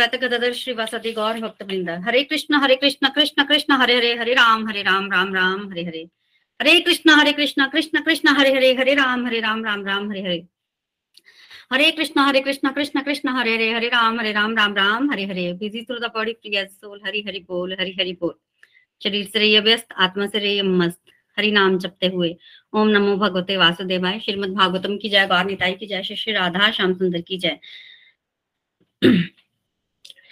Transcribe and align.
अद्वैत 0.00 0.22
गदाधर 0.22 1.12
गौर 1.12 1.40
भक्त 1.40 1.62
वृंद 1.62 1.90
Hare 1.90 2.24
Krishna 2.24 2.54
Hare 2.54 2.76
Krishna 2.76 3.08
Krishna 3.08 3.44
Krishna, 3.44 3.72
Hare 3.72 3.96
Hare 3.96 4.14
Hare 4.14 4.34
Ram 4.34 4.68
Hare 4.68 4.82
Ram 4.82 5.12
Ram 5.12 5.34
Ram, 5.34 5.70
Hare 5.70 5.84
Hare. 5.84 6.08
Hare 6.62 6.80
Krishna 6.80 7.10
Hare 7.10 7.32
Krishna 7.32 7.66
Krishna 7.66 8.00
Krishna, 8.00 8.28
Hare 8.28 8.52
Hare 8.54 8.74
Hare 8.74 8.94
Ram 8.94 9.26
Hare 9.26 9.40
Ram 9.40 9.64
Ram 9.64 9.86
Ram, 9.86 10.10
Hare 10.10 10.22
Hare. 10.22 10.46
Hare 11.72 11.90
Krishna 11.90 12.20
Hare 12.20 12.40
Krishna 12.40 12.72
Krishna 12.72 13.00
Krishna, 13.00 13.28
Hare 13.28 13.54
Hare 13.54 13.72
Hare 13.72 13.88
Ram 13.88 14.20
Hare 14.20 14.32
Ram 14.32 14.56
Ram 14.56 14.74
Ram, 14.74 15.10
Hare 15.10 15.24
Hare. 15.24 15.52
Busy 15.52 15.82
through 15.82 15.98
the 15.98 16.04
body 16.04 16.32
free 16.32 16.66
soul 16.66 17.00
Hari 17.06 17.24
Hari 17.26 17.38
बोल, 17.38 17.72
हरि 17.72 17.96
हरि 18.00 18.12
बोल। 18.12 18.34
शरीर 19.02 19.26
से 19.26 19.38
रहिए 19.38 19.60
व्यस्त, 19.60 19.88
आत्मा 19.96 20.26
से 20.26 20.38
रहिए 20.38 20.62
मस्त। 20.62 21.00
हरि 21.38 21.50
नाम 21.50 21.78
जपते 21.78 22.06
हुए। 22.06 22.36
ओम 22.72 22.88
नमो 22.88 23.16
भगवते 23.16 23.56
वासुदेवाय। 23.56 24.20
श्रीमद 24.20 24.48
भागवतम 24.48 24.96
की 24.98 25.08
जय, 25.08 25.26
गौर 25.26 25.44
निताई 25.44 25.72
की 25.72 25.86
जय 25.86 26.02
श्री 26.02 26.32
राधा, 26.32 26.70
श्याम 26.70 26.94
सुंदर 26.94 27.20
की 27.20 27.38
जय। 27.38 27.58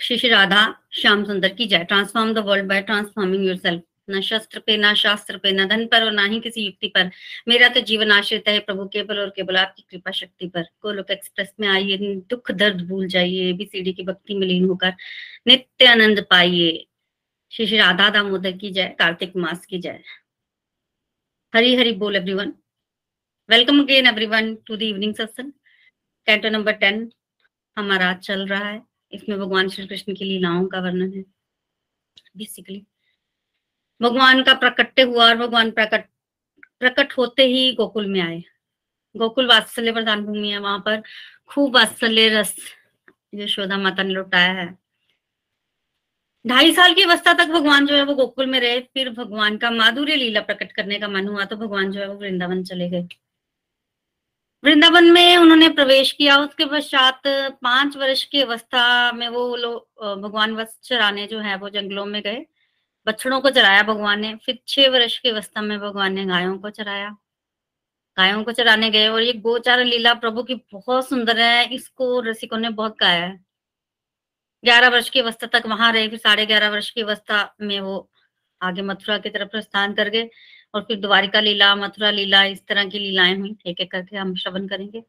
श्री 0.05 0.29
राधा 0.29 0.63
श्याम 0.93 1.23
सुंदर 1.25 1.49
की 1.49 1.67
जय 1.67 1.85
transform 1.85 2.33
the 2.35 2.39
world 2.39 2.67
by 2.69 2.81
transforming 2.83 3.45
yourself 3.57 3.83
न 4.11 4.21
शस्त्र 4.21 4.61
पे 4.61 4.77
ना 4.77 4.93
शास्त्र 4.95 5.39
पे 5.39 5.53
न 5.53 5.67
धन 5.69 5.87
पर 5.87 6.05
और 6.05 6.13
ना 6.13 6.25
ही 6.25 6.41
किसी 6.41 6.65
युक्ति 6.65 6.89
पर 6.89 7.11
मेरा 7.49 7.69
तो 7.69 7.81
जीवन 7.83 8.11
आश्रित 8.13 8.49
है 8.49 8.59
प्रभु 8.61 8.87
केवल 8.93 9.19
और 9.19 9.31
केवल 9.37 9.57
आपकी 9.57 9.85
कृपा 9.91 10.11
शक्ति 10.11 10.49
पर 10.49 10.69
गोलोक 10.83 11.11
एक्सप्रेस 11.11 11.55
में 11.61 11.69
आइए 11.69 12.15
दुख 12.31 12.51
दर्द 12.55 12.87
भूल 12.89 13.07
जाइए 13.09 13.49
एबीसीडी 13.51 13.93
की 13.93 14.05
भक्ति 14.05 14.35
में 14.35 14.47
लीन 14.47 14.65
होकर 14.65 14.95
नित्य 15.49 15.87
आनंद 15.87 16.25
पाइए 16.31 16.71
श्री 17.53 17.67
श्री 17.67 17.79
राधा 17.79 18.11
दामोदर 18.13 18.57
की 18.59 18.73
जय 18.73 18.95
कार्तिक 18.99 19.37
मास 19.39 19.67
की 19.67 19.79
जय 19.81 20.01
हरी 21.53 21.77
हरी 21.77 21.93
बोल 21.99 22.17
everyone 22.17 22.55
welcome 23.49 23.83
again 23.83 24.07
everyone 24.07 24.55
to 24.67 24.77
the 24.77 24.83
evening 24.85 25.15
satsang 25.15 25.53
canto 26.27 26.49
number 26.51 26.73
ten 26.81 27.11
हमारा 27.77 28.13
चल 28.23 28.47
रहा 28.47 28.69
है 28.69 28.83
इसमें 29.15 29.39
भगवान 29.39 29.69
श्री 29.69 29.87
कृष्ण 29.87 30.15
की 30.15 30.25
लीलाओं 30.25 30.67
का 30.67 30.81
वर्णन 30.81 31.12
है। 31.12 31.23
बेसिकली 32.37 32.84
भगवान 34.01 34.43
का 34.43 34.55
प्रकट्य 34.55 35.03
हुआ 35.03 35.29
और 35.29 35.37
भगवान 35.39 35.70
प्रकट 35.70 36.09
प्रकट 36.81 37.12
होते 37.19 37.47
ही 37.47 37.73
गोकुल 37.75 38.07
में 38.07 38.20
आए। 38.20 38.42
गोकुल 39.15 39.47
वात्सल्य 39.48 39.92
प्रधान 39.92 40.25
भूमि 40.25 40.51
है, 40.51 40.59
वहाँ 40.59 40.79
पर 40.79 41.03
खूब 41.48 41.75
वात्सल्य 41.77 42.29
रस 42.31 42.55
यशोदा 43.35 43.77
माता 43.79 44.02
ने 44.02 44.13
लुटाया 44.14 44.52
है। 44.52 44.67
ढाई 46.45 46.73
साल 46.75 46.95
की 46.95 47.02
अवस्था 47.02 47.33
तक 47.33 47.48
भगवान 47.48 47.86
जो 47.86 47.95
है 47.96 48.05
वो 48.05 48.14
गोकुल 48.14 48.46
में 48.46 48.58
रहे, 48.61 48.81
फिर 48.81 49.11
भगवान 49.11 49.57
का 49.58 49.70
माधुर्य 49.70 50.17
लीला 50.17 50.41
प्रकट 50.41 50.73
करने 50.73 50.98
का 50.98 51.08
मन 51.08 51.29
हुआ 51.29 51.45
तो 51.45 51.57
भगवान 51.57 51.91
जो 51.92 52.01
है 52.01 52.08
वो 52.08 52.14
वृंदावन 52.14 52.63
चले 52.64 52.89
गए। 52.91 53.07
वृंदावन 54.64 55.11
में 55.13 55.36
उन्होंने 55.36 55.69
प्रवेश 55.69 56.11
किया। 56.13 56.36
उसके 56.39 56.64
पश्चात 56.64 57.23
पाँच 57.63 57.97
वर्ष 57.97 58.23
की 58.25 58.41
अवस्था 58.42 59.13
में 59.13 59.27
वो 59.29 59.57
लोग 59.57 60.05
भगवान 60.23 60.55
वत्स 60.57 60.79
चराने 60.85 61.27
जो 61.27 61.39
है, 61.39 61.57
वो 61.57 61.69
जंगलों 61.69 62.05
में 62.07 62.20
गए। 62.23 62.45
बछड़ों 63.07 63.41
को 63.41 63.51
चराया 63.51 63.83
भगवान 63.83 64.20
ने। 64.20 64.35
फिर 64.45 64.58
छह 64.69 64.89
वर्ष 64.91 65.19
की 65.19 65.29
अवस्था 65.30 65.63
में 65.63 65.79
भगवान 65.80 66.13
ने 66.14 66.25
गायों 66.27 66.57
को 66.58 66.70
चराया। 66.70 67.08
गायों 68.17 68.42
को 68.45 68.52
चराने 68.52 68.91
गए 68.91 69.07
और 69.08 69.23
ये 69.23 69.33
गोचार 69.33 69.85
लीला 69.85 70.14
प्रभु 70.14 70.42
की 70.42 70.55
बहुत 70.73 71.08
सुंदर 71.08 71.41
है। 71.41 71.75
इसको 71.75 72.20
रसिकों 72.20 72.58
ने 72.58 72.70
बहुत 72.70 72.96
गाया 73.01 73.25
है। 73.27 73.45
ग्यारह 74.64 74.89
वर्ष 74.89 75.08
की 75.11 75.20
अवस्था 75.20 75.46
तक 75.46 75.67
वहाँ 75.67 75.92
रहे। 75.92 76.08
फिर 76.08 76.19
साढ़े 76.19 76.46
ग्यारह 76.46 76.70
वर्ष 76.70 76.91
की 76.91 77.02
अवस्था 77.02 77.55
में 77.61 77.81
वो 77.81 78.11
आगे 78.61 78.83
मथुरा 78.83 79.19
की 79.19 79.31
तरफ़ 79.31 79.48
प्रस्थान 79.48 79.95
कर 79.95 80.08
गए। 80.08 80.29
और 80.74 80.83
फिर 80.83 81.01
द्वारिका 81.01 81.40
लीला, 81.40 81.77
मथुरा 81.77 82.11
लीला, 82.11 82.45
इस 82.45 82.67
तरह 82.67 82.85
की 82.85 82.98
लीलाएँ 82.98 83.36
हुई, 83.36 83.57
एक 83.67 83.80
एक 83.80 83.90
करके 83.90 84.17
हम 84.17 84.35
श्रवण 84.35 84.68
करेंगे। 84.68 85.02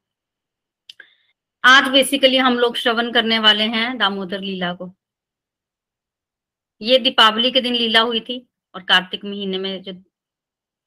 आज 1.63 1.87
बेसिकली 1.87 2.37
हम 2.37 2.59
लोग 2.59 2.75
श्रवण 2.75 3.11
करने 3.11 3.39
वाले 3.39 3.63
हैं 3.63 3.97
दामोदर 3.97 4.41
लीला 4.41 4.73
को। 4.73 4.95
ये 6.81 6.99
दीपावली 6.99 7.51
के 7.51 7.61
दिन 7.61 7.75
लीला 7.75 8.01
हुई 8.01 8.19
थी 8.19 8.49
और 8.75 8.83
कार्तिक 8.83 9.25
महीने 9.25 9.57
में 9.57 9.83
जो 9.83 9.91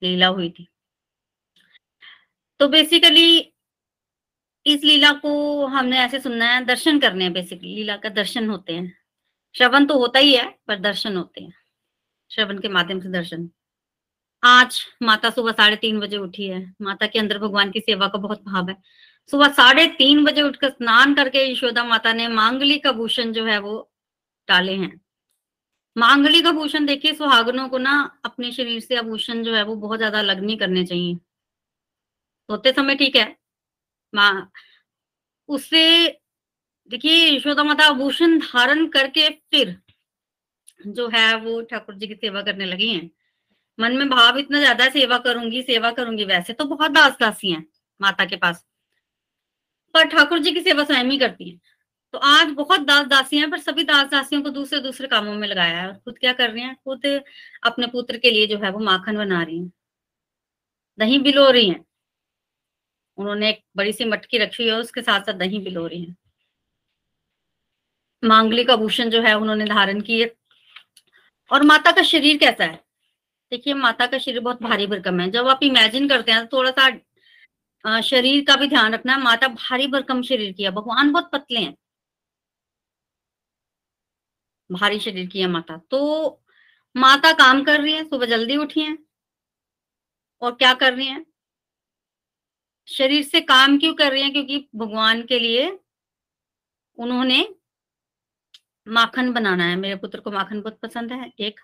लीला 0.02 0.26
हुई 0.26 0.50
थी। 0.50 0.68
तो 2.60 2.68
बेसिकली 2.68 3.52
इस 4.66 4.84
लीला 4.84 5.12
को 5.12 5.66
हमने 5.66 5.98
ऐसे 5.98 6.20
सुनना 6.20 6.54
है, 6.54 6.64
दर्शन 6.64 7.00
करने 7.00 7.24
हैं 7.24 7.32
बेसिकली 7.32 7.74
लीला 7.74 7.96
का 7.96 8.08
दर्शन 8.08 8.50
होते 8.50 8.74
हैं। 8.74 8.98
श्रवण 9.56 9.86
तो 9.86 9.98
होता 9.98 10.18
ही 10.18 10.34
है, 10.34 10.58
पर 10.66 10.78
दर्शन 10.78 11.16
होते 11.16 11.40
हैं। 11.40 11.54
श्रवण 12.30 12.58
के 12.58 12.68
माध्यम 12.68 13.00
से 13.00 13.08
दर्शन। 13.08 13.50
आज 14.42 14.78
माता 15.02 15.30
सुबह 15.30 15.52
साढ़े 15.52 15.76
तीन 15.76 15.98
बजे 16.00 16.16
उठी 16.16 16.46
है। 16.46 16.60
माता 16.82 17.06
के 17.06 17.18
अंदर 17.18 17.38
भगवान 17.38 17.70
की 17.70 17.80
सेवा 17.80 18.08
का 18.08 18.18
बहुत 18.18 18.42
भाव 18.44 18.68
है। 18.70 18.76
सुबह 19.30 19.48
साढ़े 19.52 19.86
तीन 19.94 20.24
बजे 20.24 20.42
उठकर 20.42 20.70
स्नान 20.70 21.14
करके 21.14 21.44
यशोदा 21.50 21.84
माता 21.84 22.12
ने 22.12 22.28
मांगली 22.30 22.78
का 22.78 22.92
भूषण 22.92 23.32
जो 23.32 23.44
है 23.46 23.58
वो 23.60 23.78
डाले 24.48 24.74
हैं। 24.74 24.92
मांगली 25.96 26.42
का 26.42 26.52
भूषण 26.52 26.86
देखिए, 26.86 27.12
सुहागनों 27.14 27.68
को 27.68 27.78
ना 27.80 27.92
अपने 28.24 28.52
शरीर 28.52 28.80
से 28.80 28.96
आभूषण 28.96 29.42
जो 29.44 29.54
है 29.54 29.62
वो 29.64 29.76
बहुत 29.78 29.98
ज़्यादा 29.98 30.18
अलग 30.20 30.40
नहीं 30.40 30.56
करने 30.58 30.84
चाहिए। 30.86 31.18
सोते 32.48 32.72
समय 32.72 32.94
ठीक 32.96 33.16
है। 33.16 33.24
माँ 34.12 34.50
उससे 35.48 35.82
देखिए, 36.90 37.28
यशोदा 37.28 37.64
माता 37.64 37.84
आभूषण 37.86 38.38
धारण 38.40 38.86
करके 38.90 39.28
फिर 39.30 39.76
जो 40.88 41.08
है 41.10 41.34
वो 41.38 41.60
ठाकुर 41.64 41.94
जी 41.96 42.06
की 42.06 42.14
सेवा 42.16 42.42
करने 42.42 42.64
लगी 42.66 42.88
हैं। 42.90 43.10
मन 43.78 43.96
में 43.96 44.08
भाव 44.08 44.38
इतना 44.38 44.58
ज़्यादा 44.58 44.88
सेवा 44.90 45.18
करूँगी 45.18 45.62
सेवा 45.62 45.90
करूँगी, 45.90 46.24
वैसे 46.24 46.52
तो 46.52 46.64
बहुत 46.66 46.90
दास 46.90 47.16
दासी 47.20 47.50
हैं 47.52 47.64
माता 48.00 48.24
के 48.24 48.36
पास। 48.36 48.64
पर 49.94 50.08
ठाकुर 50.08 50.38
जी 50.38 50.52
की 50.52 50.60
सेवा 50.60 50.84
स्वयं 50.84 51.04
ही 51.04 51.18
करती 51.18 51.48
हैं। 51.50 51.60
तो 52.14 52.18
आज 52.18 52.50
बहुत 52.50 52.80
दास 52.80 53.06
दासी 53.06 53.38
हैं, 53.38 53.50
पर 53.50 53.58
सभी 53.58 53.84
दास 53.84 54.08
दासियों 54.10 54.42
को 54.42 54.50
दूसरे 54.50 54.80
दूसरे 54.80 55.08
कामों 55.08 55.34
में 55.34 55.48
लगाया 55.48 55.80
है। 55.80 55.86
और 55.88 55.94
खुद 55.94 56.18
क्या 56.18 56.32
कर 56.32 56.50
रही 56.50 56.62
हैं? 56.62 56.74
खुद 56.84 57.06
अपने 57.64 57.86
पुत्र 57.86 58.18
के 58.18 58.30
लिए 58.30 58.46
जो 58.46 58.58
है 58.58 58.70
वो 58.70 58.78
माखन 58.80 59.16
बना 59.16 59.42
रही 59.42 59.58
हैं। 59.58 59.72
दही 60.98 61.18
बिलो 61.18 61.50
रही 61.50 61.68
हैं। 61.68 61.84
उन्होंने 63.18 63.48
एक 63.50 63.62
बड़ी 63.76 63.92
सी 63.92 64.04
मटकी 64.04 64.38
रखी 64.38 64.62
हुई 64.62 64.72
है 64.72 64.78
उसके 64.80 65.02
साथ 65.02 65.20
साथ 65.20 65.34
दही 65.34 65.58
बिलो 65.58 65.86
रही 65.86 66.04
है। 66.04 66.14
मांगलिक 68.22 68.70
आभूषण 68.70 69.10
जो 69.10 69.20
है 69.22 69.34
उन्होंने 69.34 69.64
धारण 69.64 70.00
किए। 70.00 70.34
और 71.50 71.62
माता 71.62 71.92
का 71.92 72.02
शरीर 72.02 72.36
कैसा 72.36 72.64
है? 72.64 72.80
देखिए, 73.52 73.74
माता 73.74 74.06
का 74.06 74.18
शरीर 74.18 74.40
बहुत 74.40 74.62
भारी 74.62 74.86
भरकम 74.86 75.20
है। 75.20 75.30
जब 75.30 75.48
आप 75.48 75.60
इमेजिन 75.62 76.08
करते 76.08 76.32
हैं 76.32 76.46
तो 76.46 76.56
थोड़ा 76.56 76.70
सा 76.78 78.00
शरीर 78.00 78.44
का 78.44 78.56
भी 78.56 78.66
ध्यान 78.68 78.94
रखना 78.94 79.14
है। 79.14 79.20
माता 79.22 79.48
भारी 79.48 79.86
भरकम 79.86 80.22
शरीर 80.22 80.52
की 80.52 80.62
है। 80.62 80.70
भगवान 80.70 81.12
बहुत 81.12 81.30
पतले 81.32 81.60
हैं। 81.60 81.74
भारी 84.70 84.98
शरीर 85.00 85.26
की 85.26 85.40
है 85.40 85.46
माता। 85.46 85.76
तो 85.90 86.00
माता 86.96 87.32
काम 87.32 87.62
कर 87.64 87.80
रही 87.80 87.92
है, 87.92 88.04
सुबह 88.04 88.26
जल्दी 88.26 88.56
उठी 88.56 88.80
है। 88.80 88.96
और 90.42 90.54
क्या 90.54 90.72
कर 90.74 90.94
रही 90.94 91.06
है? 91.06 91.24
शरीर 92.88 93.22
से 93.22 93.40
काम 93.40 93.78
क्यों 93.78 93.94
कर 93.94 94.10
रही 94.12 94.22
है? 94.22 94.30
क्योंकि 94.30 94.68
भगवान 94.74 95.22
के 95.22 95.38
लिए 95.38 95.68
उन्होंने 96.98 97.54
माखन 98.88 99.32
बनाना 99.32 99.64
है। 99.64 99.76
मेरे 99.76 99.96
पुत्र 99.96 100.20
को 100.20 100.30
माखन 100.30 100.60
बहुत 100.60 100.78
पसंद 100.80 101.12
है। 101.12 101.32
एक 101.40 101.60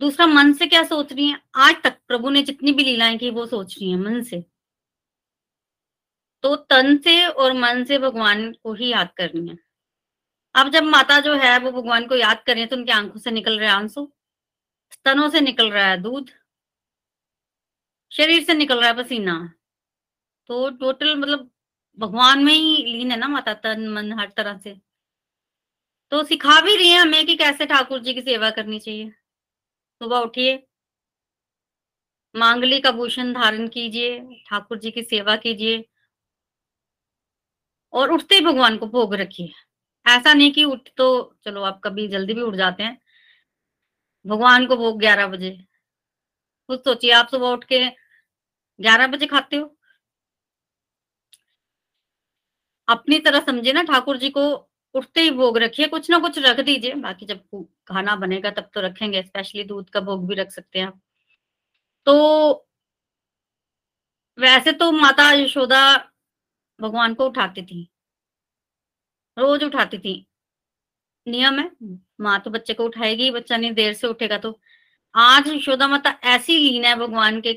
दूसरा, 0.00 0.26
मन 0.26 0.52
से 0.52 0.66
क्या 0.66 0.82
सोच 0.82 1.12
रही 1.12 1.26
हैं? 1.28 1.42
आज 1.54 1.74
तक 1.84 1.98
प्रभु 2.08 2.30
ने 2.30 2.42
जितनी 2.42 2.72
भी 2.72 2.84
लीलाएँ 2.84 3.18
की, 3.18 3.30
वो 3.30 3.46
सोच 3.46 3.78
रही 3.78 3.90
हैं, 3.90 3.98
मन 3.98 4.22
से। 4.22 4.44
तो 6.42 6.56
तन 6.56 6.96
से 6.96 7.26
और 7.26 7.52
मन 7.52 7.84
से 7.84 7.98
भगवान 7.98 8.52
को 8.52 8.74
ही 8.74 8.88
याद 8.88 9.12
करनी 9.16 9.50
है। 9.50 9.58
अब 10.54 10.68
जब 10.68 10.82
माता 10.82 11.20
जो 11.20 11.34
है, 11.34 11.58
वो 11.58 11.70
भगवान 11.72 12.06
को 12.06 12.14
याद 12.14 12.42
करें 12.46 12.68
तो 12.68 12.76
उनकी 12.76 12.92
आँखों 12.92 13.20
से 13.20 13.30
निकल 13.30 13.58
रहे 13.58 13.68
आँसू। 13.68 14.12
स्तनों 14.92 15.30
से 15.30 15.40
निकल 15.40 15.70
रहा 15.70 15.86
है 15.86 16.02
दूध। 16.02 16.30
शरीर 18.10 18.44
से 18.44 18.54
निकल 18.54 18.80
रहा 18.80 18.88
है 18.88 19.04
पसीना। 19.04 19.52
तो 20.46 20.70
टोटल 20.70 21.16
मतलब 21.16 21.50
भगवान 21.98 22.44
में 22.44 22.52
ही 22.52 22.76
लीन 22.76 23.10
है 23.10 23.16
ना 23.16 23.28
माता, 23.28 23.54
तन, 23.54 23.88
मन, 23.88 24.12
हर 24.12 24.32
तरह 24.36 24.58
से। 24.58 24.80
तो 26.10 26.24
सिखा 26.24 26.60
भी 26.60 26.76
रही 26.76 26.88
है 26.88 26.98
हमें 26.98 27.26
कि 27.26 27.36
कैसे 27.36 27.66
ठाकुर 27.66 28.00
जी 28.00 28.14
की 28.14 28.20
सेवा 28.20 28.50
करनी 28.50 28.78
चाहिए। 28.78 29.12
सुबह 30.00 30.18
उठिए, 30.18 30.56
मांगली 32.34 32.80
का 32.80 32.90
भूषण 32.92 33.32
धारण 33.32 33.68
कीजिए, 33.68 34.18
ठाकुर 34.48 34.78
जी 34.78 34.90
की 34.90 35.02
सेवा 35.02 35.36
कीजिए 35.36 35.84
और 37.92 38.12
उठते 38.12 38.34
ही 38.34 38.40
भगवान 38.40 38.76
को 38.78 38.86
भोग 38.86 39.14
रखिए। 39.14 39.52
ऐसा 40.06 40.32
नहीं 40.34 40.52
कि 40.52 40.64
उठ 40.64 40.88
तो 40.96 41.06
चलो 41.44 41.62
आप 41.62 41.80
कभी 41.84 42.06
जल्दी 42.08 42.34
भी 42.34 42.40
उठ 42.40 42.54
जाते 42.54 42.82
हैं। 42.82 42.98
भगवान 44.24 44.66
को 44.66 44.76
भोग 44.76 44.98
ग्यारह 45.00 45.26
बजे। 45.26 45.50
खुद 46.68 46.80
सोचिए, 46.80 47.10
आप 47.12 47.28
सुबह 47.28 47.48
उठ 47.48 47.64
के 47.64 47.84
ग्यारह 48.78 49.06
बजे 49.06 49.26
खाते 49.26 49.56
हो? 49.56 49.72
अपनी 52.88 53.18
तरह 53.18 53.40
समझे 53.40 53.72
ना 53.72 53.82
ठाकुर 53.82 54.16
जी 54.16 54.30
को 54.30 54.42
उठते 54.96 55.20
ही 55.20 55.30
भोग 55.32 55.58
रखिए, 55.58 55.86
कुछ 55.88 56.10
ना 56.10 56.18
कुछ 56.18 56.38
रख 56.38 56.60
दीजिए। 56.60 56.94
बाकी 56.96 57.26
जब 57.26 57.40
खाना 57.88 58.16
बनेगा 58.16 58.50
तब 58.52 58.70
तो 58.74 58.80
रखेंगे 58.80 59.22
स्पेशली 59.22 59.64
दूध 59.64 59.90
का 59.90 60.00
भोग 60.02 60.26
भी 60.28 60.34
रख 60.34 60.50
सकते 60.52 60.78
हैं 60.78 60.92
तो 62.06 62.14
वैसे 64.38 64.72
तो 64.72 64.90
माता 64.92 65.30
यशोदा 65.32 65.80
भगवान 66.78 67.14
को 67.14 67.26
उठाती 67.26 67.62
थी। 67.62 67.88
रोज 69.36 69.64
उठाती 69.64 69.98
थी। 69.98 70.14
नियम 71.26 71.58
है, 71.60 71.70
माँ 72.20 72.38
तो 72.40 72.50
बच्चे 72.50 72.74
को 72.74 72.84
उठाएगी, 72.84 73.30
बच्चा 73.30 73.56
नहीं 73.56 73.72
देर 73.74 73.92
से 73.94 74.06
उठेगा 74.06 74.38
तो। 74.38 74.58
आज 75.14 75.48
यशोदा 75.48 75.88
माता 75.88 76.10
ऐसी 76.26 76.58
लीन 76.58 76.84
है 76.84 76.94
भगवान 76.96 77.40
के 77.40 77.54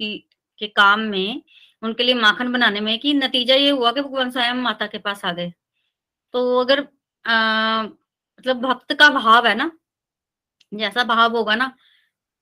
के 0.00 0.66
काम 0.68 1.00
में, 1.00 1.42
उनके 1.82 2.02
लिए 2.02 2.14
माखन 2.14 2.52
बनाने 2.52 2.80
में, 2.80 2.98
कि 2.98 3.12
नतीजा 3.14 3.54
ये 3.54 3.70
हुआ 3.70 3.92
कि 3.92 4.00
भगवान 4.00 4.30
स्वयं 4.30 4.54
माता 4.62 4.86
के 4.86 4.98
पास 4.98 5.24
आ 5.24 5.32
गए। 5.32 5.52
तो 6.34 6.58
अगर 6.60 6.80
आ, 7.24 7.82
मतलब 7.82 8.60
भक्त 8.62 8.92
का 8.98 9.08
भाव 9.10 9.46
है 9.46 9.54
ना 9.54 9.70
जैसा 10.72 11.04
भाव 11.04 11.36
होगा 11.36 11.54
ना 11.54 11.72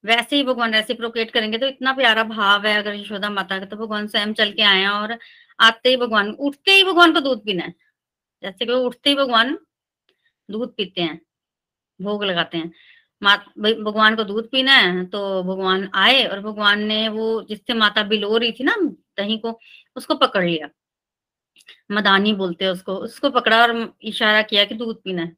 वैसे 0.05 0.37
ही 0.37 0.43
भगवान 0.45 0.75
रेसिप्रोकेट 0.75 1.31
करेंगे 1.31 1.59
तो 1.59 1.67
इतना 1.67 1.93
प्यारा 1.95 2.25
भाव 2.27 2.67
है 2.67 2.77
अगर 2.79 2.95
यशोदा 2.95 3.31
माता 3.31 3.59
का 3.59 3.67
तो 3.67 3.77
भगवान 3.77 4.07
स्वयं 4.09 4.33
चल 4.35 4.53
के 4.53 4.63
आए 4.65 4.87
और 4.87 5.17
आते 5.59 5.89
ही 5.89 5.97
भगवान 5.97 6.31
उठते 6.41 6.73
ही 6.73 6.85
भगवान 6.85 7.13
को 7.15 7.21
दूध 7.21 7.45
पीना 7.45 7.65
है। 7.65 7.75
जैसे 8.43 8.67
कि 8.67 8.73
उठते 8.75 9.11
ही 9.11 9.17
भगवान 9.17 9.59
दूध 10.49 10.75
पीते 10.77 11.03
हैं 11.03 11.21
भोग 12.01 12.25
लगाते 12.25 12.59
हैं। 12.59 12.73
भगवान 13.85 14.17
को 14.17 14.25
दूध 14.25 14.51
पीना 14.53 14.75
है 14.77 15.05
तो 15.07 15.21
भगवान 15.45 15.89
आए 15.97 16.25
और 16.27 16.41
भगवान 16.43 16.83
ने 16.85 17.09
वो 17.11 17.43
जिससे 17.51 17.75
माता 17.75 18.03
बिलो 18.05 18.37
रही 18.39 18.53
थी 18.53 18.65
ना 18.65 18.77
दही 19.19 19.39
को 19.39 19.59
उसको 19.97 20.15
पकड़ 20.17 20.45
लिया। 20.45 20.69
मदानी 21.93 22.33
बोलते 22.35 22.65
हैं 22.65 22.73
उसको। 22.73 22.95
उसको 22.97 23.31
पकड़ा 23.31 23.61
और 23.63 23.73
इशारा 24.03 24.43
किया 24.43 24.65
कि 24.65 24.75
दूध 24.75 25.03
पीना 25.03 25.23
है। 25.23 25.37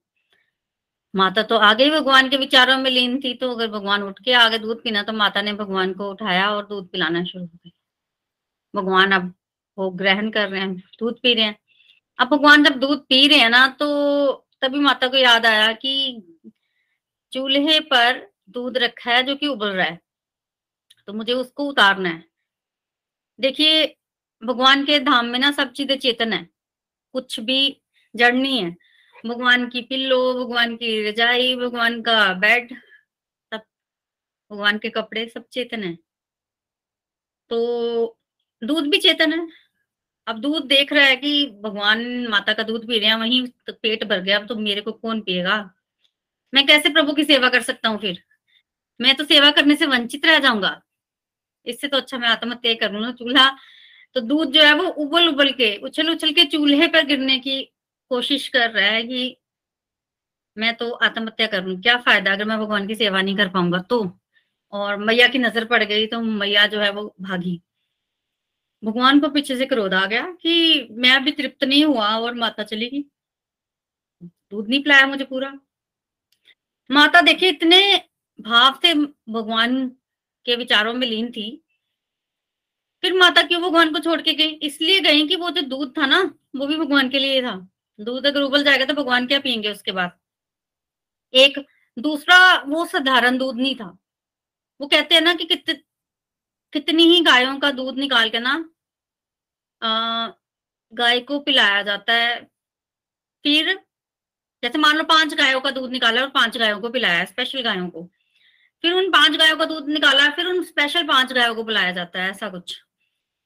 माता 1.14 1.42
तो 1.42 1.56
आगे 1.58 1.84
ही 1.84 1.90
भगवान 1.90 2.28
के 2.28 2.36
विचारों 2.36 2.76
में 2.78 2.90
लीन 2.90 3.20
थी 3.20 3.34
तो 3.34 3.50
अगर 3.50 3.68
भगवान 3.70 4.02
उठ 4.02 4.20
के 4.24 4.32
आगे 4.34 4.58
दूध 4.58 4.82
पीना 4.84 5.02
तो 5.02 5.12
माता 5.12 5.42
ने 5.42 5.52
भगवान 5.54 5.92
को 5.94 6.10
उठाया 6.10 6.50
और 6.50 6.66
दूध 6.66 6.88
पिलाना 6.90 7.24
शुरू 7.24 7.44
हो 7.44 7.50
गया 7.56 7.70
भगवान 8.74 9.12
अब 9.12 9.32
वो 9.78 9.90
ग्रहण 9.92 10.30
कर 10.30 10.48
रहे 10.48 10.60
हैं, 10.60 10.76
दूध 10.98 11.20
पी 11.22 11.34
रहे 11.34 11.44
हैं। 11.44 11.56
अब 12.18 12.28
भगवान 12.28 12.64
जब 12.64 12.78
दूध 12.80 13.04
पी 13.08 13.26
रहे 13.28 13.38
हैं 13.38 13.48
ना 13.50 13.66
तो 13.70 14.32
तभी 14.62 14.80
माता 14.80 15.08
को 15.08 15.16
याद 15.16 15.46
आया 15.46 15.72
कि 15.74 16.22
चूल्हे 17.32 17.78
पर 17.82 18.20
दूध 18.50 18.78
रखा 18.78 19.10
है 19.10 19.22
जो 19.22 19.36
कि 19.36 19.46
उबल 19.46 19.68
रहा 19.68 19.86
है 19.86 19.98
तो 21.08 21.12
मुझे 21.12 21.32
उसको 21.32 21.64
उतारना 21.64 22.08
है। 22.08 22.24
देखिए 23.38 23.84
भगवान 24.44 24.84
के 24.84 24.98
धाम 25.00 25.26
में 25.26 25.38
ना 25.38 25.52
सब 25.52 25.72
चीज़ें 25.72 25.98
चेतन 25.98 26.32
है। 26.32 26.48
कुछ 27.12 27.40
भी 27.40 27.82
जड़ 28.16 28.34
नहीं 28.34 28.64
है। 28.64 28.76
भगवान 29.26 29.68
की 29.68 29.82
पिल्लो, 29.82 30.44
भगवान 30.44 30.76
की 30.76 31.08
रजाई, 31.08 31.56
भगवान 31.56 32.02
का 32.02 32.34
बेड, 32.34 32.74
सब, 33.54 33.62
भगवान 34.52 34.78
के 34.78 34.88
कपड़े 34.88 35.28
सब 35.28 35.44
चेतन 35.52 35.82
है। 35.82 35.98
तो 37.50 38.18
दूध 38.64 38.86
भी 38.86 38.98
चेतन 38.98 39.32
है। 39.32 39.48
अब 40.26 40.40
दूध 40.40 40.66
देख 40.66 40.92
रहा 40.92 41.04
है 41.04 41.16
कि 41.16 41.46
भगवान 41.46 42.26
माता 42.26 42.52
का 42.52 42.62
दूध 42.62 42.88
पी 42.88 42.98
रहे 42.98 43.08
हैं, 43.08 43.16
वहीं 43.16 43.46
तो 43.66 43.72
पेट 43.72 44.04
भर 44.04 44.20
गया, 44.20 44.38
अब 44.38 44.46
तो 44.46 44.56
मेरे 44.56 44.80
को 44.80 44.92
कौन 44.92 45.20
पिएगा? 45.20 45.74
मैं 46.54 46.66
कैसे 46.66 46.88
प्रभु 46.88 47.12
की 47.12 47.24
सेवा 47.24 47.48
कर 47.48 47.62
सकता 47.62 47.88
हूँ 47.88 47.98
फिर? 47.98 48.22
मैं 49.00 49.14
तो 49.14 49.24
सेवा 49.24 49.50
करने 49.50 49.76
से 49.76 49.86
वंचित 49.86 50.26
रह 50.26 50.38
जाऊँगा। 50.38 50.82
इससे 51.66 51.88
तो 51.88 51.96
अच्छा 51.96 52.18
मैं 52.18 52.28
आत्महत्या 52.28 52.74
कर 52.74 52.92
लू 52.92 53.12
चूल्हा 53.12 53.56
तो 54.16 54.20
दूध 54.20 54.50
जो 54.52 54.62
है 54.62 54.74
वो 54.74 54.88
उबल 55.04 55.28
उबल 55.28 55.52
के 55.52 55.76
उछल 55.78 56.10
उछल 56.10 56.32
के 56.32 56.44
चूल्हे 56.44 56.86
पर 56.88 57.06
गिरने 57.06 57.38
की 57.38 57.62
कोशिश 58.10 58.48
कर 58.48 58.70
रहा 58.70 58.86
है 58.86 59.02
कि 59.02 59.36
मैं 60.56 60.74
तो 60.76 60.90
आत्महत्या 60.90 61.46
कर 61.46 61.64
लू। 61.64 61.76
क्या 61.76 61.96
फ़ायदा? 61.98 62.32
अगर 62.32 62.44
मैं 62.44 62.58
भगवान 62.58 62.86
की 62.86 62.94
सेवा 62.94 63.22
नहीं 63.22 63.36
कर 63.36 63.48
पाऊँगा 63.48 63.78
तो। 63.80 64.20
और 64.72 64.96
मैया 64.96 65.28
की 65.28 65.38
नज़र 65.38 65.64
पड़ 65.64 65.82
गई 65.84 66.06
तो 66.06 66.20
मैया 66.20 66.66
जो 66.66 66.80
है 66.80 66.90
वो 66.90 67.14
भागी। 67.20 67.60
भगवान 68.82 69.20
को 69.20 69.28
पीछे 69.28 69.56
से 69.56 69.66
क्रोध 69.66 69.94
आ 69.94 70.04
गया 70.06 70.22
कि 70.42 70.88
मैं 70.90 71.10
अभी 71.10 71.32
तृप्त 71.32 71.64
नहीं 71.64 71.84
हुआ 71.84 72.08
और 72.18 72.34
माता 72.34 72.62
चली 72.62 72.88
गई। 72.88 73.02
दूध 74.22 74.68
नहीं 74.68 74.82
पिलाया 74.82 75.06
मुझे 75.06 75.24
पूरा। 75.24 75.52
माता 76.90 77.20
देखिए, 77.20 77.48
इतने 77.48 77.80
भाव 78.38 78.78
से 78.82 78.94
भगवान 78.94 79.88
के 80.46 80.56
विचारों 80.56 80.94
में 80.94 81.06
लीन 81.08 81.30
थी 81.32 81.63
फिर 83.04 83.14
माता 83.14 83.42
क्यों 83.42 83.60
भगवान 83.62 83.92
को 83.92 83.98
छोड़ 84.00 84.20
के 84.22 84.32
गई? 84.34 84.52
इसलिए 84.62 85.00
गई 85.00 85.26
कि 85.28 85.36
वो 85.36 85.50
जो 85.50 85.62
दूध 85.62 85.96
था 85.98 86.06
ना 86.06 86.20
वो 86.56 86.66
भी 86.66 86.76
भगवान 86.76 87.08
के 87.08 87.18
लिए 87.18 87.40
था। 87.42 87.54
दूध 87.98 88.26
अगर 88.26 88.42
उबल 88.42 88.62
जाएगा 88.64 88.84
तो 88.84 88.94
भगवान 88.94 89.26
क्या 89.26 89.38
पियेंगे 89.40 89.70
उसके 89.70 89.92
बाद? 89.92 90.12
एक 91.34 91.58
दूसरा 91.96 92.38
वो 92.66 92.84
साधारण 92.86 93.38
दूध 93.38 93.56
नहीं 93.56 93.74
था। 93.76 93.86
वो 94.80 94.86
कहते 94.86 95.14
हैं 95.14 95.22
ना 95.22 95.34
कि 95.34 95.44
कित, 95.44 95.84
कितनी 96.72 97.04
ही 97.04 97.20
गायों 97.22 97.58
का 97.58 97.70
दूध 97.72 97.98
निकाल 97.98 98.30
के 98.30 98.38
ना 98.40 98.54
गाय 100.92 101.20
को 101.22 101.38
पिलाया 101.40 101.82
जाता 101.82 102.12
है। 102.12 102.40
फिर 103.44 103.74
जैसे 104.62 104.78
मान 104.78 104.96
लो 104.96 105.04
पाँच 105.04 105.34
गायों 105.34 105.60
का 105.60 105.70
दूध 105.70 105.90
निकाला 105.90 106.22
और 106.22 106.30
पाँच 106.30 106.56
गायों 106.58 106.80
को 106.80 106.88
पिलाया 106.90 107.24
स्पेशल 107.26 107.62
गायों 107.62 107.88
को। 107.88 108.08
फिर 108.84 108.92
उन 108.92 109.10
पाँच 109.10 109.36
गायों 109.38 109.56
का 109.56 109.64
दूध 109.64 109.88
निकाला 109.88 110.28
फिर 110.30 110.46
उन 110.46 110.62
स्पेशल 110.64 111.06
पाँच 111.08 111.32
गायों 111.32 111.54
को 111.54 111.64
बुलाया 111.64 111.92
जाता 111.92 112.22
है 112.22 112.30
ऐसा 112.30 112.48
कुछ। 112.48 112.80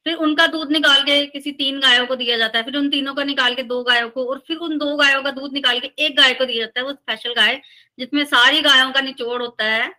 फिर 0.07 0.15
उनका 0.17 0.47
दूध 0.47 0.71
निकाल 0.73 1.03
के 1.03 1.25
किसी 1.27 1.53
तीन 1.53 1.81
गायों 1.81 2.07
को 2.07 2.17
दिया 2.17 2.37
जाता 2.39 2.59
है, 2.59 2.65
फिर 2.65 2.77
उन 2.77 2.89
तीनों 2.91 3.15
का 3.15 3.25
निकाल 3.25 3.55
के 3.55 3.63
दो 3.63 3.83
गायों 3.85 4.09
को, 4.11 4.25
और 4.25 4.43
फिर 4.47 4.57
उन 4.57 4.79
दो 4.79 4.97
गायों 4.97 5.23
का 5.23 5.31
दूध 5.31 5.53
निकाल 5.53 5.81
के 5.81 5.91
एक 5.99 6.17
गाय 6.17 6.35
को 6.35 6.45
दिया 6.45 6.65
जाता 6.65 6.81
है, 6.81 6.87
वो 6.87 6.93
स्पेशल 6.93 7.35
गाय, 7.35 7.61
जिसमें 7.99 8.25
सारी 8.25 8.61
गायों 8.63 8.91
का 8.93 9.01
निचोड़ 9.01 9.43
होता 9.43 9.65
है 9.65 9.93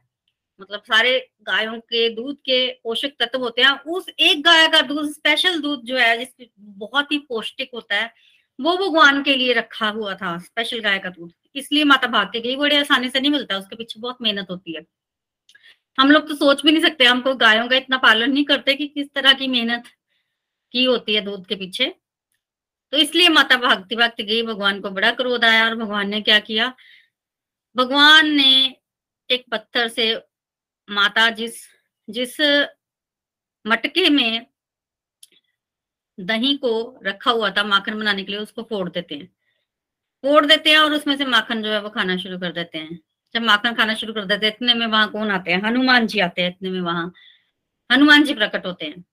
मतलब 0.59 0.81
सारे 0.83 1.17
गायों 1.43 1.79
के 1.79 2.09
दूध 2.09 2.35
के 2.35 2.67
पोषक 2.83 3.11
तत्व 3.19 3.39
होते 3.39 3.61
हैं, 3.61 3.71
उस 3.71 4.05
एक 4.19 4.41
गाय 4.43 4.67
का 4.67 4.81
दूध 4.81 5.09
स्पेशल 5.11 5.59
दूध 5.61 5.83
जो 5.85 5.97
है 5.97 6.17
जिस 6.17 6.47
बहुत 6.59 7.11
ही 7.11 7.17
पौष्टिक 7.19 7.69
होता 7.73 7.95
है, 7.95 8.11
वो 8.59 8.75
भगवान 8.77 9.21
के 9.23 9.35
लिए 9.35 9.53
रखा 9.53 9.89
हुआ 9.89 10.13
था 10.15 10.37
स्पेशल 10.37 10.79
गाय 10.79 10.99
का 10.99 11.09
दूध। 11.09 11.31
इसलिए 11.55 11.83
माता 11.83 12.07
भागती 12.07 12.39
गई 12.39 12.55
बड़े 12.55 12.77
आसानी 12.79 13.09
से 13.09 13.19
नहीं 13.19 13.31
मिलता, 13.31 13.57
उसके 13.57 13.75
पीछे 13.75 13.99
बहुत 13.99 14.17
मेहनत 14.21 14.47
होती 14.49 14.75
है। 14.75 14.81
हम 15.99 16.11
लोग 16.11 16.27
तो 16.27 16.35
सोच 16.35 16.61
भी 16.63 16.71
नहीं 16.71 16.81
सकते, 16.83 17.05
हमको 17.05 17.33
गायों 17.35 17.67
का 17.69 17.75
इतना 17.75 17.97
पालन 17.97 18.31
नहीं 18.31 18.43
करते 18.45 18.73
कि 18.75 18.87
किस 18.87 19.07
तरह 19.15 19.33
की 19.33 19.47
मेहनत 19.47 19.83
की 20.73 20.83
होती 20.83 21.15
है 21.15 21.21
दूध 21.21 21.45
के 21.47 21.55
पीछे। 21.55 21.85
तो 22.93 22.97
इसलिए 22.97 23.29
माता 23.29 23.55
भागती 23.57 23.95
भागती 23.95 24.23
गई 24.23 24.41
भगवान 24.43 24.79
को 24.81 24.89
बड़ा 24.89 25.11
क्रोध 25.11 25.45
आया 25.45 25.65
और 25.65 25.75
भगवान 25.75 26.09
ने 26.09 26.21
क्या 26.21 26.39
किया? 26.39 26.73
भगवान 27.75 28.29
ने 28.29 28.75
एक 29.29 29.45
पत्थर 29.51 29.87
से 29.87 30.15
माता 30.87 31.29
जिस 31.29 31.65
जिस 32.07 32.39
मटके 33.65 34.09
में 34.09 34.45
दही 36.17 36.55
को 36.57 36.71
रखा 37.05 37.31
हुआ 37.31 37.49
था 37.51 37.63
माखन 37.63 37.99
बनाने 37.99 38.23
के 38.23 38.31
लिए, 38.31 38.41
उसको 38.41 38.63
फोड़ 38.63 38.89
देते 38.89 39.15
हैं। 39.15 39.27
फोड़ 40.23 40.45
देते 40.45 40.69
हैं 40.69 40.77
और 40.77 40.93
उसमें 40.93 41.15
से 41.17 41.25
माखन 41.25 41.61
जो 41.63 41.69
है 41.69 41.81
वो 41.81 41.89
खाना 41.89 42.17
शुरू 42.17 42.39
कर 42.39 42.51
देते 42.51 42.77
हैं। 42.77 42.99
जब 43.33 43.41
माखन 43.41 43.73
खाना 43.73 43.93
शुरू 43.93 44.13
कर 44.13 44.25
देते 44.25 44.47
इतने 44.47 44.73
में 44.73 44.87
वहाँ 44.87 45.11
कौन 45.11 45.31
आते 45.31 45.51
हैं? 45.51 45.61
हनुमान 45.63 46.07
जी 46.07 46.19
आते 46.19 46.41
हैं 46.41 46.49
इतने 46.49 46.69
में 46.69 46.81
वहाँ। 46.81 47.13
हनुमान 47.91 48.23
जी 48.23 48.33
प्रकट 48.33 48.65
होते 48.65 48.85
हैं। 48.85 49.05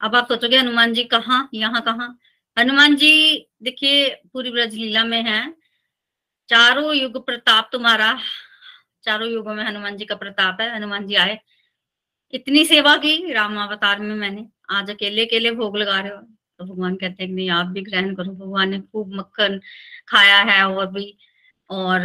अब 0.00 0.16
आप 0.16 0.28
सोचोगे, 0.28 0.56
हनुमान 0.58 0.92
जी 0.92 1.04
कहाँ? 1.04 1.48
यहाँ 1.54 1.82
कहाँ? 1.82 2.18
हनुमान 2.58 2.96
जी, 2.96 3.46
देखिए, 3.62 4.08
पूरी 4.32 4.50
ब्रज 4.50 4.74
लीला 4.74 5.04
में 5.04 5.22
है। 5.22 5.54
चारों 6.48 6.94
युग 6.94 7.26
प्रताप 7.26 7.68
तुम्हारा। 7.72 8.18
चारों 9.04 9.28
युगों 9.28 9.54
में 9.54 9.64
हनुमान 9.64 9.96
जी 9.96 10.04
का 10.04 10.14
प्रताप 10.14 10.60
है। 10.60 10.76
हनुमान 10.76 11.06
जी 11.06 11.14
आए। 11.14 11.40
इतनी 12.32 12.66
सेवा 12.66 12.96
की 12.96 13.32
राम 13.32 13.62
अवतार 13.62 14.00
में 14.00 14.14
मैंने। 14.14 14.46
आज 14.70 14.90
अकेले 14.90 15.26
अकेले 15.26 15.50
भोग 15.50 15.76
लगा 15.76 16.00
रहे 16.00 16.10
हो। 16.10 16.16
तो 16.58 16.64
भगवान 16.64 16.96
कहते 16.96 17.24
हैं 17.24 17.30
नहीं, 17.30 17.50
आप 17.50 17.66
भी 17.66 17.80
ग्रहण 17.80 18.14
करो। 18.14 18.32
भगवान 18.32 18.68
ने 18.68 18.80
खूब 18.80 19.14
मक्खन 19.14 19.60
खाया 20.08 20.38
है 20.38 20.68
और 20.68 20.86
भी। 20.86 21.18
और 21.70 22.00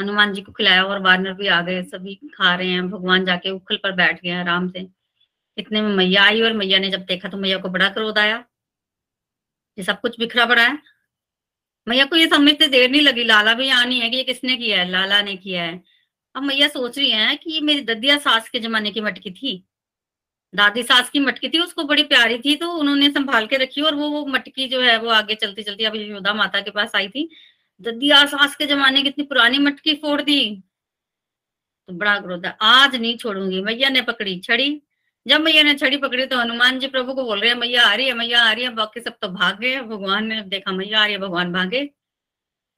हनुमान 0.00 0.32
जी 0.32 0.42
को 0.42 0.52
खिलाया 0.52 0.84
और 0.84 1.00
वानर 1.02 1.32
भी 1.32 1.46
आ 1.46 1.60
गए। 1.62 1.82
सभी 1.82 2.14
खा 2.34 2.54
रहे 2.54 2.68
हैं। 2.68 2.90
भगवान 2.90 3.24
जाके 3.24 3.50
उखल 3.50 3.76
पर 3.76 3.92
बैठ 3.92 4.22
गए 4.22 4.30
आराम 4.30 4.68
से। 4.68 4.86
इतने 5.58 5.80
में 5.82 5.94
मैया 5.96 6.22
आई 6.24 6.42
और 6.42 6.52
मैया 6.52 6.78
ने 6.78 6.90
जब 6.90 7.04
देखा 7.04 7.28
तो 7.28 7.36
मैया 7.36 7.58
को 7.58 7.68
बड़ा 7.68 7.88
क्रोध 7.88 8.18
आया। 8.18 8.44
ये 9.78 9.84
सब 9.84 10.00
कुछ 10.00 10.18
बिखरा 10.18 10.46
पड़ा 10.46 10.62
है। 10.62 10.78
मैया 11.86 12.04
को 12.04 12.16
ये 12.16 12.26
समझते 12.26 12.66
देर 12.66 12.90
नहीं 12.90 13.00
लगी। 13.02 13.24
लाला 13.24 13.54
भी 13.54 13.66
यहाँ 13.66 13.86
नहीं 13.86 14.00
है 14.00 14.10
कि 14.10 14.16
ये 14.16 14.22
किसने 14.22 14.56
किया 14.56 14.78
है? 14.78 14.90
लाला 14.90 15.20
ने 15.22 15.36
किया 15.36 15.62
है। 15.64 15.82
अब 16.34 16.42
मैया 16.42 16.68
सोच 16.68 16.98
रही 16.98 17.10
है 17.10 17.36
कि 17.36 17.50
ये 17.52 17.60
मेरी 17.60 17.80
ददिया 17.80 18.16
सास 18.18 18.48
के 18.48 18.58
जमाने 18.58 18.90
की 18.90 19.00
मटकी 19.00 19.30
थी। 19.30 19.64
दादी 20.54 20.82
सास 20.82 21.10
की 21.10 21.20
मटकी 21.20 21.48
थी, 21.48 21.58
उसको 21.58 21.84
बड़ी 21.84 22.02
प्यारी 22.02 22.38
थी 22.38 22.54
तो 22.56 22.70
उन्होंने 22.72 23.10
संभाल 23.10 23.46
के 23.46 23.56
रखी 23.56 23.80
और 23.80 23.94
वो 23.94 24.08
वो 24.10 24.24
मटकी 24.26 24.66
जो 24.68 24.80
है 24.80 24.98
वो 24.98 25.10
आगे 25.10 25.34
चलती 25.34 25.62
चलती 25.62 25.84
अब 25.84 25.96
यशोदा 25.96 26.34
माता 26.34 26.60
के 26.60 26.70
पास 26.70 26.94
आई 26.96 27.08
थी। 27.08 27.28
ददिया 27.80 28.24
सास 28.26 28.56
के 28.56 28.66
जमाने 28.66 29.02
की 29.02 29.08
इतनी 29.08 29.24
पुरानी 29.24 29.58
मटकी 29.58 29.94
फोड़ 29.94 30.20
दी। 30.22 30.62
तो 31.88 31.92
बड़ा 31.92 32.18
क्रोध 32.20 32.46
है। 32.46 32.56
आज 32.60 32.96
नहीं 32.96 33.16
छोड़ूँगी। 33.16 33.60
मैया 33.60 33.88
ने 33.88 34.02
पकड़ी 34.02 34.38
छड़ी। 34.40 34.82
जब 35.26 35.40
मैया 35.40 35.62
ने 35.62 35.74
छड़ी 35.74 35.96
पकड़ी 35.96 36.26
तो 36.26 36.38
हनुमान 36.38 36.78
जी 36.78 36.86
प्रभु 36.86 37.14
को 37.14 37.24
बोल 37.24 37.40
रहे 37.40 37.50
हैं, 37.50 37.56
मैया 37.56 37.86
आ 37.86 37.94
रही 37.94 38.06
है, 38.06 38.14
मैया 38.14 38.42
आ 38.42 38.52
रही 38.52 38.64
है, 38.64 38.70
बाकी 38.70 39.00
सब 39.00 39.16
तो 39.22 39.28
भाग 39.28 39.58
गए 39.60 39.80
भगवान 39.80 40.26
ने 40.26 40.40
देखा, 40.42 40.72
मैया 40.72 41.00
आ 41.00 41.04
रही 41.04 41.12
है, 41.14 41.18
भगवान 41.20 41.52
भागे। 41.52 41.90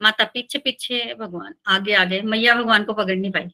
माता 0.00 0.24
पीछे 0.24 0.58
पीछे 0.58 1.14
भगवान 1.14 1.54
आगे 1.66 1.94
आगे 1.94 2.20
मैया 2.22 2.54
भगवान 2.54 2.84
को 2.84 2.92
पकड़ 2.92 3.16
नहीं 3.16 3.30
पाई। 3.30 3.50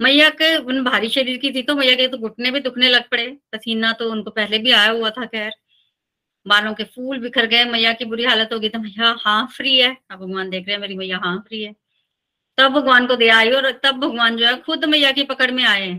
मैया 0.00 0.28
के 0.30 0.56
उन 0.56 0.84
भारी 0.84 1.08
शरीर 1.08 1.36
की 1.36 1.50
थी 1.54 1.62
तो 1.62 1.74
मैया 1.74 1.94
के 1.94 2.08
तो 2.08 2.18
घुटने 2.18 2.50
भी 2.50 2.60
दुखने 2.60 2.88
लग 2.88 3.08
पड़े। 3.08 3.28
पसीना 3.52 3.92
तो 3.92 4.10
उनको 4.10 4.30
पहले 4.30 4.58
भी 4.58 4.72
आया 4.72 4.90
हुआ 4.90 5.10
था, 5.10 5.26
खैर। 5.26 5.52
बालों 6.46 6.72
के 6.74 6.84
फूल 6.84 7.18
बिखर 7.18 7.46
गए, 7.46 7.64
मैया 7.64 7.92
की 7.92 8.04
बुरी 8.04 8.24
हालत 8.24 8.52
होगी 8.52 8.68
तो 8.68 8.78
मैया 8.78 9.14
हाँ 9.20 9.46
फ्री 9.46 9.76
है। 9.78 9.96
अब 10.10 10.18
भगवान 10.18 10.50
देख 10.50 10.66
रहे 10.66 10.74
हैं, 10.74 10.80
मेरी 10.80 10.96
मैया 10.96 11.18
हाँ 11.18 11.38
फ्री 11.48 11.62
है। 11.62 11.74
तब 12.58 12.72
भगवान 12.72 13.06
को 13.06 13.16
दे 13.16 13.28
आई 13.28 13.50
और 13.50 13.70
तब 13.84 13.96
भगवान 14.00 14.36
जो 14.36 14.46
है 14.46 14.56
खुद 14.62 14.84
मैया 14.84 15.12
की 15.12 15.22
पकड़ 15.24 15.50
में 15.50 15.64
आए 15.64 15.90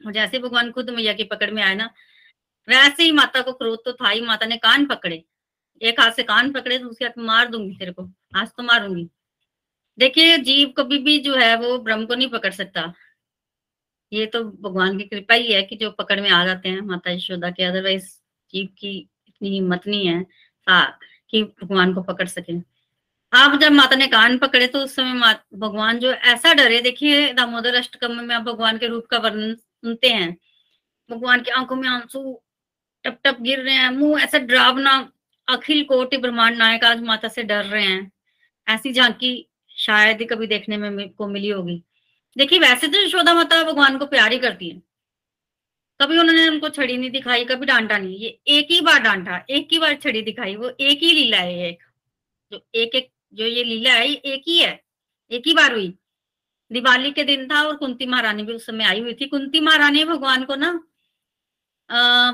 और 0.00 0.12
जैसे 0.12 0.38
भगवान 0.38 0.70
खुद 0.70 0.90
मैया 0.90 1.12
की 1.12 1.24
पकड़ 1.24 1.50
में 1.50 1.62
आए 1.62 1.74
ना, 1.74 1.90
वैसे 2.68 3.02
ही 3.02 3.12
माता 3.12 3.40
को 3.42 3.52
क्रोध 3.52 3.84
तो 3.84 3.92
था 3.92 4.08
ही, 4.08 4.20
माता 4.20 4.46
ने 4.46 4.56
कान 4.56 4.86
पकड़े। 4.86 5.22
एक 5.82 6.00
हाथ 6.00 6.12
से 6.12 6.22
कान 6.22 6.52
पकड़े 6.52 6.78
तो 6.78 6.88
उसके 6.88 7.04
हाथ 7.04 7.18
मार 7.18 7.48
दूँगी 7.48 7.76
तेरे 7.76 7.92
को। 7.92 8.08
आज 8.36 8.48
तो 8.48 8.62
मारूँगी। 8.62 9.08
देखिए, 9.98 10.36
जीव 10.38 10.68
कभी 10.78 10.98
भी 10.98 11.18
जो 11.18 11.34
है 11.36 11.56
वो 11.56 11.78
ब्रह्म 11.78 12.06
को 12.06 12.14
नहीं 12.14 12.28
पकड़ 12.28 12.52
सकता। 12.52 12.92
ये 14.12 14.26
तो 14.26 14.42
भगवान 14.44 14.98
की 14.98 15.04
कृपा 15.04 15.34
ही 15.34 15.52
है 15.52 15.62
कि 15.62 15.76
जो 15.76 15.90
पकड़ 15.90 16.20
में 16.20 16.30
आ 16.30 16.44
जाते 16.46 16.68
हैं, 16.68 16.80
माता 16.80 17.10
यशोदा 17.10 17.50
के। 17.50 17.64
अदरवाइज़ 17.64 18.08
जीव 18.52 18.66
की 18.78 19.08
इतनी 19.44 19.54
हिम्मत 19.54 19.86
नहीं 19.86 20.06
है, 20.06 20.24
कि 21.30 21.42
भगवान 21.42 21.94
को 21.94 22.02
पकड़ 22.02 22.26
सके। 22.28 22.52
आप 23.32 23.58
जब 23.60 23.72
माता 23.72 23.96
ने 23.96 24.06
कान 24.06 24.38
पकड़े 24.38 24.66
तो 24.66 24.78
उस 24.78 24.94
समय 24.96 25.34
भगवान 25.54 25.98
जो 25.98 26.12
ऐसा 26.12 26.52
डरे, 26.54 26.80
देखिए, 26.80 27.32
दामोदर 27.32 27.74
अष्टकम 27.74 28.24
में 28.24 28.34
आप 28.34 28.42
भगवान 28.42 28.78
के 28.78 28.86
रूप 28.86 29.06
का 29.06 29.18
वर्णन 29.18 29.54
सुनते 29.54 30.08
हैं। 30.08 30.36
भगवान 31.10 31.40
की 31.40 31.50
आँखों 31.50 31.76
में 31.76 31.88
आँसू 31.88 32.40
टप 33.04 33.18
टप 33.24 33.40
गिर 33.40 33.60
रहे 33.60 33.74
हैं, 33.74 33.90
मुँह 33.90 34.22
ऐसा 34.22 34.38
डरावना, 34.38 35.12
अखिल 35.48 35.84
कोटि 35.84 36.16
ब्रह्मांड 36.16 36.56
नायक 36.56 36.84
आज 36.84 37.00
माता 37.00 37.28
से 37.28 37.42
डर 37.42 37.64
रहे 37.64 37.84
हैं। 37.84 38.10
ऐसी 38.68 38.92
झांकी 38.92 39.48
शायद 39.76 40.20
ही 40.20 40.24
कभी 40.24 40.46
देखने 40.46 40.76
में, 40.76 41.08
को 41.08 41.26
मिली 41.26 41.48
होगी। 41.48 41.82
देखिए, 42.36 42.58
वैसे 42.58 42.88
तो 42.88 42.98
यशोदा 42.98 43.34
माता 43.34 43.62
भगवान 43.62 43.98
को 43.98 44.06
प्यार 44.06 44.32
ही 44.32 44.38
करती 44.38 44.68
है। 44.68 44.82
कभी 46.00 46.18
उन्होंने 46.18 46.48
उनको 46.48 46.68
छड़ी 46.68 46.96
नहीं 46.96 47.10
दिखाई, 47.10 47.44
कभी 47.44 47.66
डांटा 47.66 47.98
नहीं। 47.98 48.16
ये 48.18 48.28
एक 48.48 48.70
ही 48.70 48.80
बार 48.80 49.00
डांटा, 49.02 49.44
एक 49.50 49.68
ही 49.72 49.78
बार 49.78 49.94
छड़ी 49.94 50.22
दिखाई, 50.22 50.56
वो 50.56 50.70
एक 50.70 50.98
ही 50.98 51.12
लीला 51.12 51.38
है 51.38 51.68
एक। 51.68 51.82
जो 52.52 52.64
एक 52.74 52.94
एक, 52.94 53.10
जो 53.32 53.46
ये 53.46 53.64
लीला 53.64 53.92
है 53.92 54.08
एक 54.08 54.42
ही 54.48 54.58
है, 54.58 54.80
एक 55.30 55.46
ही 55.46 55.54
बार 55.54 55.72
हुई। 55.72 55.94
दिवाली 56.70 57.10
के 57.12 57.24
दिन 57.24 57.46
था 57.48 57.62
और 57.62 57.76
कुंती 57.76 58.06
महारानी 58.06 58.42
भी 58.42 58.52
उस 58.52 58.66
समय 58.66 58.84
आई 58.84 59.00
हुई 59.00 59.14
थी। 59.14 59.26
कुंती 59.28 59.60
महारानी 59.60 60.04
भगवान 60.04 60.44
को 60.44 60.54
ना 60.56 60.70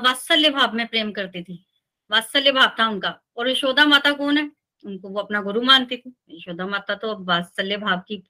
वात्सल्य 0.03 0.49
भाव 0.49 0.75
में 0.75 0.85
प्रेम 0.87 1.11
करती 1.11 1.43
थी। 1.43 1.63
वात्सल्य 2.11 2.51
भाव 2.51 2.75
था 2.79 2.87
उनका। 2.89 3.09
और 3.37 3.49
यशोदा 3.49 3.85
माता 3.85 4.11
कौन 4.13 4.37
है? 4.37 4.51
उनको 4.83 5.09
वो 5.09 5.19
अपना 5.19 5.41
गुरु 5.41 5.61
मानती 5.61 5.97
थी। 5.97 6.13
यशोदा 6.29 6.67
माता 6.67 6.95
तो 6.95 7.15
वात्सल्य 7.25 7.77
भाव 7.77 7.99
की, 8.07 8.23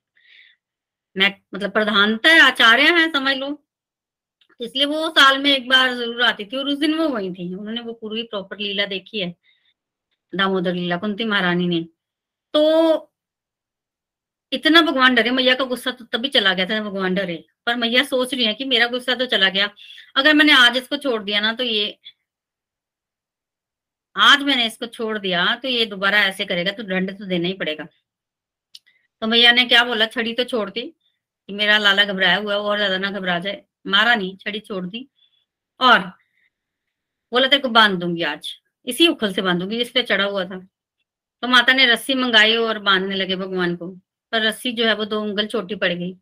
मैं 1.15 1.33
मतलब 1.53 1.71
प्रधानता 1.71 2.29
है 2.29 2.39
आचार्य 2.41 2.91
है, 2.91 3.11
समझ 3.13 3.35
लो। 3.37 3.47
इसलिए 4.61 4.85
वो 4.85 5.09
साल 5.11 5.37
में 5.41 5.49
एक 5.51 5.67
बार 5.69 5.93
ज़रूर 5.95 6.21
आती 6.23 6.45
थी 6.45 6.57
और 6.57 6.67
उस 6.69 6.77
दिन 6.79 6.93
वो 6.97 7.07
वही 7.09 7.31
थी। 7.33 7.53
उन्होंने 7.55 7.81
वो 7.81 7.93
पूरी 7.93 8.23
प्रॉपर 8.25 8.57
लीला 8.59 8.85
देखी 8.87 9.19
है, 9.19 9.33
दामोदर 10.33 10.73
लीला, 10.73 10.97
कुंती 10.97 11.25
महारानी 11.25 11.67
ने। 11.67 11.81
तो 12.53 13.07
इतना 14.51 14.81
भगवान 14.81 15.15
डरे, 15.15 15.31
मैया 15.31 15.53
का 15.55 15.65
गुस्सा 15.65 15.91
तो 15.91 16.05
तभी 16.07 16.29
चला 16.29 16.53
गया 16.53 16.65
था 16.67 16.81
भगवान 16.83 17.13
डरे। 17.15 17.43
पर 17.65 17.75
मैया 17.77 18.03
सोच 18.05 18.33
रही 18.33 18.45
है 18.45 18.53
कि 18.53 18.65
मेरा 18.65 18.87
गुस्सा 18.89 19.15
तो 19.15 19.25
चला 19.27 19.49
गया। 19.49 19.69
अगर 20.15 20.33
मैंने 20.33 20.53
आज 20.53 20.77
इसको 20.77 20.97
छोड़ 20.99 21.21
दिया 21.23 21.39
ना 21.41 21.53
तो 21.53 21.63
ये, 21.63 21.97
आज 24.15 24.41
मैंने 24.43 24.65
इसको 24.67 24.85
छोड़ 24.87 25.17
दिया 25.19 25.45
तो 25.57 25.67
ये 25.67 25.85
दोबारा 25.87 26.19
ऐसे 26.25 26.45
करेगा 26.45 26.71
तो 26.71 26.83
दंड 26.85 27.17
तो 27.19 27.25
देना 27.25 27.47
ही 27.47 27.53
पड़ेगा। 27.55 27.87
तो 29.21 29.27
मैया 29.27 29.51
ने 29.51 29.65
क्या 29.65 29.83
बोला, 29.83 30.05
छड़ी 30.07 30.33
तो 30.33 30.43
छोड़ 30.45 30.69
दी 30.69 30.81
कि 30.81 31.53
मेरा 31.53 31.77
लाला 31.77 32.05
घबराया 32.05 32.37
हुआ 32.37 32.55
और 32.55 32.77
ज़्यादा 32.77 32.97
ना 32.99 33.11
घबरा 33.11 33.37
जाए। 33.39 33.63
मारा 33.87 34.15
नहीं, 34.15 34.37
छड़ी 34.37 34.59
छोड़ 34.59 34.85
दी। 34.85 35.09
और 35.79 35.99
बोला, 37.31 37.47
तेरे 37.47 37.61
को 37.61 37.69
बाँध 37.69 37.99
दूँगी 37.99 38.23
आज। 38.23 38.53
इसी 38.85 39.07
उखल 39.07 39.33
से 39.33 39.41
बांधूँगी 39.41 39.77
जिस 39.77 39.91
पे 39.91 40.03
चढ़ा 40.03 40.23
हुआ 40.23 40.45
था। 40.45 40.59
तो 41.41 41.47
माता 41.47 41.73
ने 41.73 41.85
रस्सी 41.85 42.13
मंगाई 42.13 42.55
और 42.55 42.79
बांधने 42.79 43.15
लगे 43.15 43.35
भगवान 43.35 43.75
को। 43.75 43.87
पर 44.31 44.41
रस्सी 44.41 44.71
जो 44.71 44.85
है, 44.85 44.95
वो 44.95 45.05
दो 45.05 45.21
उंगल 45.21 45.47
छोटी 45.47 45.75
पड़ 45.75 45.93
गई। 45.93 46.17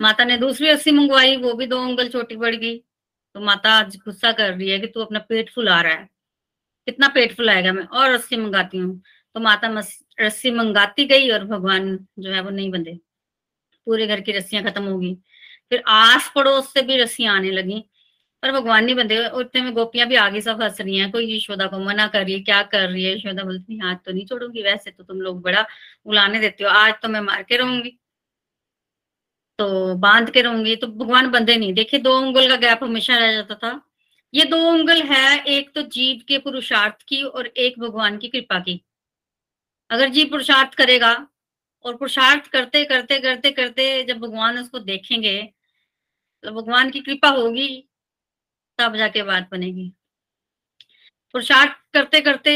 माता 0.00 0.24
ने 0.24 0.36
दूसरी 0.36 0.70
रस्सी 0.70 0.90
मंगवाई, 0.90 1.36
वो 1.36 1.54
भी 1.54 1.66
दो 1.66 1.80
उंगल 1.80 2.08
छोटी 2.08 2.36
पड़ 2.36 2.54
गई। 2.54 2.78
तो 3.34 3.40
माता 3.40 3.70
आज 3.70 3.96
गुस्सा 3.96 4.32
कर 4.32 4.54
रही 4.54 4.70
है 4.70 4.78
कि 4.78 4.86
तू 4.86 5.00
अपना 5.00 5.18
पेट 5.18 5.50
फुला 5.50 5.80
रहा 5.80 5.92
है। 5.92 6.08
कितना 6.86 7.08
पेट 7.08 7.36
फुलाएगा 7.36 7.72
मैं? 7.72 7.84
और 7.84 8.10
रस्सी 8.10 8.36
मंगाती 8.36 8.78
हूँ। 8.78 9.02
तो 9.34 9.40
माता 9.40 9.82
रस्सी 10.20 10.50
मंगाती 10.50 11.04
गई 11.04 11.30
और 11.30 11.44
भगवान 11.44 12.06
जो 12.18 12.30
है, 12.30 12.40
वो 12.40 12.50
नहीं 12.50 12.70
बंधे। 12.70 12.98
पूरे 13.86 14.06
घर 14.06 14.20
की 14.20 14.32
रस्सियाँ 14.32 14.64
खत्म 14.64 14.82
होगी 14.82 15.18
फिर 15.72 15.82
आस 15.88 16.30
पड़ोस 16.34 16.72
से 16.74 16.82
भी 16.82 16.96
रस्सियाँ 16.96 17.36
आने 17.36 17.50
लगी। 17.50 17.84
पर 18.42 18.52
भगवान 18.52 18.84
नहीं 18.84 18.94
बंदे 18.94 19.18
उतने 19.28 19.60
में 19.62 19.72
गोपियाँ 19.74 20.06
भी 20.08 20.16
आगे 20.16 20.40
सब 20.40 20.62
हंस 20.62 20.80
रही 20.80 20.96
हैं, 20.98 21.10
कोई 21.12 21.36
यशोदा 21.36 21.66
को 21.66 21.78
मना 21.78 22.06
कर 22.06 22.24
रही 22.24 22.34
है, 22.34 22.40
क्या 22.40 22.62
कर 22.62 22.88
रही 22.88 23.04
है? 23.04 23.14
यशोदा 23.16 23.42
बोलती 23.42 23.78
हाथ 23.78 23.96
तो 23.96 24.12
नहीं 24.12 24.26
छोड़ूँगी? 24.26 24.62
वैसे 24.62 24.90
तो 24.90 25.04
तुम 25.04 25.20
लोग 25.20 25.42
बड़ा 25.42 25.66
उलाने 26.06 26.40
देते 26.40 26.64
हो। 26.64 26.70
आज 26.70 26.94
तो 27.02 27.08
मैं 27.08 27.20
मार 27.20 27.42
के 27.42 27.56
रहूँगी। 27.56 27.98
तो 29.58 29.94
बाँध 29.94 30.30
के 30.30 30.42
रहूँगी। 30.42 30.76
तो 30.76 30.86
भगवान 30.86 31.30
बंधे 31.30 31.56
नहीं। 31.56 31.74
देखे 31.74 31.98
दो 31.98 32.18
उंगल 32.18 32.48
का 32.48 32.56
गैप 32.56 32.84
हमेशा 32.84 33.18
रह 33.18 33.32
जाता 33.32 33.54
था। 33.54 33.88
ये 34.34 34.44
दो 34.44 34.58
उंगल 34.70 35.02
है, 35.02 35.44
एक 35.44 35.74
तो 35.74 35.82
जीव 35.82 36.22
के 36.28 36.38
पुरुषार्थ 36.38 37.02
की 37.08 37.22
और 37.22 37.46
एक 37.46 37.78
भगवान 37.78 38.18
की 38.18 38.28
कृपा 38.28 38.58
की। 38.58 38.80
अगर 39.90 40.08
जीव 40.08 40.26
पुरुषार्थ 40.26 40.74
करेगा 40.74 41.12
और 41.84 41.96
पुरुषार्थ 41.96 42.46
करते 42.46 42.84
करते 42.84 43.18
करते 43.20 43.50
करते 43.50 44.04
जब 44.04 44.18
भगवान 44.18 44.58
उसको 44.58 44.78
देखेंगे 44.78 45.52
भगवान 46.44 46.90
की 46.90 47.00
कृपा 47.00 47.28
होगी, 47.30 47.68
तब 48.78 48.96
जाके 48.96 49.22
बात 49.22 49.48
बनेगी। 49.52 49.92
पुरुषार्थ 51.34 51.72
करते 51.94 52.20
करते 52.20 52.52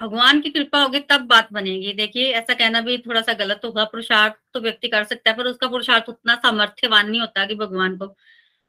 भगवान 0.00 0.40
की 0.40 0.50
कृपा 0.50 0.82
होगी, 0.82 1.00
तब 1.00 1.20
बात 1.26 1.52
बनेगी। 1.52 1.92
देखिए, 1.92 2.32
ऐसा 2.32 2.54
कहना 2.54 2.80
भी 2.80 2.96
थोड़ा 2.98 3.20
सा 3.22 3.32
गलत 3.34 3.60
होगा। 3.64 3.84
पुरुषार्थ 3.84 4.34
तो 4.54 4.60
व्यक्ति 4.60 4.88
कर 4.88 5.04
सकता 5.04 5.30
है, 5.30 5.36
पर 5.36 5.46
उसका 5.46 5.68
पुरुषार्थ 5.68 6.08
उतना 6.08 6.34
सामर्थ्यवान 6.36 7.10
नहीं 7.10 7.20
होता 7.20 7.46
कि 7.46 7.54
भगवान 7.54 7.96
को 7.98 8.06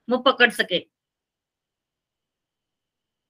वो 0.08 0.18
पकड़ 0.22 0.50
सके। 0.52 0.80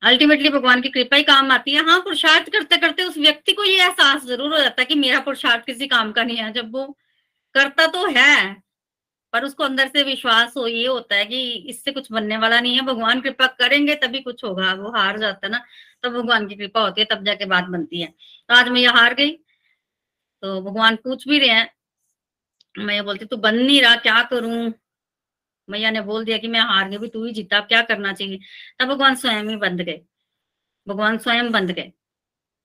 अल्टीमेटली 0.02 0.50
भगवान 0.50 0.82
की 0.82 0.90
कृपा 0.90 1.16
ही 1.18 1.24
काम 1.24 1.52
आती 1.52 1.74
है। 1.74 1.84
हाँ 1.86 2.00
पुरुषार्थ 2.02 2.50
करते 2.50 2.78
करते 2.78 3.04
उस 3.04 3.18
व्यक्ति 3.18 3.54
को 3.54 3.64
ये 3.64 3.78
एहसास 3.82 4.26
ज़रूर 4.26 4.54
हो 4.54 4.60
जाता 4.60 4.82
है 4.82 4.86
कि 4.86 4.96
मेरा 4.96 5.20
पुरुषार्थ 5.20 5.66
किसी 5.66 5.88
काम 5.88 6.12
का 6.12 6.24
नहीं 6.24 6.38
है। 6.38 6.52
जब 6.54 6.72
वो 6.74 6.86
करता 7.56 7.88
तो 7.88 8.06
है 8.08 8.63
पर 9.34 9.46
उसको 9.46 9.64
अंदर 9.64 9.88
से 9.88 10.04
विश्वास 10.04 10.56
हो, 10.58 10.68
ये 10.68 10.88
होता 10.88 11.16
है 11.16 11.26
कि 11.26 11.42
इससे 11.70 11.92
कुछ 11.92 12.12
बनने 12.12 12.38
वाला 12.38 12.60
नहीं 12.60 12.76
है। 12.76 12.82
भगवान 12.86 13.22
कृपा 13.22 13.48
करेंगे 13.60 13.96
तभी 13.96 14.20
कुछ 14.22 14.44
होगा, 14.44 14.74
वो 14.74 14.92
हार 14.92 15.20
जाता 15.20 15.48
है 15.48 15.52
ना, 15.52 15.64
तब 16.04 16.12
भगवान 16.14 16.48
की 16.48 16.56
कृपा 16.56 16.82
होती 16.82 17.02
है, 17.02 17.08
तब 17.12 17.24
जाके 17.26 17.46
बात 17.46 17.64
बनती 17.66 18.02
है। 18.02 18.08
तो 18.50 18.56
आज 18.56 18.70
मैं 18.70 18.82
ये 18.82 18.88
हार 18.90 19.14
गई 19.14 19.32
तो 20.44 20.62
भगवान 20.62 20.96
पूछ 20.96 21.28
भी 21.28 21.40
रहे 21.40 21.50
हैं। 21.50 21.70
मैं 22.76 23.04
बोलती, 23.06 23.26
तू 23.26 23.38
बन 23.38 23.56
नहीं 23.56 23.82
रहा, 23.82 23.96
क्या 23.98 24.22
करूँ? 24.24 24.74
मैया 25.68 25.92
ने 25.92 26.02
बोल 26.02 26.26
दिया 26.26 26.38
कि 26.38 26.48
मैं 26.48 26.60
हार 26.62 26.90
गई 26.90 26.98
भी 26.98 27.08
तू 27.08 27.24
ही 27.26 27.32
जीता 27.34 27.60
क्या 27.62 27.82
करना 27.82 28.14
चाहिए? 28.14 28.40
तब 28.80 28.88
भगवान 28.88 29.16
स्वयं 29.16 29.50
ही 29.50 29.56
बंद 29.58 29.82
गए। 29.82 30.02
भगवान 30.88 31.18
स्वयं 31.18 31.52
बंद 31.52 31.72
गए। 31.72 31.92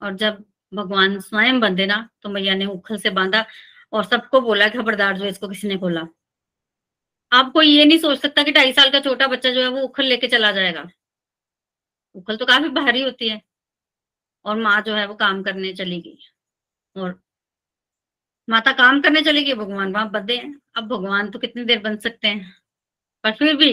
और 0.03 0.15
जब 0.17 0.45
भगवान 0.73 1.19
स्वयं 1.21 1.61
बंधे 1.61 1.87
ना 1.87 2.09
तो 2.23 2.29
मैया 2.29 2.55
ने 2.55 2.67
उखल 2.67 2.99
से 2.99 3.11
बांधा 3.11 3.45
और 3.93 4.05
सबको 4.05 4.41
बोला, 4.41 4.69
खबरदार 4.69 5.19
जो 5.19 5.25
इसको 5.27 5.49
किसी 5.49 5.69
ने 5.69 5.77
खोला। 5.77 6.07
आप 7.33 7.51
कोई 7.53 7.69
ये 7.69 7.85
नहीं 7.85 7.99
सोच 7.99 8.19
सकता 8.19 8.43
कि 8.43 8.53
ढाई 8.53 8.73
साल 8.73 8.91
का 8.91 9.01
छोटा 9.01 9.27
बच्चा 9.27 9.51
जो 9.51 9.61
है 9.61 9.69
वो 9.69 9.83
उखल 9.83 10.05
लेके 10.05 10.27
चला 10.29 10.53
जाएगा। 10.53 10.89
उखल 12.15 12.37
तो 12.37 12.47
काफ़ी 12.47 12.69
भारी 12.71 13.03
होती 13.03 13.29
है 13.29 13.41
और 14.45 14.57
माँ 14.57 14.81
जो 14.83 14.95
है 14.95 15.07
वो 15.07 15.15
काम 15.15 15.43
करने 15.43 15.73
चली 15.73 16.01
गई 16.01 16.19
और 16.97 17.21
माता 18.49 18.73
काम 18.73 19.01
करने 19.01 19.21
चली 19.23 19.43
गई 19.45 19.55
भगवान 19.55 19.93
वहाँ 19.93 20.11
बदे 20.11 20.37
हैं। 20.37 20.55
अब 20.77 20.89
भगवान 20.89 21.31
तो 21.31 21.39
कितनी 21.39 21.65
देर 21.65 21.79
बन 21.79 21.97
सकते 21.99 22.29
हैं? 22.29 22.55
पर 23.25 23.33
फिर 23.33 23.57
भी 23.57 23.71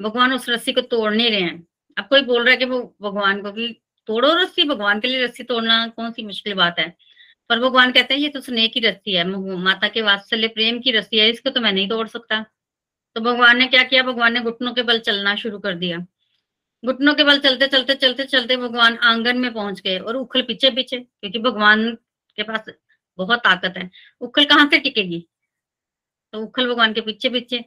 भगवान 0.00 0.32
उस 0.32 0.48
रस्सी 0.48 0.72
को 0.72 0.80
तोड़ 0.82 1.12
नहीं 1.14 1.30
रहे 1.30 1.40
हैं। 1.40 1.66
अब 1.96 2.08
कोई 2.08 2.22
बोल 2.22 2.42
रहा 2.42 2.50
है 2.50 2.56
कि 2.56 2.64
वो 2.64 2.80
भगवान 3.02 3.42
को 3.42 3.52
भी 3.52 3.72
तोड़ो 4.08 4.32
रस्सी, 4.34 4.64
भगवान 4.64 5.00
के 5.00 5.08
लिए 5.08 5.24
रस्सी 5.24 5.44
तोड़ना 5.44 5.86
कौन 5.88 6.12
सी 6.12 6.24
मुश्किल 6.24 6.54
बात 6.54 6.78
है? 6.78 6.88
पर 7.50 7.60
भगवान 7.60 7.92
कहते 7.92 8.14
हैं, 8.14 8.20
ये 8.20 8.28
तो 8.28 8.40
स्नेह 8.40 8.68
की 8.68 8.80
रस्सी 8.80 9.14
है 9.14 9.24
माता 9.58 9.88
के 9.88 10.02
वात्सल्य, 10.02 10.48
प्रेम 10.48 10.80
की 10.80 10.92
रस्सी 10.92 11.18
है, 11.18 11.28
इसको 11.30 11.50
तो 11.50 11.60
मैं 11.60 11.72
नहीं 11.72 11.88
तोड़ 11.88 12.06
सकता। 12.08 12.44
तो 13.16 13.20
भगवान 13.20 13.58
ने 13.58 13.66
क्या 13.66 13.82
किया? 13.82 14.02
भगवान 14.02 14.32
ने 14.32 14.40
घुटनों 14.40 14.72
के 14.74 14.82
बल 14.82 14.98
चलना 14.98 15.34
शुरू 15.36 15.58
कर 15.58 15.74
दिया। 15.74 15.98
घुटनों 16.84 17.14
के 17.14 17.24
बल 17.24 17.38
चलते 17.38 17.66
चलते 17.66 17.94
चलते 17.94 18.24
चलते 18.24 18.56
भगवान 18.56 18.96
आँगन 18.96 19.38
में 19.38 19.52
पहुँच 19.54 19.80
गए 19.80 19.98
और 19.98 20.16
उखल 20.16 20.42
पीछे 20.42 20.70
पीछे, 20.70 20.98
क्योंकि 20.98 21.38
भगवान 21.38 21.94
के 22.38 22.42
पास 22.42 22.66
बहुत 23.18 23.38
ताकत 23.38 23.74
है। 23.78 23.90
उखल 24.20 24.44
कहाँ 24.44 24.66
से 24.70 24.78
टिकेगी? 24.78 25.26
तो 26.32 26.42
उखल 26.42 26.68
भगवान 26.68 26.92
के 26.92 27.00
पीछे 27.00 27.28
पीछे। 27.28 27.64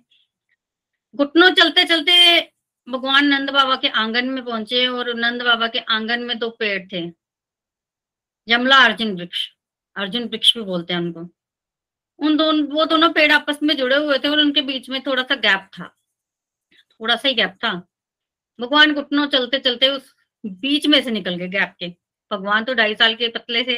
घुटनों 1.15 1.50
चलते 1.51 1.84
चलते 1.84 2.39
भगवान 2.88 3.25
नंद 3.25 3.50
बाबा 3.50 3.75
के 3.75 3.88
आँगन 3.88 4.25
में 4.25 4.46
पहुँचे 4.46 4.88
और 4.88 5.13
नंद 5.15 5.41
बाबा 5.41 5.68
के 5.68 5.79
आँगन 5.79 6.24
में 6.24 6.38
दो 6.39 6.50
पेड़ 6.50 6.88
थे। 6.94 7.10
जमला 8.48 8.77
अर्जुन 8.77 9.15
वृक्ष। 9.15 9.48
अर्जुन 9.96 10.24
वृक्ष 10.24 10.58
भी 10.58 10.63
बोलते 10.63 10.94
हैं 10.94 11.01
उनको। 11.01 11.29
उन 12.19 12.38
दोनों, 12.38 12.67
वो 12.67 12.85
दोनों 12.85 13.09
पेड़ 13.13 13.31
आपस 13.31 13.59
में 13.63 13.75
जुड़े 13.77 13.95
हुए 13.95 14.17
थे 14.17 14.29
और 14.29 14.39
उनके 14.39 14.61
बीच 14.61 14.89
में 14.89 15.01
थोड़ा 15.03 15.23
सा 15.23 15.35
गैप 15.38 15.69
था। 15.73 15.88
थोड़ा 16.91 17.15
सा 17.15 17.27
ही 17.27 17.33
गैप 17.35 17.55
था। 17.63 17.73
भगवान 18.59 18.93
घुटनों 18.93 19.25
चलते 19.27 19.59
चलते 19.59 19.89
उस 19.89 20.13
बीच 20.43 20.88
में 20.88 21.01
से 21.03 21.11
निकल 21.11 21.35
गए 21.35 21.47
गैप 21.49 21.75
के। 21.79 21.88
भगवान 22.31 22.63
तो 22.63 22.73
ढाई 22.73 22.95
साल 22.95 23.15
के 23.15 23.27
पतले 23.29 23.63
थे। 23.63 23.77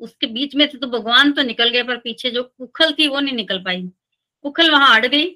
उसके 0.00 0.26
बीच 0.28 0.54
में 0.56 0.66
से 0.68 0.78
तो 0.78 0.86
भगवान 0.88 1.32
तो 1.32 1.42
निकल 1.42 1.68
गए, 1.70 1.82
पर 1.82 1.96
पीछे 1.98 2.30
जो 2.30 2.42
उखल 2.60 2.92
थी 2.98 3.08
वो 3.08 3.20
नहीं 3.20 3.34
निकल 3.36 3.58
पाई। 3.64 3.88
उखल 4.44 4.70
वहाँ 4.70 4.94
अड़ 4.96 5.06
गई 5.06 5.26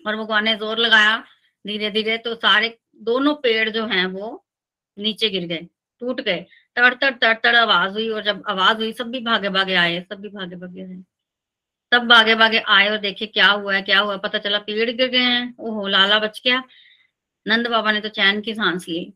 और 0.00 0.16
भगवान 0.16 0.44
ने 0.44 0.54
ज़ोर 0.56 0.78
लगाया 0.78 1.16
धीरे 1.64 1.90
धीरे 1.90 2.16
तो 2.18 2.34
सारे 2.36 2.76
दोनों 3.02 3.34
पेड़ 3.36 3.68
जो 3.70 3.84
हैं 3.86 4.06
वो 4.06 4.44
नीचे 4.96 5.28
गिर 5.30 5.46
गए, 5.46 5.66
टूट 6.02 6.20
गए। 6.20 6.46
तड़ 6.76 6.94
तड़ 6.94 7.10
तड़ 7.12 7.34
तड़ 7.34 7.54
आवाज़ 7.56 7.92
हुई 7.92 8.08
और 8.10 8.22
जब 8.22 8.42
आवाज़ 8.48 8.76
हुई, 8.78 8.92
सब 8.92 9.10
भी 9.10 9.20
भागे 9.20 9.48
भागे 9.50 9.74
आए, 9.76 10.00
सब 10.02 10.20
भी 10.20 10.28
भागे 10.28 10.56
भागे 10.56 10.82
आए। 10.82 11.02
तब 11.92 12.08
भागे 12.08 12.34
भागे 12.34 12.58
आए 12.58 12.88
और 12.88 12.98
देखे 12.98 13.26
क्या 13.26 13.46
हुआ 13.46 13.74
है, 13.74 13.82
क्या 13.82 14.00
हुआ 14.00 14.16
पता 14.16 14.38
चला 14.38 14.58
पेड़ 14.58 14.90
गिर 14.90 15.08
गए 15.08 15.18
हैं। 15.18 15.56
ओहो, 15.58 15.86
लाला 15.88 16.18
बच 16.18 16.42
गया। 16.44 16.62
नंद 17.46 17.66
बाबा 17.66 17.92
ने 17.92 18.00
तो 18.00 18.08
चैन 18.08 18.40
की 18.40 18.54
सांस 18.54 18.88
ली। 18.88 19.12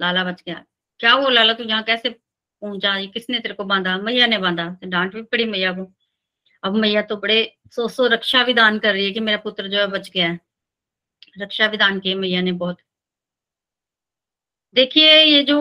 लाला 0.00 0.24
बच 0.24 0.42
गया। 0.46 0.64
क्या 1.00 1.12
हुआ 1.12 1.30
लाला, 1.30 1.52
तू 1.52 1.64
यहाँ 1.64 1.82
कैसे 1.82 2.08
पहुँचा? 2.08 3.04
किसने 3.06 3.40
तेरे 3.40 3.54
को 3.54 3.64
बांधा? 3.64 3.96
मैया 3.98 4.26
ने 4.26 4.38
बांधा। 4.38 4.70
तो 4.70 4.88
डांट 4.88 5.14
भी 5.14 5.22
पड़ी 5.22 5.44
मैया 5.44 5.72
को। 5.72 5.92
अब 6.62 6.74
मैया 6.74 7.02
तो 7.02 7.16
बड़े 7.16 7.58
सो 7.72 7.88
सो 7.88 8.06
रक्षा 8.06 8.42
विधान 8.42 8.78
कर 8.78 8.92
रही 8.92 9.04
है 9.04 9.12
कि 9.12 9.20
मेरा 9.20 9.38
पुत्र 9.38 9.68
जो 9.68 9.78
है 9.78 9.86
बच 9.86 10.10
गया 10.10 10.28
है। 10.30 10.40
रक्षा 11.38 11.66
विधान 11.66 12.00
किए 12.00 12.14
मैया 12.14 12.40
ने 12.40 12.52
बहुत। 12.52 12.78
देखिए, 14.74 15.22
ये 15.24 15.42
जो 15.42 15.58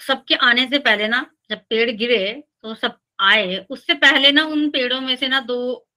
सबके 0.00 0.34
आने 0.34 0.66
से 0.68 0.78
पहले 0.78 1.08
ना, 1.08 1.26
जब 1.50 1.58
पेड़ 1.70 1.90
गिरे 1.90 2.44
तो 2.62 2.74
सब 2.74 2.99
आए। 3.20 3.66
उससे 3.70 3.94
पहले 3.94 4.32
ना 4.32 4.44
उन 4.44 4.70
पेड़ों 4.70 5.00
में 5.00 5.16
से 5.16 5.28
ना 5.28 5.40
दो 5.40 5.88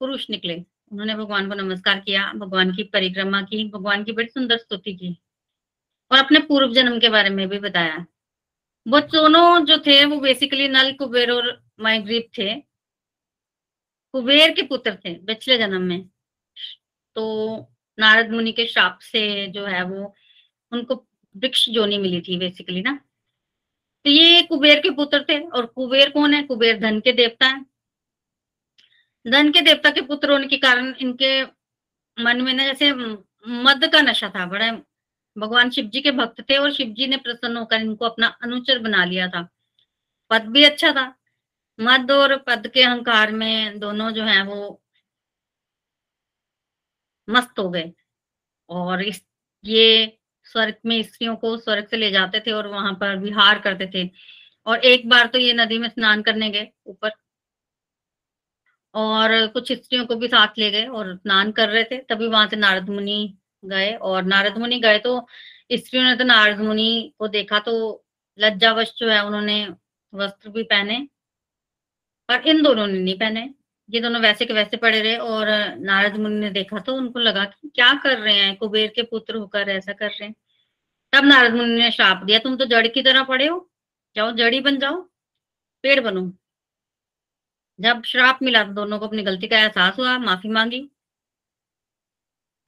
पुरुष 0.00 0.30
निकले। 0.30 0.64
उन्होंने 0.92 1.14
भगवान 1.14 1.48
को 1.48 1.54
नमस्कार 1.54 2.00
किया, 2.00 2.32
भगवान 2.32 2.74
की 2.74 2.82
परिक्रमा 2.82 3.42
की, 3.42 3.68
भगवान 3.68 4.04
की 4.04 4.12
बड़ी 4.12 4.26
सुंदर 4.26 4.58
स्तुति 4.58 4.94
की 4.94 5.16
और 6.12 6.18
अपने 6.18 6.38
पूर्व 6.40 6.72
जन्म 6.72 7.00
के 7.00 7.08
बारे 7.08 7.30
में 7.30 7.48
भी 7.48 7.58
बताया। 7.58 8.06
वो 8.88 9.00
दोनों 9.00 9.64
जो 9.64 9.78
थे, 9.78 10.04
वो 10.04 10.20
बेसिकली 10.20 10.68
नल, 10.68 10.92
कुबेर 10.92 11.30
और 11.30 11.64
माइग्रीप 11.80 12.28
थे। 12.38 12.54
कुबेर 14.12 14.52
के 14.52 14.62
पुत्र 14.62 14.94
थे, 14.94 15.14
पिछले 15.14 15.58
जन्म 15.58 15.82
में। 15.82 16.08
तो 17.14 17.24
नारद 17.98 18.30
मुनि 18.30 18.52
के 18.52 18.66
श्राप 18.66 18.98
से 19.02 19.46
जो 19.46 19.64
है 19.64 19.82
वो 19.84 20.14
उनको 20.72 21.06
वृक्ष 21.36 21.68
जोनी 21.68 21.98
मिली 21.98 22.20
थी 22.20 22.38
बेसिकली 22.38 22.82
ना। 22.82 22.98
तो 24.04 24.10
ये 24.10 24.42
कुबेर 24.42 24.80
के 24.80 24.90
पुत्र 24.90 25.24
थे 25.28 25.38
और 25.48 25.66
कुबेर 25.66 26.10
कौन 26.10 26.34
है? 26.34 26.42
कुबेर 26.42 26.78
धन 26.80 27.00
के 27.00 27.12
देवता 27.12 27.46
है। 27.46 27.64
धन 29.26 29.50
के 29.52 29.60
देवता 29.60 29.90
के 29.90 30.00
पुत्र 30.00 30.32
होने 30.32 30.46
के 30.46 30.56
कारण 30.56 30.94
इनके 31.00 31.42
मन 32.16 32.40
में 32.40 32.52
ना 32.54 32.64
जैसे 32.64 32.92
मद 32.92 33.88
का 33.92 34.00
नशा 34.00 34.28
था, 34.28 34.46
बड़ा 34.46 34.70
भगवान 35.36 35.70
शिव 35.70 35.86
जी 35.86 36.00
के 36.00 36.10
भक्त 36.10 36.40
थे 36.50 36.56
और 36.56 36.72
शिव 36.72 36.88
जी 36.88 37.06
ने 37.06 37.16
प्रसन्न 37.16 37.56
होकर 37.56 37.80
इनको 37.80 38.04
अपना 38.04 38.26
अनुचर 38.42 38.78
बना 38.78 39.04
लिया 39.04 39.28
था। 39.28 39.48
पद 40.30 40.46
भी 40.48 40.64
अच्छा 40.64 40.92
था। 40.92 41.14
मद 41.78 42.10
और 42.10 42.36
पद 42.38 42.66
के 42.68 42.82
अहंकार 42.82 43.32
में 43.32 43.78
दोनों 43.80 44.10
जो 44.10 44.24
है 44.24 44.42
वो 44.44 44.82
मस्त 47.28 47.58
हो 47.58 47.68
गए। 47.70 47.92
और 48.68 49.02
इस, 49.02 49.24
ये 49.64 50.18
स्वर्ग 50.54 50.74
में 50.86 51.02
स्त्रियों 51.02 51.36
को 51.36 51.56
स्वर्ग 51.58 51.86
से 51.88 51.96
ले 51.96 52.10
जाते 52.10 52.40
थे 52.40 52.52
और 52.52 52.66
वहाँ 52.68 52.92
पर 53.00 53.16
विहार 53.18 53.58
करते 53.60 53.86
थे। 53.94 54.08
और 54.66 54.84
एक 54.86 55.08
बार 55.08 55.26
तो 55.26 55.38
ये 55.38 55.52
नदी 55.54 55.78
में 55.78 55.88
स्नान 55.88 56.22
करने 56.22 56.50
गए 56.50 56.68
ऊपर 56.86 57.10
और 58.94 59.46
कुछ 59.48 59.72
स्त्रियों 59.72 60.04
को 60.06 60.16
भी 60.16 60.28
साथ 60.28 60.58
ले 60.58 60.70
गए 60.70 60.84
और 60.88 61.14
स्नान 61.16 61.50
कर 61.52 61.68
रहे 61.68 61.84
थे। 61.84 61.98
तभी 62.04 62.26
वहाँ 62.28 62.46
से 62.48 62.56
नारद 62.56 62.88
मुनि 62.90 63.36
गए 63.62 63.92
और 64.02 64.22
नारद 64.24 64.58
मुनि 64.58 64.78
गए 64.80 64.98
तो 65.00 65.18
स्त्रियों 65.72 66.04
ने 66.04 66.14
तो 66.16 66.24
नारद 66.24 66.60
मुनि 66.60 67.14
को 67.18 67.28
देखा 67.28 67.58
तो 67.60 67.74
लज्जावश 68.38 68.94
जो 68.98 69.08
है 69.10 69.24
उन्होंने 69.26 69.66
वस्त्र 70.12 70.50
भी 70.50 70.62
पहने 70.64 70.98
पर 72.28 72.46
इन 72.48 72.62
दोनों 72.62 72.86
ने 72.86 72.98
नहीं 72.98 73.18
पहने। 73.18 73.42
ये 73.88 74.00
दोनों 74.00 74.20
वैसे 74.20 74.46
के 74.46 74.52
वैसे 74.54 74.76
पड़े 74.76 75.00
रहे 75.02 75.16
और 75.18 75.48
नारद 75.78 76.16
मुनि 76.18 76.38
ने 76.40 76.50
देखा 76.50 76.78
तो 76.80 76.94
उनको 76.96 77.18
लगा 77.18 77.44
कि 77.44 77.68
क्या 77.70 77.92
कर 78.04 78.18
रहे 78.18 78.34
हैं? 78.34 78.56
कुबेर 78.56 78.92
के 78.96 79.02
पुत्र 79.04 79.36
होकर 79.36 79.68
ऐसा 79.70 79.92
कर 79.92 80.08
रहे 80.08 80.24
हैं। 80.24 80.34
तब 81.14 81.24
नारद 81.24 81.54
मुनि 81.54 81.74
ने 81.74 81.90
श्राप 81.90 82.22
दिया, 82.24 82.38
तुम 82.38 82.56
तो 82.56 82.64
जड़ 82.64 82.86
की 82.88 83.02
तरह 83.02 83.24
पड़े 83.24 83.46
हो। 83.46 83.70
जाओ, 84.16 84.32
जड़ी 84.32 84.60
बन 84.60 84.78
जाओ, 84.78 85.02
पेड़ 85.82 86.00
बनो। 86.00 86.32
जब 87.80 88.02
श्राप 88.02 88.38
मिला 88.42 88.64
तो 88.64 88.72
दोनों 88.72 88.98
को 88.98 89.06
अपनी 89.06 89.22
गलती 89.22 89.48
का 89.48 89.58
एहसास 89.58 89.98
हुआ, 89.98 90.18
माफ़ी 90.18 90.48
मांगी। 90.50 90.90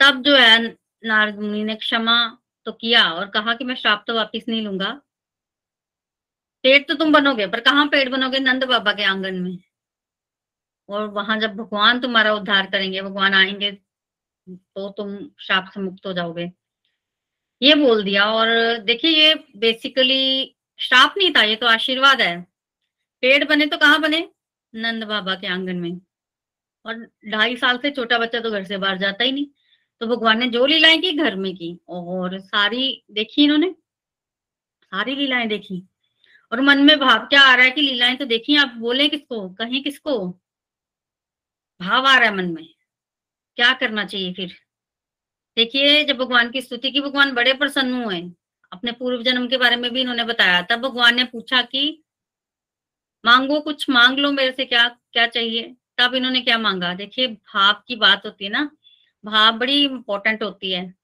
तब 0.00 0.22
जो 0.22 0.36
है, 0.36 0.76
नारद 1.04 1.38
मुनि 1.40 1.64
ने 1.64 1.74
क्षमा 1.74 2.38
तो 2.64 2.72
किया 2.72 3.12
और 3.12 3.30
कहा 3.30 3.54
कि 3.54 3.64
मैं 3.64 3.74
श्राप 3.74 4.04
तो 4.06 4.14
वापिस 4.14 4.48
नहीं 4.48 4.62
लूँगा। 4.62 4.90
पेड़ 6.62 6.82
तो 6.84 6.94
तुम 6.94 7.12
बनोगे, 7.12 7.46
पर 7.46 7.60
कहाँ 7.60 7.86
पेड़ 7.88 8.08
बनोगे? 8.08 8.38
नंद 8.38 8.64
बाबा 8.64 8.92
के 8.92 9.04
आँगन 9.04 9.34
में। 9.34 9.58
और 10.88 11.04
वहाँ 11.08 11.38
जब 11.40 11.56
भगवान 11.56 12.00
तुम्हारा 12.00 12.34
उद्धार 12.34 12.66
करेंगे, 12.70 13.02
भगवान 13.02 13.34
आएँगे 13.34 13.72
तो 14.48 14.90
तुम 14.90 15.30
श्राप 15.40 15.70
से 15.74 15.80
मुक्त 15.80 16.06
हो 16.06 16.12
जाओगे। 16.12 16.52
ये 17.62 17.74
बोल 17.74 18.04
दिया। 18.04 18.24
और 18.24 18.78
देखिए, 18.78 19.10
ये 19.10 19.34
बेसिकली 19.56 20.56
श्राप 20.78 21.14
नहीं 21.18 21.30
था, 21.30 21.42
ये 21.42 21.56
तो 21.56 21.66
आशीर्वाद 21.66 22.20
है। 22.20 22.42
पेड़ 23.20 23.44
बने 23.44 23.66
तो 23.66 23.76
कहाँ 23.76 24.00
बने? 24.00 24.28
नंद 24.74 25.04
बाबा 25.04 25.34
के 25.34 25.46
आँगन 25.46 25.76
में। 25.76 26.00
और 26.86 27.10
ढाई 27.28 27.56
साल 27.56 27.78
से 27.78 27.90
छोटा 27.90 28.18
बच्चा 28.18 28.40
तो 28.40 28.50
घर 28.50 28.64
से 28.64 28.76
बाहर 28.76 28.98
जाता 28.98 29.24
ही 29.24 29.32
नहीं। 29.32 29.46
तो 30.00 30.06
भगवान 30.06 30.38
ने 30.38 30.48
जो 30.48 30.66
लीलाएँ 30.66 30.98
की, 30.98 31.12
घर 31.12 31.36
में 31.36 31.56
की। 31.56 31.80
और 31.88 32.38
सारी 32.38 33.04
देखी 33.10 33.44
इन्होंने? 33.44 33.74
सारी 34.84 35.16
लीलाएँ 35.16 35.48
देखी। 35.48 35.88
और 36.52 36.60
मन 36.60 36.78
में 36.78 36.98
भाव 36.98 37.18
क्या 37.26 37.42
आ 37.42 37.54
रहा 37.54 37.64
है 37.64 37.70
कि 37.70 37.80
लीलाएँ 37.80 38.16
तो 38.16 38.24
देखी 38.24 38.56
आप 38.56 38.68
बोले 38.68 39.08
किसको? 39.08 39.48
कहें 39.48 39.82
किसको? 39.82 40.28
भाव 41.80 42.06
आ 42.06 42.18
रहा 42.18 42.28
है 42.28 42.36
मन 42.36 42.52
में। 42.52 42.68
क्या 43.56 43.72
करना 43.72 44.04
चाहिए 44.04 44.32
फिर? 44.32 44.65
देखिए, 45.56 46.04
जब 46.04 46.16
भगवान 46.16 46.50
की 46.50 46.60
स्तुति 46.60 46.90
की, 46.90 47.00
भगवान 47.00 47.32
बड़े 47.32 47.52
प्रसन्न 47.52 48.04
हुए। 48.04 48.20
अपने 48.72 48.92
पूर्व 48.92 49.22
जन्म 49.22 49.48
के 49.48 49.56
बारे 49.56 49.76
में 49.76 49.90
भी 49.90 50.00
इन्होंने 50.00 50.24
बताया। 50.24 50.62
तब 50.62 50.76
भगवान 50.76 51.14
ने 51.14 51.24
पूछा 51.24 51.62
कि, 51.62 52.04
मांगो 53.24 53.60
कुछ, 53.60 53.90
मांग 53.90 54.18
लो 54.18 54.32
मेरे 54.32 54.52
से 54.52 54.64
क्या 54.64 54.88
क्या 54.88 55.26
चाहिए? 55.26 55.76
तब 55.98 56.14
इन्होंने 56.14 56.40
क्या 56.40 56.58
मांगा? 56.58 56.94
देखिए, 56.94 57.26
भाव 57.26 57.82
की 57.88 57.96
बात 57.96 58.26
होती 58.26 58.44
है 58.44 58.50
ना, 58.50 58.70
भाव 59.24 59.52
बड़ी 59.58 59.84
इंपॉर्टेंट 59.84 60.42
होती 60.42 60.72
है। 60.72 60.94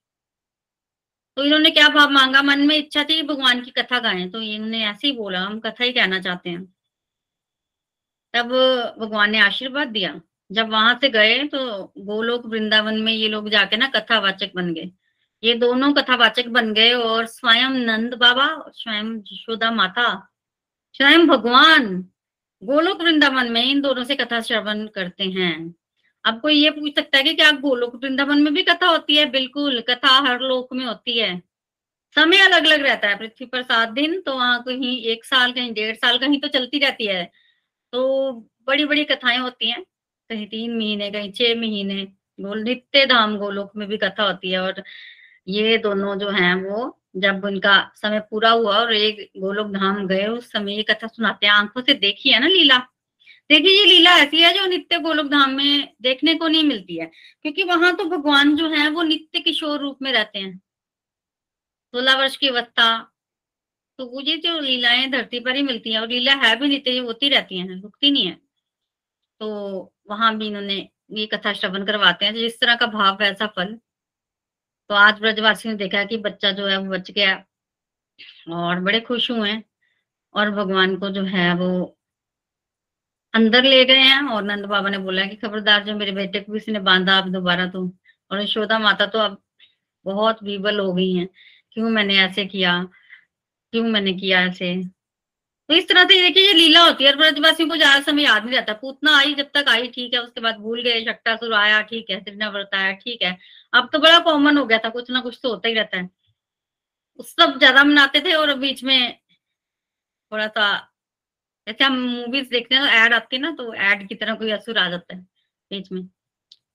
तो 1.37 1.45
इन्होंने 1.45 1.71
क्या 1.71 1.89
भाव 1.89 2.11
मांगा? 2.11 2.43
मन 2.43 2.61
में 2.61 2.77
इच्छा 2.77 3.05
थी 3.05 3.23
भगवान 3.23 3.63
की 3.63 3.71
कथा 3.71 3.99
गाएँ। 3.99 4.31
तो 4.31 4.43
इन्होंने 4.43 4.87
ऐसे 4.87 5.07
ही 5.07 5.13
बोला, 5.13 5.41
हम 5.41 5.61
कथा 5.61 5.85
ही 5.85 5.93
कहना 5.93 6.21
चाहते 6.21 6.51
हैं। 6.51 6.75
तब 8.35 8.47
भगवान 8.99 9.31
ने 9.31 9.39
आशीर्वाद 9.39 9.89
दिया। 9.89 10.21
जब 10.53 10.69
वहाँ 10.69 10.99
से 11.01 11.09
गए 11.09 11.39
तो 11.45 11.59
गोलोक 11.99 12.47
वृंदावन 12.47 13.01
में 13.03 13.13
ये 13.13 13.29
लोग 13.29 13.49
जाके 13.49 13.77
ना 13.77 13.87
कथावाचक 13.87 14.51
बन 14.55 14.73
गए। 14.75 14.91
ये 15.43 15.55
दोनों 15.55 15.93
कथावाचक 15.93 16.47
बन 16.47 16.73
गए 16.75 16.93
और 16.93 17.27
स्वयं 17.27 17.71
नंद 17.71 18.15
बाबा, 18.15 18.47
स्वयं 18.69 19.17
यशोदा 19.33 19.71
माता, 19.71 20.33
स्वयं 20.95 21.27
भगवान, 21.27 21.97
गोलोक 22.63 23.03
वृंदावन 23.03 23.53
में 23.53 23.65
इन 23.65 23.81
दोनों 23.81 24.05
से 24.05 24.15
कथा 24.17 24.41
श्रवण 24.41 24.87
करते 24.87 25.25
हैं। 25.25 25.75
अब 26.25 26.41
कोई 26.41 26.55
ये 26.55 26.71
पूछ 26.71 26.95
सकता 26.95 27.19
है 27.19 27.25
कि 27.25 27.35
क्या 27.35 27.51
गोलोक 27.51 27.95
वृंदावन 27.95 28.43
में 28.43 28.55
भी 28.55 28.63
कथा 28.63 28.87
होती 28.87 29.17
है? 29.17 29.27
बिल्कुल, 29.31 29.81
कथा 29.81 30.19
हर 30.29 30.41
लोक 30.41 30.73
में 30.75 30.85
होती 30.87 31.19
है। 31.19 31.43
समय 32.15 32.39
अलग 32.39 32.67
अलग 32.67 32.83
रहता 32.83 33.09
है, 33.09 33.19
पृथ्वी 33.19 33.47
पर 33.47 33.63
सात 33.63 33.89
दिन 33.89 34.21
तो 34.21 34.35
वहाँ 34.35 34.63
कहीं 34.63 35.03
एक 35.03 35.25
साल, 35.25 35.53
कहीं 35.53 35.73
डेढ़ 35.73 35.97
साल, 35.97 36.19
कहीं 36.19 36.41
तो 36.41 36.49
चलती 36.49 36.79
रहती 36.79 37.07
है। 37.07 37.25
तो 37.93 38.33
बड़ी 38.67 38.85
बड़ी 38.85 39.05
कथाएँ 39.05 39.39
होती 39.39 39.71
हैं। 39.71 39.85
कहीं 40.33 40.47
तीन 40.47 40.77
महीने, 40.79 41.11
कहीं 41.11 41.33
छह 41.33 41.55
महीने। 41.61 42.05
गोल 42.39 42.63
नित्य 42.63 43.07
धाम 43.07 43.37
गोलोक 43.39 43.73
में 43.77 43.89
भी 43.89 43.97
कथा 43.99 44.25
होती 44.25 44.51
है 44.53 44.59
और 44.61 44.83
ये 45.49 45.79
दोनों 45.79 46.17
जो 46.19 46.31
हैं 46.31 46.55
वो 46.65 46.99
जब 47.17 47.45
उनका 47.45 47.75
समय 47.97 48.21
पूरा 48.31 48.51
हुआ 48.51 48.77
और 48.79 48.93
एक 48.95 49.31
गोलोक 49.39 49.67
धाम 49.73 50.07
गए, 50.07 50.27
उस 50.27 50.51
समय 50.53 50.77
ये 50.77 50.83
कथा 50.83 51.07
सुनाते 51.07 51.47
हैं। 51.47 51.53
आँखों 51.55 51.83
से 51.83 51.95
देखी 51.97 52.31
है 52.31 52.41
ना 52.41 52.47
लीला। 52.49 52.79
देखिए, 53.51 53.73
ये 53.73 53.85
लीला 53.87 54.17
ऐसी 54.19 54.43
है 54.43 54.53
जो 54.55 54.67
नित्य 54.67 54.99
गोलोक 54.99 55.27
धाम 55.27 55.51
में 55.51 55.95
देखने 56.03 56.35
को 56.35 56.49
नहीं 56.49 56.65
मिलती 56.65 56.97
है, 56.97 57.11
क्योंकि 57.43 57.63
वहाँ 57.63 57.95
तो 57.97 58.05
भगवान 58.07 58.57
जो 58.57 58.69
है 58.71 58.89
वो 58.91 59.03
नित्य 59.03 59.41
किशोर 59.41 59.81
रूप 59.81 59.99
में 60.03 60.13
रहते 60.13 60.39
हैं। 60.39 60.59
सोलह 61.95 62.17
वर्ष 62.17 62.37
की 62.37 62.49
अवस्था 62.49 62.87
तो 63.99 64.07
वो 64.07 64.21
ये 64.21 64.37
जो 64.37 64.59
लीलाएँ 64.61 65.11
धरती 65.11 65.41
पर 65.41 65.57
ही 65.57 65.63
मिलती 65.63 65.93
हैं 65.93 66.01
और 66.01 66.09
लीला 66.09 66.35
है 66.35 66.57
भी 66.57 66.69
नित्य 66.69 66.97
होती 66.99 67.29
रहती 67.29 67.59
हैं, 67.59 67.81
रुकती 67.83 68.11
नहीं 68.11 68.27
है। 68.27 68.35
तो 69.41 69.92
वहाँ 70.13 70.37
भी 70.39 70.47
इन्होंने 70.47 70.77
ये 71.11 71.27
कथा 71.27 71.53
श्रवण 71.53 71.85
करवाते 71.87 72.25
हैं 72.27 72.35
जिस 72.35 72.61
तरह 72.61 72.75
का 72.77 72.87
भाव 72.89 73.17
वैसा 73.17 73.47
फल। 73.57 73.75
तो 74.91 74.95
आज 74.97 75.21
ब्रजवासी 75.21 75.69
ने 75.69 75.75
देखा 75.75 76.05
कि 76.05 76.17
बच्चा 76.19 76.51
जो 76.53 76.67
है 76.67 76.77
वो 76.79 76.91
बच 76.91 77.11
गया 77.11 77.35
और 78.53 78.81
बड़े 78.81 79.01
खुश 79.01 79.31
हुए 79.31 79.53
और 80.35 80.51
भगवान 80.51 80.97
को 80.97 81.11
जो 81.11 81.23
है 81.25 81.55
वो 81.55 81.69
अंदर 83.35 83.65
ले 83.65 83.85
गए 83.85 83.99
हैं 83.99 84.23
और 84.29 84.43
नंद 84.43 84.65
बाबा 84.67 84.89
ने 84.91 84.99
बोला 84.99 85.25
कि 85.27 85.37
खबरदार 85.37 85.85
जो 85.85 85.97
मेरे 85.97 86.13
बेटे 86.13 86.41
को 86.41 86.53
किसी 86.53 86.73
ने 86.73 86.79
बांधा, 86.81 87.19
अब 87.19 87.33
दोबारा 87.33 87.67
तो 87.67 87.87
और 88.31 88.43
यशोदा 88.43 88.79
माता 88.79 89.07
तो 89.07 89.19
अब 89.19 89.43
बहुत 90.05 90.43
बीबल 90.45 90.81
हो 90.81 90.93
गई 90.95 91.13
हैं। 91.13 91.29
क्यों 91.73 91.91
मैंने 91.91 92.19
ऐसे 92.21 92.45
किया? 92.47 92.83
क्यों 93.73 93.85
मैंने 93.85 94.13
किया 94.13 94.43
ऐसे? 94.43 94.75
तो 95.69 95.75
इस 95.75 95.89
तरह 95.89 96.05
से 96.05 96.21
देखिए, 96.23 96.47
ये 96.47 96.53
लीला 96.53 96.83
होती 96.85 97.05
है 97.05 97.15
ब्रजवासियों 97.17 97.69
को 97.69 97.77
ज़्यादा 97.77 98.01
समय 98.03 98.23
याद 98.25 98.45
नहीं 98.45 98.55
रहता। 98.55 98.73
पूतना 98.75 99.17
आई, 99.19 99.35
जब 99.35 99.51
तक 99.55 99.69
आई, 99.69 99.89
ठीक 99.89 100.15
है, 100.15 100.21
उसके 100.21 100.41
बाद 100.41 100.57
भूल 100.61 100.83
गए 100.83 101.01
शक्टासुर 101.05 101.55
आया, 101.55 101.81
ठीक 101.83 102.11
है 102.11 102.21
त्रिनाव्रत 102.25 102.71
आया 102.75 102.93
ठीक 102.97 103.23
है। 103.23 103.37
अब 103.73 103.89
तो 103.93 103.99
बड़ा 103.99 104.19
कॉमन 104.21 104.59
हो 104.59 104.65
गया 104.67 104.79
था, 104.79 104.89
कुछ 104.91 105.11
ना 105.11 105.21
कुछ 105.21 105.39
तो 105.43 105.49
होता 105.51 105.69
ही 105.69 105.75
रहता 105.75 105.97
है। 105.99 106.09
उस 107.19 107.31
सब 107.33 107.59
ज़्यादा 107.59 107.85
मनाते 107.85 108.21
थे 108.21 108.35
और 108.35 108.55
बीच 108.59 108.83
में 108.85 109.19
थोड़ा 110.33 110.47
सा, 110.49 110.67
जैसे 111.67 111.85
हम 111.85 111.99
मूवीज़ 112.01 112.49
देखते 112.51 112.75
हैं 112.75 112.85
तो 112.85 112.91
एड 112.97 113.15
आती 113.15 113.37
है 113.37 113.43
ना 113.43 113.51
तो 113.53 113.73
ऐड 113.75 114.07
की 114.09 114.15
तरह 114.15 114.35
कोई 114.35 114.51
असुर 114.51 114.79
आ 114.79 114.89
जाता 114.91 115.15
है 115.17 115.21
बीच 115.71 115.91
में। 115.93 116.07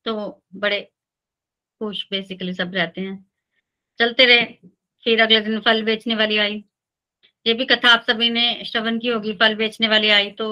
तो 0.05 0.43
बड़े 0.55 0.81
खुश 1.81 2.05
बेसिकली 2.11 2.53
सब 2.53 2.73
रहते 2.75 3.01
हैं। 3.01 3.25
चलते 3.99 4.25
रहे, 4.25 4.45
फिर 5.03 5.21
अगले 5.21 5.39
दिन 5.41 5.59
फल 5.61 5.83
बेचने 5.83 6.15
वाली 6.15 6.37
आई। 6.39 6.63
ये 7.47 7.53
भी 7.53 7.65
कथा 7.65 7.89
आप 7.89 8.01
सभी 8.01 8.29
ने 8.29 8.43
श्रवण 8.65 8.99
की 8.99 9.07
होगी, 9.07 9.33
फल 9.33 9.55
बेचने 9.55 9.87
वाली 9.87 10.09
आई 10.11 10.29
तो 10.33 10.47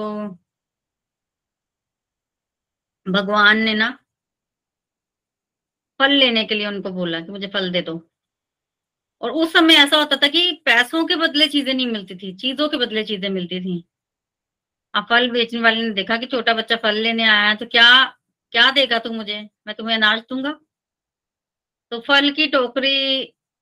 भगवान 3.06 3.58
ने 3.58 3.74
ना 3.74 3.90
फल 6.00 6.12
लेने 6.12 6.44
के 6.46 6.56
लिए 6.56 6.68
उनको 6.68 6.90
बोला 6.92 7.20
कि 7.20 7.32
मुझे 7.32 7.48
फल 7.48 7.72
दे 7.72 7.82
दो। 7.82 7.94
और 9.22 9.32
उस 9.34 9.54
समय 9.54 9.76
ऐसा 9.76 9.98
होता 9.98 10.16
था 10.16 10.28
कि 10.28 10.52
पैसों 10.66 11.06
के 11.06 11.16
बदले 11.16 11.48
चीज़ें 11.48 11.74
नहीं 11.74 11.88
मिलती 11.88 12.16
थी, 12.16 12.34
चीज़ों 12.36 12.68
के 12.70 12.78
बदले 12.78 13.04
चीज़ें 13.04 13.30
मिलती 13.30 13.60
थी। 13.62 13.84
अब 14.94 15.06
फल 15.10 15.30
बेचने 15.32 15.62
वाले 15.62 15.82
ने 15.82 15.90
देखा 15.94 16.18
कि 16.18 16.26
छोटा 16.26 16.54
बच्चा 16.54 16.76
फल 16.84 16.96
लेने 16.98 17.24
आया 17.26 17.48
है 17.50 17.56
तो 17.56 17.66
क्या 17.68 17.88
क्या 18.54 18.70
देगा 18.72 19.00
तू 19.00 19.12
मुझे? 19.14 19.42
मैं 19.68 19.76
तुम्हें 19.76 19.96
अनाज 19.96 20.20
दूँगा। 20.30 20.52
तो 21.92 22.00
फल 22.00 22.30
की 22.32 22.48
टोकरी 22.48 22.94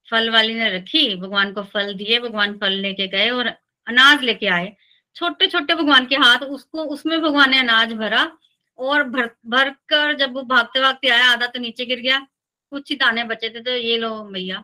फल 0.08 0.30
वाली 0.30 0.54
ने 0.54 0.70
रखी, 0.70 1.16
भगवान 1.16 1.54
को 1.54 1.64
फल 1.64 1.94
दिए, 1.94 2.20
भगवान 2.20 2.58
फल 2.60 2.74
लेके 2.74 3.08
गए 3.08 3.30
और 3.30 3.48
अनाज 3.88 4.24
लेके 4.24 4.48
आए। 4.48 4.76
छोटे 5.16 5.48
छोटे 5.48 5.76
भगवान 5.76 6.06
के 6.06 6.16
हाथ, 6.16 6.40
उसको, 6.40 6.84
उसमें 6.86 7.20
भगवान 7.22 7.52
ने 7.52 7.60
अनाज 7.60 7.94
भरा 7.94 8.26
और 8.80 9.04
भर 9.06 9.30
भर 9.48 9.70
कर 9.90 10.16
जब 10.16 10.34
वो 10.34 10.42
भागते 10.44 10.82
भागते 10.82 11.10
आया, 11.10 11.26
आधा 11.26 11.48
तो 11.48 11.60
नीचे 11.60 11.86
गिर 11.86 12.00
गया। 12.00 12.20
कुछ 12.72 12.90
ही 12.90 12.96
दाने 12.96 13.24
बचे 13.24 13.50
थे 13.50 13.62
तो 13.62 13.72
ये 13.72 13.98
लो 13.98 14.10
भैया, 14.26 14.60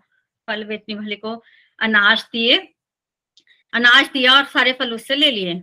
फल 0.47 0.63
बेचने 0.63 0.95
वाले 0.95 1.15
को 1.15 1.33
अनाज 1.79 2.23
दिए। 2.33 2.57
अनाज 3.73 4.09
दिया 4.13 4.33
और 4.33 4.45
सारे 4.45 4.73
फल 4.73 4.93
उससे 4.93 5.15
ले 5.15 5.31
लिए। 5.31 5.53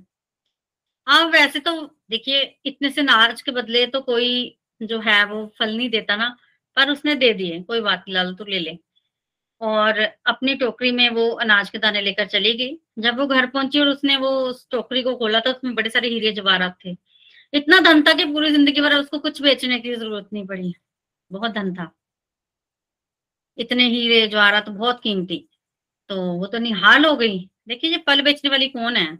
हाँ 1.06 1.24
वैसे 1.28 1.60
तो 1.60 1.72
देखिए, 2.10 2.42
इतने 2.66 2.90
से 2.90 3.02
नाज 3.02 3.42
के 3.42 3.52
बदले 3.52 3.86
तो 3.86 4.00
कोई 4.00 4.58
जो 4.82 4.98
है 5.00 5.24
वो 5.26 5.44
फल 5.58 5.76
नहीं 5.76 5.88
देता 5.90 6.16
ना, 6.16 6.36
पर 6.76 6.90
उसने 6.90 7.14
दे 7.14 7.32
दिए, 7.34 7.60
कोई 7.62 7.80
बात 7.80 8.04
लाल 8.08 8.34
तो 8.34 8.44
ले 8.44 8.58
ले। 8.58 8.78
और 9.60 9.98
अपनी 10.26 10.54
टोकरी 10.54 10.90
में 10.92 11.08
वो 11.10 11.28
अनाज 11.36 11.70
के 11.70 11.78
दाने 11.78 12.00
लेकर 12.02 12.26
चली 12.26 12.52
गई। 12.54 12.76
जब 12.98 13.18
वो 13.18 13.26
घर 13.26 13.46
पहुँची 13.46 13.80
और 13.80 13.88
उसने 13.88 14.16
वो 14.16 14.30
उस 14.40 14.66
टोकरी 14.70 15.02
को 15.02 15.14
खोला 15.16 15.40
तो 15.40 15.50
उसमें 15.50 15.74
बड़े 15.74 15.90
सारे 15.90 16.08
हीरे 16.08 16.32
जवाहरात 16.32 16.76
थे। 16.84 16.96
इतना 17.52 17.78
धन 17.80 18.02
था 18.02 18.12
कि 18.12 18.24
पूरी 18.24 18.50
ज़िंदगी 18.50 18.80
भर 18.80 18.94
उसको 18.94 19.18
कुछ 19.18 19.42
बेचने 19.42 19.78
की 19.80 19.94
ज़रूरत 19.94 20.28
नहीं 20.32 20.46
पड़ी। 20.46 20.74
बहुत 21.30 21.52
धन 21.52 21.74
था। 21.74 21.90
इतने 23.58 23.86
हीरे 23.88 24.26
जवाहरात 24.28 24.68
बहुत 24.68 25.00
कीमती। 25.02 25.38
तो 26.10 26.16
वो 26.32 26.46
तो 26.46 26.58
निहाल 26.58 27.04
हो 27.06 27.14
गई। 27.16 27.38
देखिए 27.68 27.90
ये 27.90 27.98
फल 28.06 28.22
बेचने 28.22 28.50
वाली 28.50 28.68
कौन 28.68 28.96
है? 28.96 29.18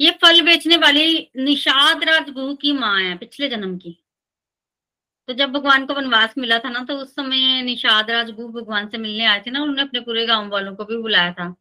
ये 0.00 0.10
फल 0.22 0.40
बेचने 0.42 0.76
वाली 0.76 1.30
निषाद 1.36 2.04
राजगुरु 2.04 2.54
की 2.54 2.72
माँ 2.72 3.00
है, 3.00 3.16
पिछले 3.18 3.48
जन्म 3.48 3.76
की। 3.78 3.98
तो 5.28 5.34
जब 5.34 5.52
भगवान 5.52 5.86
को 5.86 5.94
वनवास 5.94 6.34
मिला 6.38 6.58
था 6.58 6.70
ना 6.70 6.84
तो 6.84 6.94
उस 6.94 7.14
समय 7.16 7.62
निषाद 7.62 8.10
राजगुरु 8.10 8.48
भगवान 8.48 8.88
से 8.88 8.98
मिलने 8.98 9.24
आए 9.24 9.42
थे 9.46 9.50
ना, 9.50 9.60
उन्होंने 9.62 9.82
अपने 9.82 10.00
पूरे 10.00 10.26
गाँव 10.26 10.48
वालों 10.48 10.74
को 10.74 10.84
भी 10.84 10.96
बुलाया 10.96 11.32
था। 11.32 11.54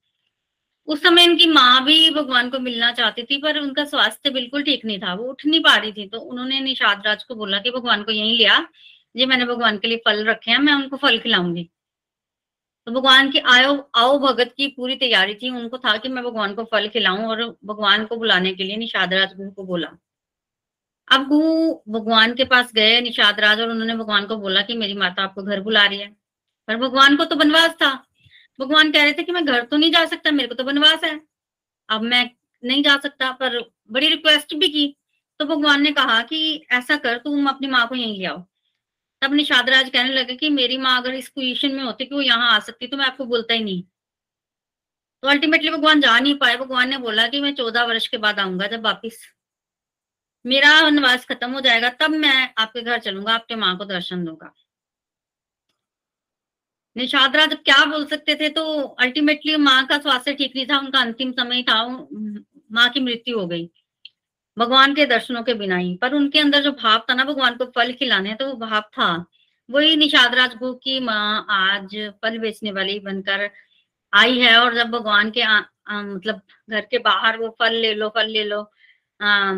उस 0.88 1.04
समय 1.04 1.24
इनकी 1.24 1.46
माँ 1.46 1.84
भी 1.86 2.10
भगवान 2.10 2.50
को 2.50 2.60
मिलना 2.60 2.92
चाहती 2.92 3.24
थी, 3.24 3.38
पर 3.38 3.60
उनका 3.60 3.86
स्वास्थ्य 3.86 4.30
बिल्कुल 4.30 4.64
ठीक 4.64 4.86
नहीं 4.86 5.00
था, 5.00 5.14
वो 5.14 5.30
उठ 5.30 5.46
नहीं 5.46 5.62
पा 5.62 5.76
रही 5.76 5.92
थी। 5.94 6.08
तो 6.08 6.20
उन्होंने 6.20 6.60
निषाद 6.60 7.04
राज 7.06 7.24
को 7.24 7.36
बोला 7.36 7.60
कि 7.60 7.72
भगवान 7.72 8.04
को 8.04 8.12
यहीं 8.12 8.38
लिया 8.38 8.60
जी 9.16 9.26
मैंने 9.26 9.46
भगवान 9.46 9.78
के 9.78 9.88
लिए 9.88 9.98
फल 9.98 10.24
रखे 10.26 10.52
हैं, 10.52 10.58
मैं 10.60 10.74
उनको 10.74 10.98
फल 10.98 11.18
खिलाऊँगी। 11.20 11.70
तो 12.88 12.92
भगवान 12.92 13.30
की 13.32 13.40
आयो, 13.40 13.92
आओ 13.96 14.18
भगत 14.20 14.54
की 14.58 14.68
पूरी 14.68 14.96
तैयारी 14.96 15.36
थी, 15.36 15.50
उनको 15.50 15.78
था 15.78 15.98
कि 15.98 16.10
मैं 16.10 16.24
भगवान 16.24 16.54
को 16.54 16.64
फल 16.64 16.88
खिलाऊं 16.88 17.26
और 17.26 17.44
भगवान 17.66 18.06
को 18.06 18.16
बुलाने 18.16 18.54
के 18.54 18.64
लिए 18.64 18.78
निषाद 18.78 19.14
राजगुरु 19.14 19.52
को 19.52 19.64
बोला। 19.64 19.88
अब 21.14 21.28
गुरु 21.28 21.74
भगवान 21.94 22.34
के 22.34 22.44
पास 22.44 22.74
गए 22.74 23.02
निषाद 23.02 23.40
राज 23.40 23.60
और 23.60 23.70
उन्होंने 23.70 23.96
भगवान 23.96 24.26
को 24.26 24.38
बोला 24.38 24.62
कि 24.62 24.74
मेरी 24.74 24.94
माता 24.94 25.24
आपको 25.24 25.44
घर 25.44 25.62
बुला 25.62 25.86
रही 25.86 26.00
है। 26.00 26.16
पर 26.68 26.78
भगवान 26.78 27.16
को 27.16 27.26
तो 27.26 27.36
बनवास 27.36 27.72
था। 27.72 28.08
भगवान 28.60 28.92
कह 28.92 29.04
रहे 29.04 29.14
थे 29.14 29.24
कि 29.24 29.32
मैं 29.32 29.46
घर 29.46 29.62
तो 29.62 29.78
नहीं 29.78 29.92
जा 29.92 30.06
सकता, 30.06 30.32
मेरे 30.32 30.48
को 30.48 30.56
तो 30.56 30.64
बनवास 30.64 31.04
है। 31.04 31.22
अब 31.90 32.02
मैं 32.02 32.30
नहीं 32.64 32.84
जा 32.84 32.98
सकता, 32.98 33.32
पर 33.32 33.72
बड़ी 33.92 34.10
रिक्वेस्ट 34.10 34.56
भी 34.56 34.68
की। 34.68 34.96
तो 35.40 35.46
भगवान 35.46 35.82
ने 35.82 35.92
कहा 35.92 36.22
कि 36.22 36.66
ऐसा 36.72 36.96
कर, 36.96 37.18
तुम 37.18 37.48
अपनी 37.48 37.68
माँ 37.68 37.88
को 37.88 37.96
यहीं 37.96 38.20
ले 38.20 38.26
आओ। 38.26 38.46
तब 39.22 39.34
निषाद 39.34 39.70
राज 39.70 39.90
कहने 39.90 40.14
लगे 40.14 40.36
कि 40.36 40.50
मेरी 40.50 40.78
माँ 40.78 41.02
अगर 41.02 41.14
इस 41.14 41.30
पोजिशन 41.30 41.76
में 41.76 41.84
होती 41.84 42.06
कि 42.06 42.16
वो 42.16 42.22
यहाँ 42.22 42.52
आ 42.52 42.60
सकती 42.60 42.88
तो 42.88 42.98
मैं 42.98 43.06
आपको 43.06 43.26
बोलता 43.26 43.54
ही 43.54 43.64
नहीं। 43.64 43.84
तो 45.24 45.28
अल्टीमेटली 45.28 45.70
भगवान 45.70 46.02
जा 46.02 46.20
नहीं 46.20 46.36
पाए। 46.36 46.58
भगवान 46.58 46.90
ने 46.90 46.98
बोला 46.98 47.28
कि 47.28 47.40
मैं 47.40 47.56
चौदह 47.56 47.84
वर्ष 47.84 48.08
के 48.08 48.18
बाद 48.18 48.40
आऊँगा 48.40 48.68
जब 48.68 48.82
वापिस। 48.82 49.14
मेरा 50.46 50.80
वनवास 50.82 51.26
खत्म 51.26 51.52
हो 51.52 51.62
जाएगा 51.62 51.90
तब 51.90 52.12
मैं 52.12 52.54
आपके 52.58 52.82
घर 52.82 53.00
चलूँगा 53.00 53.34
आपके 53.34 53.56
माँ 53.56 53.78
को 53.78 53.86
दर्शन 53.86 54.24
दूँगा। 54.26 54.54
निषाद 56.96 57.36
राज 57.36 57.54
क्या 57.66 57.84
बोल 57.86 58.06
सकते 58.06 58.36
थे 58.36 58.50
तो 58.50 58.64
अल्टीमेटली 59.02 59.56
माँ 59.58 59.86
का 59.88 59.98
स्वास्थ्य 59.98 60.34
ठीक 60.34 60.56
नहीं 60.56 60.66
था 60.66 60.78
उनका 60.80 61.00
अंतिम 61.00 61.32
समय 61.32 61.64
था 61.64 61.86
माँ 62.72 62.90
की 62.90 63.00
मृत्यु 63.00 63.40
हो 63.40 63.48
गई 63.48 63.70
भगवान 64.58 64.94
के 64.96 65.06
दर्शनों 65.06 65.44
के 65.44 65.54
बिना 65.54 65.78
ही। 65.78 65.96
पर 65.96 66.14
उनके 66.14 66.40
अंदर 66.40 66.64
जो 66.64 66.72
भाव 66.72 67.06
था 67.10 67.14
ना 67.14 67.24
भगवान 67.24 67.56
को 67.58 67.66
फल 67.76 67.94
खिलाने 67.94 68.34
तो 68.34 68.48
वो 68.48 68.56
भाव 68.56 68.82
था। 68.82 69.26
वही 69.70 69.96
निषाद 69.96 70.36
राज 70.36 70.50
राजगु 70.50 70.74
की 70.74 71.00
माँ 71.00 71.46
आज 71.50 71.96
फल 72.22 72.38
बेचने 72.40 72.72
वाली 72.72 73.00
बनकर 73.00 73.50
आई 74.14 74.40
है 74.40 74.58
और 74.58 74.76
जब 74.76 74.90
भगवान 74.92 75.32
के 75.32 75.42
आ, 75.42 75.62
आ, 75.88 76.02
मतलब 76.02 76.42
घर 76.70 76.82
के 76.82 76.98
बाहर 77.00 77.38
वो 77.38 77.50
फल 77.60 77.74
ले 77.74 77.94
लो 77.94 78.10
फल 78.10 78.28
ले 78.28 78.44
लो 78.44 78.60
आ, 79.22 79.54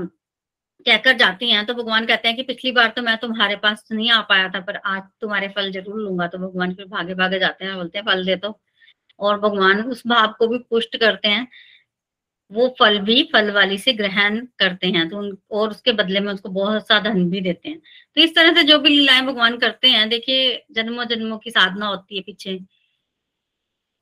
कहकर 0.86 1.14
जाती 1.18 1.50
हैं 1.50 1.66
तो 1.66 1.74
भगवान 1.74 2.06
कहते 2.06 2.28
हैं 2.28 2.38
कि 2.38 2.44
पिछली 2.44 2.72
बार 2.72 2.88
तो 2.96 3.02
मैं 3.02 3.18
तुम्हारे 3.18 3.56
पास 3.58 3.86
नहीं 3.92 4.10
आ 4.12 4.22
पाया 4.24 4.50
था, 4.50 4.60
पर 4.62 4.76
आज 4.78 5.02
तुम्हारे 5.22 5.48
फल 5.50 5.72
ज़रूर 5.72 6.00
लूँगा। 6.02 6.28
तो 6.28 6.38
भगवान 6.40 6.74
फिर 6.76 6.86
भागे 6.88 7.14
भागे 7.16 7.40
जाते 7.40 7.66
हैं 7.66 7.76
बोलते 7.76 7.98
हैं, 8.00 8.06
फल 8.06 8.26
दे 8.26 8.36
दो। 8.38 8.60
और 9.20 9.40
भगवान 9.40 9.82
उस 9.84 10.04
भाव 10.08 10.34
को 10.40 10.48
भी 10.48 10.58
पुष्ट 10.70 10.98
करते 10.98 11.30
हैं। 11.30 11.48
वो 12.52 12.68
फल 12.80 13.00
भी 13.02 13.24
फल 13.34 13.52
वाली 13.52 13.78
से 13.78 13.94
ग्रहण 13.94 14.40
करते 14.60 14.88
हैं 14.88 15.08
तो 15.10 15.18
उन, 15.20 15.38
और 15.52 15.70
उसके 15.70 15.92
बदले 15.94 16.20
में 16.20 16.32
उसको 16.34 16.50
बहुत 16.52 16.88
सा 16.88 17.00
धन 17.02 17.30
भी 17.30 17.42
देते 17.42 17.70
हैं। 17.70 17.80
तो 18.18 18.22
इस 18.22 18.36
तरह 18.36 18.54
से 18.56 18.64
जो 18.64 18.80
भी 18.80 18.90
लीलाएँ 18.90 19.22
भगवान 19.24 19.58
करते 19.58 19.88
हैं, 19.90 20.08
देखिए 20.10 20.66
जन्मों 20.72 21.06
जन्मों 21.06 21.38
की 21.40 21.52
साधना 21.52 21.88
होती 21.88 22.16
है 22.18 22.22
पीछे। 22.24 22.60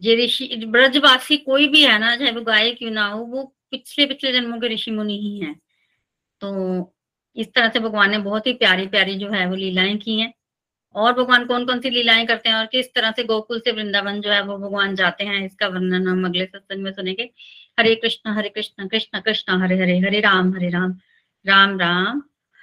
ये 0.02 0.16
ऋषि, 0.18 0.46
ब्रजवासी 0.68 1.38
कोई 1.40 1.68
भी 1.68 1.84
है 1.84 1.98
ना, 2.00 2.16
चाहे 2.16 2.32
वो 2.32 2.42
गाय 2.44 2.72
क्यों 2.72 2.92
ना 2.92 3.08
हो, 3.08 3.24
वो 3.26 3.44
पिछले 3.72 4.06
पिछले 4.06 4.32
जन्मों 4.32 4.60
के 4.60 4.68
ऋषि 4.68 4.92
मुनि 4.92 5.18
ही 5.20 5.38
हैं। 5.40 5.56
तो 6.44 6.94
इस 7.36 7.54
तरह 7.54 7.70
से 7.70 7.80
भगवान 7.80 8.12
ने 8.12 8.18
बहुत 8.20 8.48
ही 8.48 8.54
प्यारी 8.54 8.88
प्यारी 8.88 9.16
जो 9.18 9.30
है 9.32 9.46
वो 9.50 9.56
लीलाएँ 9.56 9.98
की 9.98 10.20
हैं। 10.20 10.34
और 10.96 11.14
भगवान 11.14 11.46
कौन 11.46 11.66
कौन 11.66 11.80
सी 11.82 11.90
लीलाएँ 11.90 12.26
करते 12.28 12.50
हैं 12.50 12.56
और 12.56 12.66
किस 12.68 12.94
तरह 12.96 13.12
से 13.12 13.24
गोकुल 13.24 13.60
से 13.60 13.72
वृंदावन 13.72 14.20
जो 14.22 14.30
है 14.32 14.42
वो 14.44 14.58
भगवान 14.60 14.96
जाते 14.96 15.24
हैं, 15.24 15.46
इसका 15.46 15.68
वर्णन 15.68 16.08
हम 16.08 16.26
अगले 16.26 16.46
सत्संग 16.46 16.84
में 16.84 16.92
सुनेंगे। 16.94 17.30
हरे 17.80 17.96
कृष्ण 17.96 18.32
हरे 18.32 18.50
कृष्ण 18.50 18.88
कृष्ण 18.88 19.20
कृष्ण, 19.22 19.62
हरे 19.64 19.78
हरे 19.80 19.98
हरे 20.00 20.20
राम 20.22 20.54
हरे 20.56 20.70
राम 20.70 20.98
राम 21.46 21.80
राम, 21.80 22.22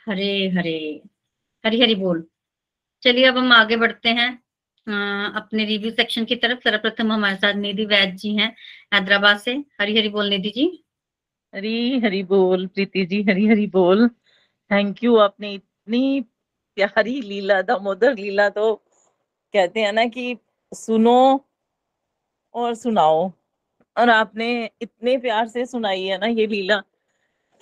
हरे 0.08 0.48
हरे, 0.56 0.78
हरी 1.64 1.80
हरी 1.82 1.94
बोल। 1.96 2.24
चलिए 3.02 3.24
अब 3.26 3.38
हम 3.38 3.52
आगे 3.52 3.76
बढ़ते 3.76 4.08
हैं 4.10 4.30
अपने 5.36 5.64
रिव्यू 5.64 5.90
सेक्शन 5.92 6.24
की 6.24 6.36
तरफ़। 6.36 6.60
सर्वप्रथम 6.64 7.12
हमारे 7.12 7.36
साथ 7.36 7.54
निधि 7.56 7.84
वैद 7.86 8.14
जी 8.16 8.34
हैं 8.36 8.54
हैदराबाद 8.94 9.38
से। 9.38 9.52
हरी 9.80 9.98
हरी 9.98 10.08
बोल 10.10 10.28
निधि 10.30 10.50
जी। 10.50 10.66
हरी 11.54 11.98
हरी 12.00 12.22
बोल, 12.22 12.66
प्रीति 12.66 13.04
जी, 13.06 13.22
हरी 13.22 13.46
हरी 13.46 13.66
बोल। 13.66 14.08
थैंक 14.70 15.02
यू 15.04 15.16
आपने 15.16 15.52
इतनी 15.54 16.20
प्यारी 16.76 17.20
लीला, 17.20 17.60
दामोदर 17.62 18.14
लीला 18.14 18.48
तो 18.48 18.74
कहते 19.54 19.80
हैं 19.80 19.92
ना 19.92 20.04
कि 20.06 20.36
सुनो 20.72 21.44
और 22.54 22.74
सुनाओ। 22.74 23.30
और 23.96 24.10
आपने 24.10 24.48
इतने 24.82 25.16
प्यार 25.18 25.48
से 25.48 25.64
सुनाई 25.66 26.04
है 26.04 26.18
ना 26.18 26.26
ये 26.26 26.46
लीला 26.46 26.78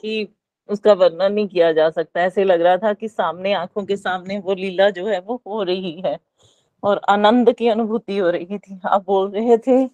कि 0.04 0.28
उसका 0.68 0.92
वर्णन 0.92 1.32
नहीं 1.32 1.48
किया 1.48 1.72
जा 1.72 1.90
सकता। 1.90 2.20
ऐसे 2.22 2.44
लग 2.44 2.60
रहा 2.62 2.76
था 2.76 2.92
कि 2.92 3.08
सामने, 3.08 3.52
आँखों 3.52 3.84
के 3.84 3.96
सामने 3.96 4.38
वो 4.38 4.54
लीला 4.54 4.90
जो 4.90 5.06
है 5.06 5.20
वो 5.20 5.42
हो 5.46 5.62
रही 5.62 6.00
है 6.06 6.18
और 6.82 7.00
आनंद 7.08 7.52
की 7.54 7.68
अनुभूति 7.68 8.18
हो 8.18 8.30
रही 8.30 8.58
थी। 8.58 8.80
आप 8.86 9.06
बोल 9.06 9.30
रहे 9.32 9.58
थे 9.58 9.86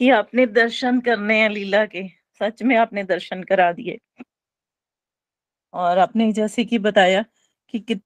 कि 0.00 0.10
आपने 0.12 0.46
दर्शन 0.46 1.00
करने 1.00 1.40
हैं 1.42 1.50
लीला 1.50 1.86
के। 1.86 2.04
सच 2.40 2.62
में 2.62 2.76
आपने 2.76 3.04
दर्शन 3.04 3.42
करा 3.44 3.70
दिए। 3.72 3.98
और 5.74 5.98
आपने 5.98 6.32
जैसे 6.32 6.64
कि 6.64 6.78
बताया 6.78 7.24
कि 7.74 8.00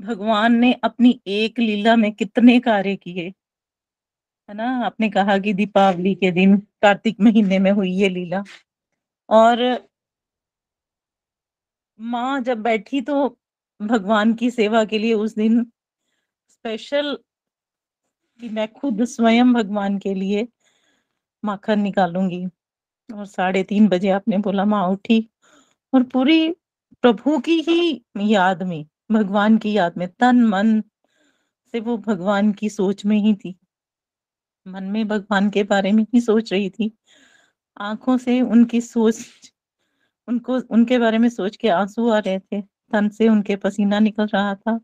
भगवान 0.00 0.54
ने 0.56 0.72
अपनी 0.84 1.20
एक 1.28 1.58
लीला 1.58 1.96
में 1.96 2.12
कितने 2.12 2.58
कार्य 2.60 2.96
किए। 2.96 3.32
है 4.48 4.54
ना? 4.54 4.64
आपने 4.86 5.08
कहा 5.10 5.36
कि 5.38 5.52
दीपावली 5.54 6.14
के 6.14 6.30
दिन, 6.30 6.56
कार्तिक 6.82 7.20
महीने 7.20 7.58
में 7.58 7.70
हुई 7.70 7.90
ये 7.92 8.08
लीला। 8.08 8.42
और 9.28 9.62
माँ 12.00 12.40
जब 12.40 12.58
बैठी 12.58 13.00
तो 13.00 13.28
भगवान 13.80 14.32
की 14.34 14.50
सेवा 14.50 14.84
के 14.84 14.98
लिए 14.98 15.14
उस 15.14 15.34
दिन 15.34 15.62
स्पेशल 16.50 17.16
कि 18.40 18.48
मैं 18.48 18.66
खुद 18.72 19.04
स्वयं 19.04 19.52
भगवान 19.52 19.98
के 19.98 20.14
लिए 20.14 20.46
माखन 21.42 21.80
निकालूँगी। 21.80 22.46
और 23.08 23.26
साढ़े 23.26 23.62
तीन 23.62 23.88
बजे 23.88 24.08
आपने 24.10 24.38
बोला, 24.38 24.64
माँ, 24.64 24.86
उठी। 24.88 25.28
और 25.92 26.02
पूरी 26.04 26.50
प्रभु 27.02 27.38
की 27.40 27.60
ही 27.62 28.02
याद 28.32 28.62
में, 28.62 28.84
भगवान 29.12 29.58
की 29.58 29.72
याद 29.72 29.98
में, 29.98 30.08
तन, 30.10 30.44
मन, 30.44 30.80
से 31.74 31.80
वो 31.80 31.98
भगवान 31.98 32.52
की 32.52 32.70
सोच 32.70 33.06
में 33.06 33.18
ही 33.18 33.34
थी। 33.34 33.56
मन 34.66 34.84
में 34.84 35.06
भगवान 35.08 35.48
के 35.50 35.62
बारे 35.64 35.92
में 35.92 36.02
ही 36.14 36.20
सोच 36.20 36.52
रही 36.52 36.70
थी। 36.70 36.90
आँखों 37.80 38.16
से 38.18 38.40
उनकी 38.42 38.80
सोच, 38.80 39.26
उनको, 40.28 40.58
उनके 40.70 40.98
बारे 40.98 41.18
में 41.18 41.28
सोच 41.28 41.56
के 41.56 41.68
आँसू 41.70 42.08
आ 42.10 42.18
रहे 42.18 42.38
थे। 42.40 42.60
तन 42.62 43.08
से 43.08 43.28
उनके 43.28 43.56
पसीना 43.56 43.98
निकल 43.98 44.26
रहा 44.26 44.54
था। 44.56 44.80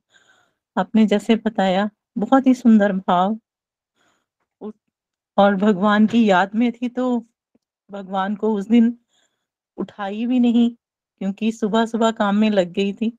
आपने 0.77 1.07
जैसे 1.07 1.37
बताया, 1.37 1.91
बहुत 2.19 2.47
ही 2.47 2.55
सुंदर 2.55 2.93
भाव, 2.93 3.39
और 5.39 5.57
भगवान 5.57 6.07
की 6.07 6.25
याद 6.31 6.55
में 6.55 6.73
थी 6.73 6.89
तो 6.89 7.27
भगवान 7.93 8.37
को 8.37 8.55
उस 8.55 8.69
दिन 8.69 8.97
उठाई 9.79 10.27
भी 10.27 10.41
नहीं, 10.41 10.71
क्योंकि 11.21 11.53
सुबह 11.53 11.87
सुबह 11.87 12.11
काम 12.13 12.37
में 12.37 12.51
लग 12.51 12.73
गई 12.75 12.93
थी। 12.95 13.13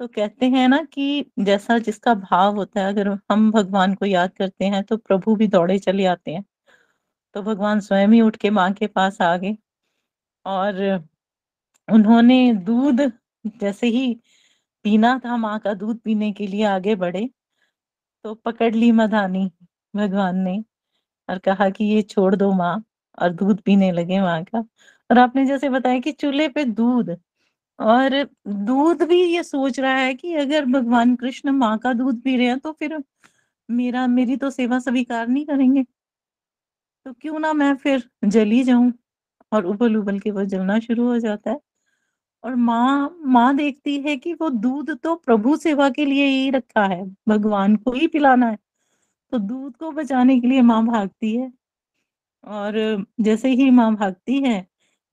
तो 0.00 0.06
कहते 0.08 0.46
हैं 0.46 0.66
ना 0.68 0.82
कि 0.84 1.24
जैसा 1.40 1.78
जिसका 1.78 2.14
भाव 2.16 2.56
होता 2.56 2.80
है, 2.80 2.86
अगर 2.88 3.08
हम 3.30 3.50
भगवान 3.52 3.94
को 3.94 4.06
याद 4.06 4.32
करते 4.38 4.64
हैं 4.66 4.82
तो 4.84 4.96
प्रभु 4.98 5.34
भी 5.36 5.46
दौड़े 5.48 5.78
चले 5.78 6.04
आते 6.06 6.30
हैं। 6.30 6.44
तो 7.34 7.42
भगवान 7.42 7.80
स्वयं 7.80 8.08
ही 8.08 8.20
उठ 8.22 8.36
के 8.36 8.50
माँ 8.52 8.72
के 8.74 8.86
पास 8.88 9.20
आ 9.22 9.36
गए 9.38 9.56
और 10.46 10.82
उन्होंने 11.88 12.52
दूध, 12.56 13.00
जैसे 13.60 13.86
ही 13.88 14.14
पीना 14.84 15.18
था 15.24 15.36
माँ 15.38 15.58
का 15.60 15.74
दूध 15.74 16.00
पीने 16.00 16.32
के 16.32 16.46
लिए 16.46 16.64
आगे 16.66 16.94
बढ़े 16.96 17.28
तो 18.24 18.34
पकड़ 18.36 18.74
ली 18.74 18.92
मधानी 18.94 19.50
भगवान 19.94 20.38
ने 20.40 20.58
और 21.28 21.38
कहा 21.40 21.70
कि 21.70 21.84
ये 21.86 22.02
छोड़ 22.04 22.34
दो 22.36 22.52
माँ। 22.54 22.82
और 23.18 23.30
दूध 23.32 23.60
पीने 23.62 23.90
लगे 23.92 24.20
माँ 24.20 24.42
का। 24.44 24.58
और 25.10 25.18
आपने 25.18 25.46
जैसे 25.46 25.68
बताया 25.70 26.00
कि 26.00 26.12
चूल्हे 26.14 26.48
पे 26.50 26.64
दूध, 26.66 27.10
और 27.78 28.22
दूध 28.48 29.02
भी 29.04 29.22
ये 29.26 29.42
सोच 29.44 29.80
रहा 29.80 29.96
है 29.96 30.14
कि 30.14 30.34
अगर 30.36 30.66
भगवान 30.72 31.16
कृष्ण 31.16 31.50
माँ 31.52 31.78
का 31.80 31.92
दूध 31.94 32.22
पी 32.22 32.36
रहे 32.36 32.46
हैं 32.48 32.58
तो 32.60 32.72
फिर 32.74 32.98
मेरा, 33.68 34.06
मेरी 34.08 34.36
तो 34.38 34.50
सेवा 34.50 34.78
स्वीकार 34.80 35.28
नहीं 35.28 35.46
करेंगे। 35.46 35.84
तो 37.06 37.12
क्यों 37.12 37.38
ना 37.38 37.52
मैं 37.52 37.74
फिर 37.76 38.02
जली 38.26 38.62
जाऊँ 38.64 38.92
और 39.52 39.66
उबल 39.66 39.96
उबल 39.96 40.18
के 40.20 40.30
वो 40.32 40.44
जलना 40.46 40.78
शुरू 40.80 41.06
हो 41.06 41.18
जाता 41.20 41.50
है। 41.50 41.58
और 42.44 42.56
माँ 42.56 43.10
माँ 43.26 43.54
देखती 43.56 43.98
है 44.02 44.16
कि 44.18 44.34
वो 44.34 44.50
दूध 44.52 44.90
तो 44.98 45.14
प्रभु 45.16 45.56
सेवा 45.58 45.88
के 45.90 46.04
लिए 46.06 46.26
ही 46.26 46.50
रखा 46.50 46.84
है, 46.86 47.04
भगवान 47.28 47.76
को 47.78 47.92
ही 47.92 48.06
पिलाना 48.08 48.48
है। 48.48 48.58
तो 49.32 49.38
दूध 49.40 49.76
को 49.76 49.90
बचाने 49.92 50.40
के 50.40 50.48
लिए 50.48 50.62
माँ 50.64 50.84
भागती 50.86 51.36
है। 51.36 51.52
और 52.44 52.74
जैसे 53.20 53.48
ही 53.52 53.70
माँ 53.70 53.94
भागती 53.96 54.40
है 54.42 54.60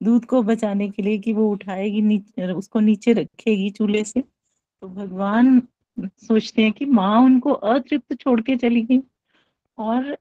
दूध 0.01 0.25
को 0.25 0.41
बचाने 0.43 0.89
के 0.89 1.01
लिए 1.01 1.17
कि 1.19 1.33
वो 1.33 1.49
उठाएगी 1.51 2.01
नीचे 2.03 2.51
उसको 2.53 2.79
नीचे 2.81 3.13
रखेगी 3.13 3.69
चूल्हे 3.71 4.03
से 4.05 4.21
तो 4.21 4.89
भगवान 4.89 5.61
सोचते 5.97 6.63
हैं 6.63 6.71
कि 6.73 6.85
माँ 6.87 7.19
उनको 7.21 7.53
अतृप्त 7.53 8.15
छोड़ 8.15 8.39
के 8.41 8.55
चली 8.57 8.81
गई 8.83 9.01
और 9.77 10.17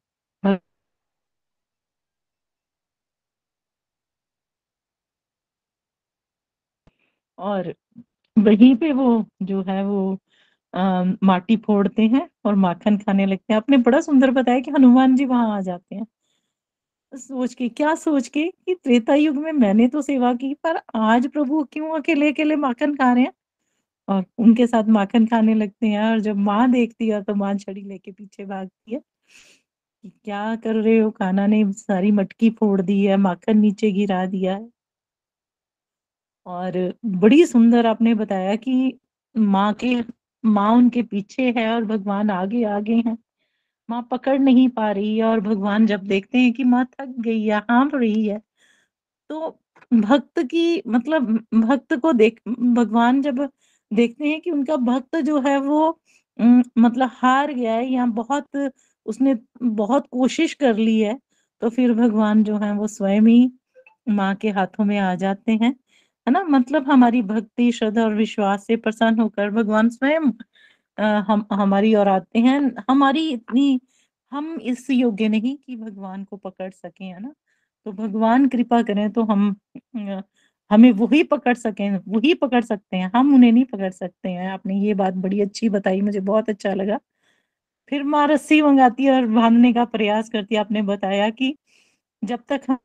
और 7.38 7.74
वहीं 8.36 8.76
पे 8.76 8.92
वो 8.94 9.06
जो 9.44 9.62
है 9.64 9.84
वो 9.84 10.18
आ, 10.74 11.04
माटी 11.24 11.56
फोड़ते 11.58 12.02
हैं 12.08 12.28
और 12.44 12.54
माखन 12.56 12.98
खाने 12.98 13.26
लगते 13.26 13.52
हैं। 13.52 13.58
आपने 13.58 13.76
बड़ा 13.80 14.00
सुंदर 14.02 14.30
बताया 14.32 14.60
कि 14.60 14.70
हनुमान 14.72 15.16
जी 15.16 15.26
वहाँ 15.26 15.56
आ 15.56 15.60
जाते 15.62 15.94
हैं। 15.94 16.06
सोच 17.12 17.52
के, 17.54 17.68
क्या 17.68 17.94
सोच 17.94 18.26
के 18.28 18.42
कि 18.66 18.74
त्रेता 18.74 19.14
युग 19.14 19.36
में 19.36 19.50
मैंने 19.52 19.86
तो 19.88 20.00
सेवा 20.02 20.32
की, 20.34 20.52
पर 20.56 20.80
आज 20.96 21.26
प्रभु 21.28 21.62
क्यों 21.72 21.90
अकेले 21.98 22.30
अकेले 22.32 22.56
माखन 22.56 22.94
खा 22.96 23.12
रहे 23.12 23.24
हैं? 23.24 23.32
और 24.08 24.24
उनके 24.38 24.66
साथ 24.66 24.88
माखन 24.90 25.26
खाने 25.26 25.54
लगते 25.54 25.86
हैं, 25.86 26.02
और 26.02 26.20
जब 26.20 26.36
माँ 26.40 26.70
देखती 26.72 27.08
है 27.08 27.22
तो 27.22 27.34
माँ 27.34 27.54
छड़ी 27.56 27.82
लेके 27.82 28.12
पीछे 28.12 28.44
भागती 28.44 28.94
है। 28.94 29.00
कि 30.04 30.10
क्या 30.24 30.54
कर 30.56 30.74
रहे 30.76 30.98
हो? 30.98 31.10
खाना 31.12 31.46
ने 31.46 31.64
सारी 31.74 32.10
मटकी 32.12 32.50
फोड़ 32.52 32.80
दी 32.82 33.04
है, 33.04 33.16
माखन 33.18 33.58
नीचे 33.58 33.90
गिरा 33.92 34.24
दिया 34.26 34.56
है। 34.56 34.70
और 36.46 36.72
बड़ी 37.06 37.44
सुंदर 37.46 37.86
आपने 37.86 38.14
बताया 38.14 38.54
कि 38.56 38.98
माँ 39.34 39.72
के, 39.74 39.94
माँ 40.44 40.70
उनके 40.72 41.02
पीछे 41.02 41.50
है 41.56 41.68
और 41.74 41.84
भगवान 41.86 42.30
आगे 42.30 42.64
आगे 42.66 42.94
हैं। 42.98 43.16
माँ 43.88 44.02
पकड़ 44.10 44.38
नहीं 44.38 44.68
पा 44.68 44.90
रही 44.92 45.16
है 45.18 45.24
और 45.24 45.40
भगवान 45.40 45.86
जब 45.86 46.00
देखते 46.04 46.38
हैं 46.38 46.52
कि 46.52 46.64
माँ 46.64 46.84
थक 46.92 47.14
गई 47.20 47.42
है 47.44 47.58
हाँप 47.60 47.94
रही 47.94 48.24
है 48.26 48.38
तो 49.30 49.58
भक्त 49.94 50.40
की 50.44 50.82
मतलब 50.88 51.30
भक्त 51.54 51.94
को 51.94 52.12
देख, 52.12 52.40
भगवान 52.48 53.22
जब 53.22 53.48
देखते 53.90 54.28
हैं 54.28 54.40
कि 54.40 54.50
उनका 54.50 54.76
भक्त 54.76 55.16
जो 55.16 55.40
है 55.40 55.58
वो 55.60 56.00
मतलब 56.78 57.10
हार 57.12 57.52
गया 57.54 57.74
है 57.74 57.86
या 57.88 58.06
बहुत 58.06 58.70
उसने 59.06 59.36
बहुत 59.62 60.06
कोशिश 60.12 60.54
कर 60.54 60.76
ली 60.76 61.00
है 61.00 61.18
तो 61.62 61.70
फिर 61.70 61.94
भगवान 61.94 62.44
जो 62.44 62.58
है 62.58 62.72
वो 62.74 62.86
स्वयं 62.88 63.22
ही 63.22 63.50
माँ 64.08 64.34
के 64.36 64.50
हाथों 64.50 64.84
में 64.84 64.98
आ 64.98 65.14
जाते 65.14 65.52
हैं। 65.52 65.70
है 66.26 66.32
ना? 66.32 66.42
मतलब 66.44 66.90
हमारी 66.90 67.22
भक्ति, 67.22 67.70
श्रद्धा 67.72 68.04
और 68.04 68.14
विश्वास 68.14 68.66
से 68.66 68.76
प्रसन्न 68.76 69.20
होकर 69.20 69.50
भगवान 69.50 69.88
स्वयं 69.88 70.30
हम, 70.98 71.46
हमारी 71.52 71.94
आते 71.96 72.38
हैं। 72.40 72.60
हमारी 72.90 73.28
इतनी, 73.30 73.80
हम 74.32 74.54
इस 74.62 74.86
योग्य 74.90 75.28
नहीं 75.28 75.56
कि 75.58 75.76
भगवान 75.76 76.24
को 76.24 76.36
पकड़ 76.38 76.70
सके, 76.72 77.04
है 77.04 77.20
ना? 77.20 77.34
तो 77.86 77.92
भगवान 77.94 78.48
कृपा 78.48 78.82
करें 78.82 79.10
तो 79.12 79.22
हम 79.24 79.54
हमें 80.70 80.90
वही 80.92 81.22
पकड़ 81.24 81.54
सकें, 81.56 81.90
वही 82.08 82.32
पकड़ 82.36 82.62
सकते 82.64 82.96
हैं। 82.96 83.10
हम 83.14 83.34
उन्हें 83.34 83.52
नहीं 83.52 83.64
पकड़ 83.66 83.90
सकते 83.92 84.28
हैं। 84.28 84.48
आपने 84.50 84.76
ये 84.78 84.94
बात 84.94 85.14
बड़ी 85.16 85.40
अच्छी 85.40 85.68
बताई, 85.70 86.00
मुझे 86.02 86.20
बहुत 86.22 86.48
अच्छा 86.50 86.74
लगा। 86.74 86.98
फिर 87.88 88.04
माँ 88.04 88.26
रस्सी 88.28 88.60
मंगाती 88.62 89.04
है 89.04 89.12
और 89.14 89.26
बांधने 89.28 89.72
का 89.74 89.84
प्रयास 89.86 90.30
करती 90.30 90.54
है। 90.54 90.62
आपने 90.62 90.82
बताया 90.84 91.30
कि 91.32 91.54
जब 92.22 92.40
तक 92.48 92.62
हम 92.70 92.78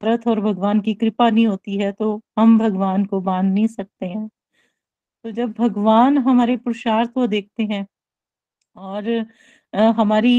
व्रत 0.00 0.28
और 0.28 0.40
भगवान 0.42 0.80
की 0.82 0.94
कृपा 0.96 1.30
नहीं 1.30 1.46
होती 1.46 1.76
है 1.78 1.92
तो 1.94 2.20
हम 2.38 2.58
भगवान 2.58 3.04
को 3.06 3.20
बाँध 3.22 3.52
नहीं 3.54 3.66
सकते 3.68 4.06
हैं। 4.06 4.28
तो 5.24 5.30
जब 5.30 5.52
भगवान 5.58 6.18
हमारे 6.18 6.56
पुरुषार्थ 6.56 7.12
को 7.12 7.26
देखते 7.26 7.62
हैं 7.64 7.86
और 8.76 9.08
हमारी 9.96 10.34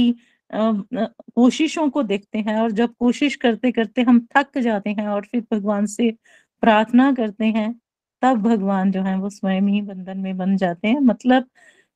कोशिशों 0.52 1.89
को 1.89 2.04
देखते 2.04 2.39
हैं 2.39 2.58
और 2.58 2.72
जब 2.74 2.93
कोशिश 3.00 3.36
करते 3.38 3.72
करते 3.72 4.02
हम 4.04 4.19
थक 4.38 4.60
जाते 4.60 4.89
हैं 4.91 5.08
और 5.10 5.26
फिर 5.28 5.41
भगवान 5.54 5.86
से 5.88 6.12
प्रार्थना 6.63 7.12
करते 7.13 7.46
हैं, 7.48 7.74
तब 8.22 8.41
भगवान 8.43 8.91
जो 8.91 9.02
है 9.04 9.17
वो 9.19 9.30
स्वयं 9.32 9.67
ही 9.69 9.82
बंधन 9.84 10.19
में 10.19 10.38
बन 10.38 10.56
जाते 10.58 10.88
हैं। 10.88 11.00
मतलब 11.02 11.50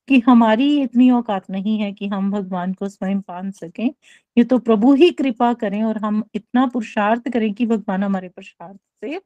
कि 0.07 0.19
हमारी 0.27 0.67
इतनी 0.83 1.09
औकात 1.11 1.49
नहीं 1.51 1.77
है 1.79 1.91
कि 1.93 2.07
हम 2.07 2.31
भगवान 2.31 2.73
को 2.73 2.89
स्वयं 2.89 3.21
पान 3.21 3.51
सकें। 3.53 3.89
ये 4.37 4.45
तो 4.45 4.59
प्रभु 4.61 4.93
ही 4.95 5.09
कृपा 5.13 5.53
करें 5.55 5.83
और 5.83 5.97
हम 5.99 6.23
इतना 6.35 6.65
पुरुषार्थ 6.67 7.29
करें 7.33 7.53
कि 7.53 7.65
भगवान 7.67 8.03
हमारे 8.03 8.29
पुरुषार्थ 8.29 8.79
से 9.01 9.19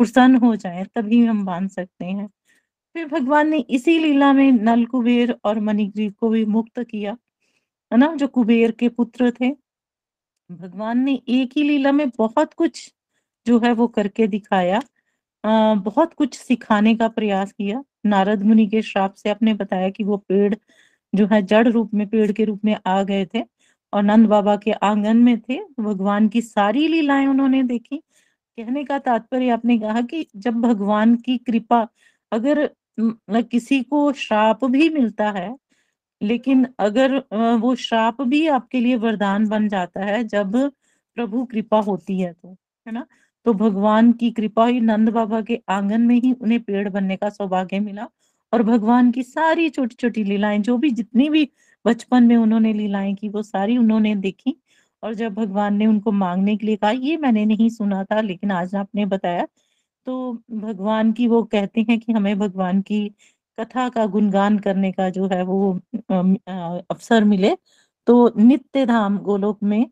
प्रसन्न 0.00 0.36
हो 0.38 0.56
जाए, 0.56 0.84
तभी 0.96 1.24
हम 1.26 1.44
बाँध 1.46 1.70
सकते 1.70 2.04
हैं। 2.06 2.28
फिर 2.96 3.06
भगवान 3.08 3.48
ने 3.48 3.58
इसी 3.70 3.98
लीला 3.98 4.32
में 4.32 4.52
नल 4.52 4.84
कुबेर 4.86 5.34
और 5.44 5.58
मणिग्रीव 5.60 6.12
को 6.20 6.28
भी 6.28 6.44
मुक्त 6.44 6.82
किया 6.82 7.16
है 7.92 7.98
ना 7.98 8.14
जो 8.16 8.28
कुबेर 8.28 8.70
के 8.72 8.88
पुत्र 8.88 9.30
थे। 9.30 9.50
भगवान 10.50 10.98
ने 10.98 11.14
एक 11.28 11.50
ही 11.56 11.62
लीला 11.62 11.92
में 11.92 12.08
बहुत 12.18 12.54
कुछ 12.54 12.94
जो 13.46 13.58
है 13.58 13.72
वो 13.72 13.86
करके 13.88 14.26
दिखाया 14.26 14.80
आ, 15.44 15.74
बहुत 15.74 16.14
कुछ 16.14 16.38
सिखाने 16.38 16.94
का 16.96 17.08
प्रयास 17.08 17.52
किया। 17.52 17.84
नारद 18.06 18.42
मुनि 18.42 18.66
के 18.66 18.82
श्राप 18.82 19.14
से 19.14 19.30
आपने 19.30 19.54
बताया 19.54 19.90
कि 19.90 20.04
वो 20.04 20.16
पेड़ 20.16 20.54
जो 21.14 21.26
है 21.26 21.42
जड़ 21.42 21.68
रूप 21.68 21.94
में 21.94 22.06
पेड़ 22.08 22.32
के 22.32 22.44
रूप 22.44 22.64
में 22.64 22.76
आ 22.86 23.02
गए 23.02 23.26
थे 23.34 23.42
और 23.92 24.02
नंद 24.02 24.28
बाबा 24.28 24.56
के 24.56 24.72
आँगन 24.72 25.16
में 25.16 25.40
थे। 25.40 25.60
भगवान 25.80 26.28
की 26.28 26.42
सारी 26.42 26.88
लीलाएँ 26.88 27.26
उन्होंने 27.26 27.62
देखी। 27.62 27.96
कहने 28.58 28.84
का 28.84 28.98
तात्पर्य 28.98 29.48
आपने 29.50 29.78
कहा 29.78 30.02
कि 30.02 30.26
जब 30.36 30.54
भगवान 30.54 31.16
की 31.16 31.38
कृपा 31.38 31.88
अगर 32.32 32.70
किसी 32.98 33.82
को 33.82 34.10
श्राप 34.14 34.64
भी 34.66 34.88
मिलता 34.90 35.30
है, 35.30 35.56
लेकिन 36.20 36.66
अगर 36.80 37.16
वो 37.60 37.74
श्राप 37.76 38.22
भी 38.22 38.46
आपके 38.48 38.80
लिए 38.80 38.96
वरदान 38.96 39.46
बन 39.48 39.68
जाता 39.68 40.04
है 40.04 40.22
जब 40.24 40.56
प्रभु 41.16 41.44
कृपा 41.46 41.80
होती 41.82 42.20
है 42.20 42.32
तो 42.34 42.56
है 42.86 42.92
ना? 42.92 43.06
तो 43.46 43.52
भगवान 43.54 44.12
की 44.12 44.30
कृपा 44.30 44.66
ही 44.66 44.80
नंद 44.80 45.08
बाबा 45.10 45.40
के 45.42 45.60
आँगन 45.68 46.00
में 46.02 46.14
ही 46.16 46.32
उन्हें 46.34 46.60
पेड़ 46.62 46.88
बनने 46.88 47.16
का 47.16 47.28
सौभाग्य 47.30 47.80
मिला 47.80 48.08
और 48.52 48.62
भगवान 48.62 49.10
की 49.12 49.22
सारी 49.22 49.68
छोटी 49.70 49.96
छोटी 50.00 50.24
लीलाएँ, 50.24 50.58
जो 50.60 50.76
भी 50.78 50.90
जितनी 50.92 51.28
भी 51.30 51.48
बचपन 51.84 52.24
में 52.24 52.36
उन्होंने 52.36 52.72
लीलाएँ 52.72 53.14
की, 53.14 53.28
वो 53.28 53.42
सारी 53.42 53.76
उन्होंने 53.78 54.14
देखी 54.16 54.56
और 55.02 55.14
जब 55.14 55.34
भगवान 55.34 55.76
ने 55.76 55.86
उनको 55.86 56.12
मांगने 56.12 56.56
के 56.56 56.66
लिए 56.66 56.76
कहा, 56.76 56.90
ये 56.90 57.16
मैंने 57.16 57.44
नहीं 57.46 57.68
सुना 57.70 58.04
था, 58.04 58.20
लेकिन 58.20 58.50
आज 58.52 58.74
आपने 58.74 59.06
बताया 59.06 59.46
तो 60.06 60.32
भगवान 60.52 61.12
की 61.12 61.26
वो 61.28 61.42
कहते 61.44 61.80
हैं 61.88 61.98
कि 62.00 62.12
हमें 62.12 62.38
भगवान 62.38 62.80
की 62.82 63.08
कथा 63.58 63.88
का 63.88 64.04
गुणगान 64.06 64.58
करने 64.58 64.90
का 64.92 65.08
जो 65.10 65.26
है 65.28 65.42
वो 65.44 65.72
अवसर 66.10 67.24
मिले। 67.24 67.56
तो 68.06 68.32
नित्य 68.38 68.84
धाम 68.86 69.18
गोलोक 69.20 69.62
में 69.62 69.86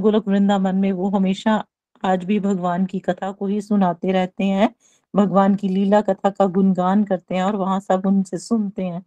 गोलोक 0.00 0.28
वृंदावन 0.28 0.76
में 0.76 0.90
वो 0.92 1.08
हमेशा 1.10 1.64
आज 2.02 2.24
भी 2.24 2.38
भगवान 2.40 2.84
की 2.86 2.98
कथा 3.00 3.30
को 3.32 3.46
ही 3.46 3.60
सुनाते 3.60 4.12
रहते 4.12 4.44
हैं। 4.44 4.68
भगवान 5.14 5.54
की 5.54 5.68
लीला 5.68 6.00
कथा 6.00 6.30
का 6.30 6.46
गुणगान 6.48 7.04
करते 7.04 7.34
हैं 7.34 7.42
और 7.44 7.56
वहाँ 7.56 7.80
सब 7.80 8.06
उनसे 8.06 8.38
सुनते 8.38 8.84
हैं। 8.84 9.02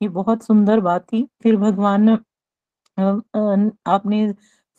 ये 0.00 0.08
बहुत 0.10 0.44
सुंदर 0.44 0.80
बात 0.80 1.04
थी। 1.04 1.22
फिर 1.42 1.56
भगवान 1.58 2.08
आपने 3.88 4.32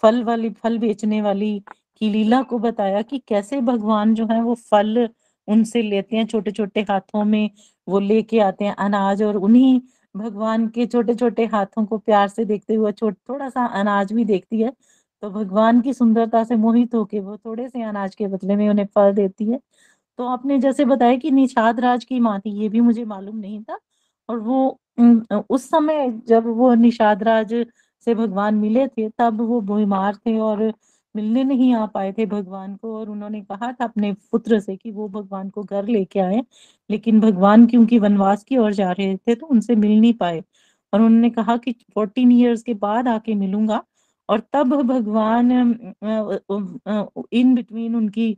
फल 0.03 0.23
वाली, 0.23 0.49
फल 0.51 0.77
बेचने 0.79 1.21
वाली 1.21 1.59
की 2.01 2.09
लीला 2.09 2.41
को 2.43 2.59
बताया 2.59 3.01
कि 3.03 3.17
कैसे 3.27 3.59
भगवान 3.63 4.13
जो 4.15 4.25
है 4.31 4.41
वो 4.43 4.55
फल 4.71 5.07
उनसे 5.47 5.81
लेते 5.81 6.15
हैं 6.15 6.25
छोटे 6.27 6.51
छोटे 6.51 6.81
हाथों 6.89 7.23
में 7.25 7.49
वो 7.87 7.99
लेके 7.99 8.39
आते 8.41 8.65
हैं 8.65 8.75
अनाज 8.79 9.23
और 9.23 9.37
उन्हीं 9.37 9.79
भगवान 10.15 10.67
के 10.69 10.85
छोटे 10.85 11.15
छोटे 11.15 11.45
हाथों 11.47 11.85
को 11.85 11.97
प्यार 11.99 12.27
से 12.29 12.45
देखते 12.45 12.75
हुए 12.75 12.91
थोड़ा 12.93 13.49
सा 13.49 13.65
अनाज 13.81 14.13
भी 14.13 14.25
देखती 14.25 14.61
है। 14.61 14.71
तो 15.23 15.29
भगवान 15.31 15.81
की 15.81 15.93
सुंदरता 15.93 16.43
से 16.43 16.55
मोहित 16.55 16.95
होके 16.95 17.19
वो 17.19 17.37
थोड़े 17.37 17.67
से 17.69 17.83
अनाज 17.83 18.15
के 18.15 18.27
बदले 18.27 18.55
में 18.55 18.67
उन्हें 18.69 18.85
फल 18.95 19.13
देती 19.13 19.45
है। 19.51 19.59
तो 20.19 20.27
आपने 20.27 20.59
जैसे 20.59 20.85
बताया 20.85 21.17
कि 21.17 21.31
निषाद 21.31 21.79
राज 21.79 22.05
की 22.05 22.19
माँ 22.21 22.39
थी, 22.41 22.51
ये 22.53 22.69
भी 22.69 22.81
मुझे 22.81 23.05
मालूम 23.05 23.37
नहीं 23.37 23.61
था। 23.63 23.79
और 24.29 24.39
वो 24.39 24.79
उस 25.49 25.69
समय 25.69 26.09
जब 26.27 26.47
वो 26.57 26.73
निषाद 26.75 27.23
राज 27.23 27.53
से 28.07 28.15
भगवान 28.15 28.55
मिले 28.57 28.87
थे, 28.89 29.09
तब 29.11 29.41
वो 29.41 29.61
बीमार 29.63 30.15
थे 30.17 30.37
और 30.39 30.71
मिलने 31.15 31.43
नहीं 31.43 31.73
आ 31.75 31.85
पाए 31.87 32.11
थे 32.17 32.25
भगवान 32.25 32.75
को 32.75 32.95
और 32.99 33.09
उन्होंने 33.09 33.41
कहा 33.43 33.71
था 33.71 33.83
अपने 33.85 34.11
पुत्र 34.31 34.59
से 34.59 34.75
कि 34.75 34.91
वो 34.91 35.07
भगवान 35.09 35.49
को 35.49 35.63
घर 35.63 35.87
लेके 35.87 36.19
आए। 36.19 36.41
लेकिन 36.89 37.19
भगवान 37.21 37.65
क्योंकि 37.67 37.99
वनवास 37.99 38.43
की 38.43 38.57
ओर 38.57 38.73
जा 38.73 38.91
रहे 38.91 39.15
थे 39.17 39.35
तो 39.35 39.47
उनसे 39.47 39.75
मिल 39.75 39.99
नहीं 39.99 40.13
पाए। 40.15 40.41
और 40.93 41.01
उन्होंने 41.01 41.29
कहा 41.31 41.57
कि 41.57 41.71
फोर्टीन 41.95 42.31
ईयर्स 42.31 42.63
के 42.63 42.73
बाद 42.75 43.07
आके 43.07 43.35
मिलूँगा। 43.35 43.83
और 44.29 44.39
तब 44.53 44.73
भगवान 44.83 45.51
इन 47.33 47.53
बिटवीन 47.55 47.95
उनकी 47.95 48.35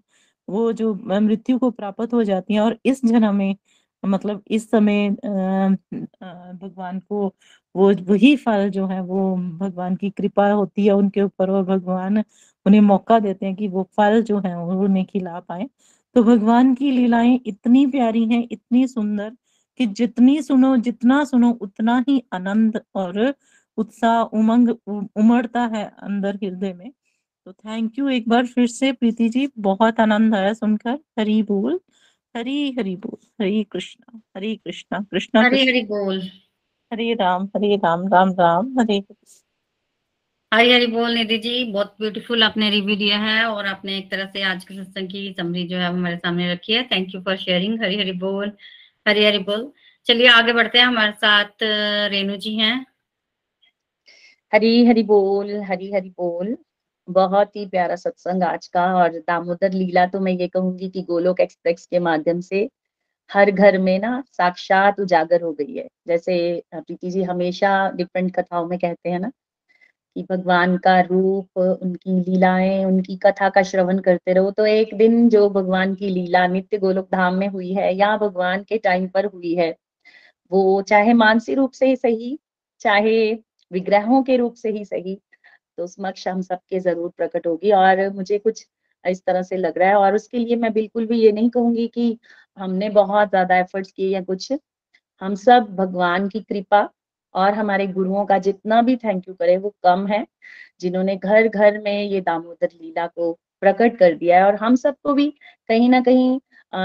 वो 0.48 0.72
जो 0.74 0.94
मृत्यु 1.22 1.58
को 1.60 1.70
प्राप्त 1.72 2.14
हो 2.14 2.24
जाती 2.24 2.54
है 2.54 2.60
और 2.62 2.78
इस 2.86 3.06
जन्म 3.06 3.36
में 3.36 3.56
मतलब 4.04 4.42
इस 4.52 4.70
समय 4.72 5.10
भगवान 5.12 7.00
को 7.02 7.26
वो, 7.76 7.92
वही 8.04 8.36
फल 8.38 8.70
जो 8.70 8.86
है 8.88 9.00
वो 9.04 9.36
भगवान 9.60 9.96
की 9.96 10.10
कृपा 10.12 10.50
होती 10.52 10.86
है 10.86 10.94
उनके 10.94 11.22
ऊपर 11.24 11.50
और 11.52 11.64
भगवान 11.66 12.24
उन्हें 12.66 12.82
मौका 12.82 13.20
देते 13.20 13.46
हैं 13.46 13.56
कि 13.56 13.68
वो 13.68 13.84
फल 13.98 14.22
जो 14.24 14.40
है 14.40 14.58
वो 14.60 14.84
उन्हें 14.84 15.06
खिला 15.06 15.40
पाए। 15.40 15.70
तो 16.16 16.24
भगवान 16.24 16.74
की 16.76 16.92
लीलाएँ 16.92 17.40
इतनी 17.46 17.86
प्यारी 17.88 18.26
हैं 18.26 18.48
इतनी 18.52 18.88
सुंदर 18.88 19.32
कि 19.80 19.86
जितनी 19.88 20.42
सुनो 20.42 20.76
जितना 20.78 21.24
सुनो 21.26 21.52
उतना 21.62 22.04
ही 22.10 22.22
आनंद 22.34 22.82
और 22.96 23.34
उत्साह 23.78 24.22
उमंग 24.40 24.70
उमड़ता 24.88 25.66
है 25.66 25.86
अंदर 26.04 26.36
हृदय 26.36 26.74
में। 26.74 26.92
तो 27.46 27.54
थैंक 27.54 28.00
यू 28.00 28.10
एक 28.10 28.30
बार 28.30 28.46
फिर 28.46 28.68
से 28.68 28.92
प्रीति 28.92 29.30
जी 29.30 29.48
बहुत 29.60 30.00
आनंद 30.00 30.36
आया 30.36 30.54
सुनकर। 30.54 31.00
हरी 31.20 31.42
बोल 31.44 31.80
हरी 32.36 32.72
हरी 32.72 32.96
बोल 32.96 33.18
हरी 33.42 33.64
कृष्णा 33.64 34.22
हरी 34.38 34.56
कृष्णा 34.56 35.00
कृष्णा 35.12 35.42
हरी 35.42 35.66
हरी 35.66 35.82
बोल। 35.84 36.22
हरे 36.92 37.14
राम 37.14 37.46
हरे 37.56 37.76
राम 37.76 38.08
राम 38.08 38.32
राम 38.40 38.80
हरे 38.80 39.00
हरी 40.54 40.72
हरी 40.72 40.88
बोल 40.88 41.14
निधि 41.14 41.38
जी, 41.38 41.64
बहुत 41.74 41.96
ब्यूटीफुल 42.00 42.44
आपने 42.44 42.70
रिव्यू 42.70 42.96
दिया 42.96 43.18
है 43.20 43.46
और 43.46 43.66
आपने 43.68 43.98
एक 43.98 44.10
तरह 44.12 44.26
से 44.34 44.42
आज 44.44 44.64
के 44.66 44.74
सत्संग 44.76 45.08
की 45.10 45.34
समरी 45.38 45.64
जो 45.68 45.78
है 45.78 45.88
हमारे 45.88 46.18
सामने 46.18 46.52
रखी 46.52 46.74
है। 46.74 46.84
Thank 46.88 47.16
you 47.16 47.22
for 47.22 47.38
sharing 47.38 47.82
Hari 47.84 47.98
Hari 48.00 48.12
बोल, 48.20 48.52
हरी 49.06 49.26
हरी 49.26 49.40
बोल। 49.40 49.72
चलिए 50.08 50.28
आगे 50.30 50.54
बढ़ते 50.54 50.80
हैं, 50.80 50.86
हमारे 50.86 51.12
साथ 51.14 51.64
रेणु 52.12 52.38
जी 52.38 52.56
हैं। 52.58 52.86
हरी 54.54 54.86
हरी 54.86 55.04
बोल, 55.04 55.52
हरी 55.64 55.92
हरी 55.94 56.10
बोल। 56.10 56.56
बहुत 57.08 57.56
ही 57.56 57.66
प्यारा 57.68 57.96
सत्संग 57.96 58.44
आज 58.44 58.68
का 58.68 58.86
और 58.96 59.20
दामोदर 59.20 59.74
लीला 59.74 60.06
तो 60.08 60.20
मैं 60.20 60.32
ये 60.34 60.48
कहूँगी 60.48 60.90
कि 60.90 61.02
गोलोक 61.04 61.40
एक्सप्रेस 61.40 61.88
के 61.92 62.00
माध्यम 62.00 62.42
से 62.42 62.68
हर 63.30 63.52
घर 63.52 63.78
में 63.78 63.98
ना 64.00 64.24
साक्षात 64.32 65.00
उजागर 65.00 65.42
हो 65.42 65.54
गई 65.54 65.76
है। 65.76 65.88
जैसे 66.08 66.64
प्रीति 66.76 67.12
जी 67.12 67.24
हमेशा 67.24 67.90
डिफरेंट 67.92 68.36
कथाओं 68.36 68.68
में 68.68 68.80
कहते 68.80 69.10
हैं 69.10 69.20
ना 69.20 69.32
कि 70.16 70.24
भगवान 70.30 70.78
का 70.80 71.00
रूप, 71.02 71.58
उनकी 71.58 72.20
लीलाएँ, 72.22 72.84
उनकी 72.86 73.16
कथा 73.18 73.50
का 73.52 73.62
श्रवण 73.64 74.00
करते 74.02 74.34
रहो 74.34 74.52
तो 74.54 74.66
एक 74.68 74.94
दिन 74.98 75.30
जो 75.30 75.50
भगवान 75.52 75.96
की 75.96 76.10
लीला 76.10 76.46
नित्य 76.48 76.78
गोलोक 76.80 77.08
धाम 77.12 77.36
में 77.36 77.48
हुई 77.50 77.74
है, 77.74 77.94
या 77.96 78.16
भगवान 78.20 78.64
के 78.66 78.78
टाइम 78.80 79.08
पर 79.10 79.26
हुई 79.28 79.54
है, 79.56 79.76
वो 80.52 80.82
चाहे 80.84 81.14
मानसी 81.16 81.56
रूप 81.56 81.72
से 81.74 81.88
ही 81.88 81.96
सही, 81.98 82.38
चाहे 82.82 83.34
विग्रहों 83.72 84.22
के 84.24 84.38
रूप 84.38 84.56
से 84.56 84.70
ही 84.72 84.86
सही 84.86 85.20
तो 85.78 85.88
समक्ष 85.88 86.28
हम 86.28 86.42
सबके 86.44 86.80
ज़रूर 86.82 87.10
प्रकट 87.18 87.48
होगी। 87.48 87.72
और 87.74 88.10
मुझे 88.12 88.38
कुछ 88.40 88.66
इस 89.06 89.24
तरह 89.26 89.44
से 89.44 89.58
लग 89.58 89.78
रहा 89.78 89.90
है, 89.90 89.96
और 89.98 90.16
उसके 90.16 90.38
लिए 90.40 90.56
मैं 90.58 90.74
बिल्कुल 90.74 91.06
भी 91.08 91.20
ये 91.20 91.32
नहीं 91.34 91.50
कहूँगी 91.52 91.88
कि 91.90 92.18
हमने 92.58 92.90
बहुत 92.92 93.30
ज़्यादा 93.30 93.58
एफर्ट्स 93.58 93.92
किए 93.92 94.10
या 94.10 94.22
कुछ, 94.24 94.52
हम 95.22 95.36
सब 95.38 95.76
भगवान 95.78 96.28
की 96.30 96.40
कृपा 96.42 96.90
और 97.36 97.54
हमारे 97.54 97.88
गुरुओं 97.88 98.26
का 98.26 98.38
जितना 98.40 98.82
भी 98.82 98.96
थैंक 98.98 99.28
यू 99.28 99.34
करे, 99.34 99.58
वो 99.58 99.74
कम 99.84 100.06
है, 100.08 100.26
जिन्होंने 100.82 101.16
घर 101.18 101.48
घर 101.48 101.78
में 101.82 102.04
ये 102.04 102.22
दामोदर 102.22 102.70
लीला 102.74 103.08
को 103.08 103.32
प्रकट 103.62 103.98
कर 104.00 104.16
दिया 104.16 104.38
है 104.38 104.46
और 104.46 104.56
हम 104.56 104.76
सबको 104.76 105.14
भी 105.14 105.30
कहीं 105.70 105.90
ना 105.90 106.02
कहीं 106.02 106.40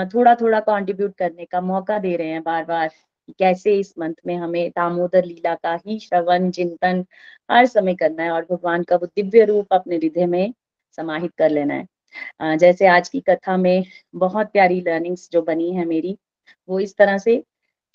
थोड़ा 0.08 0.34
थोड़ा 0.34 0.60
कंट्रीब्यूट 0.60 1.14
करने 1.18 1.44
का 1.44 1.60
मौका 1.60 1.98
दे 1.98 2.16
रहे 2.16 2.28
हैं 2.28 2.42
बार 2.42 2.64
बार 2.64 2.90
कैसे 3.38 3.74
इस 3.78 3.92
मंथ 3.98 4.14
में 4.26 4.36
हमें 4.36 4.68
दामोदर 4.70 5.24
लीला 5.24 5.54
का 5.54 5.74
ही 5.86 5.98
श्रवण, 6.00 6.50
चिंतन 6.50 7.04
हर 7.50 7.66
समय 7.66 7.94
करना 7.94 8.22
है 8.22 8.30
और 8.30 8.46
भगवान 8.50 8.82
का 8.82 8.96
वो 8.96 9.06
दिव्य 9.06 9.44
रूप 9.44 9.72
अपने 9.72 9.96
हृदय 9.96 10.26
में 10.26 10.52
समाहित 10.98 11.32
कर 11.38 11.50
लेना 11.50 11.74
है। 11.74 12.56
जैसे 12.58 12.86
आज 12.86 13.08
की 13.08 13.20
कथा 13.20 13.56
में 13.56 13.84
बहुत 14.14 14.50
प्यारी 14.52 14.80
लर्निंग्स 14.80 15.28
जो 15.32 15.42
बनी 15.42 15.70
है 15.72 15.84
मेरी, 15.84 16.16
वो 16.68 16.80
इस 16.80 16.96
तरह 16.96 17.18
से 17.18 17.42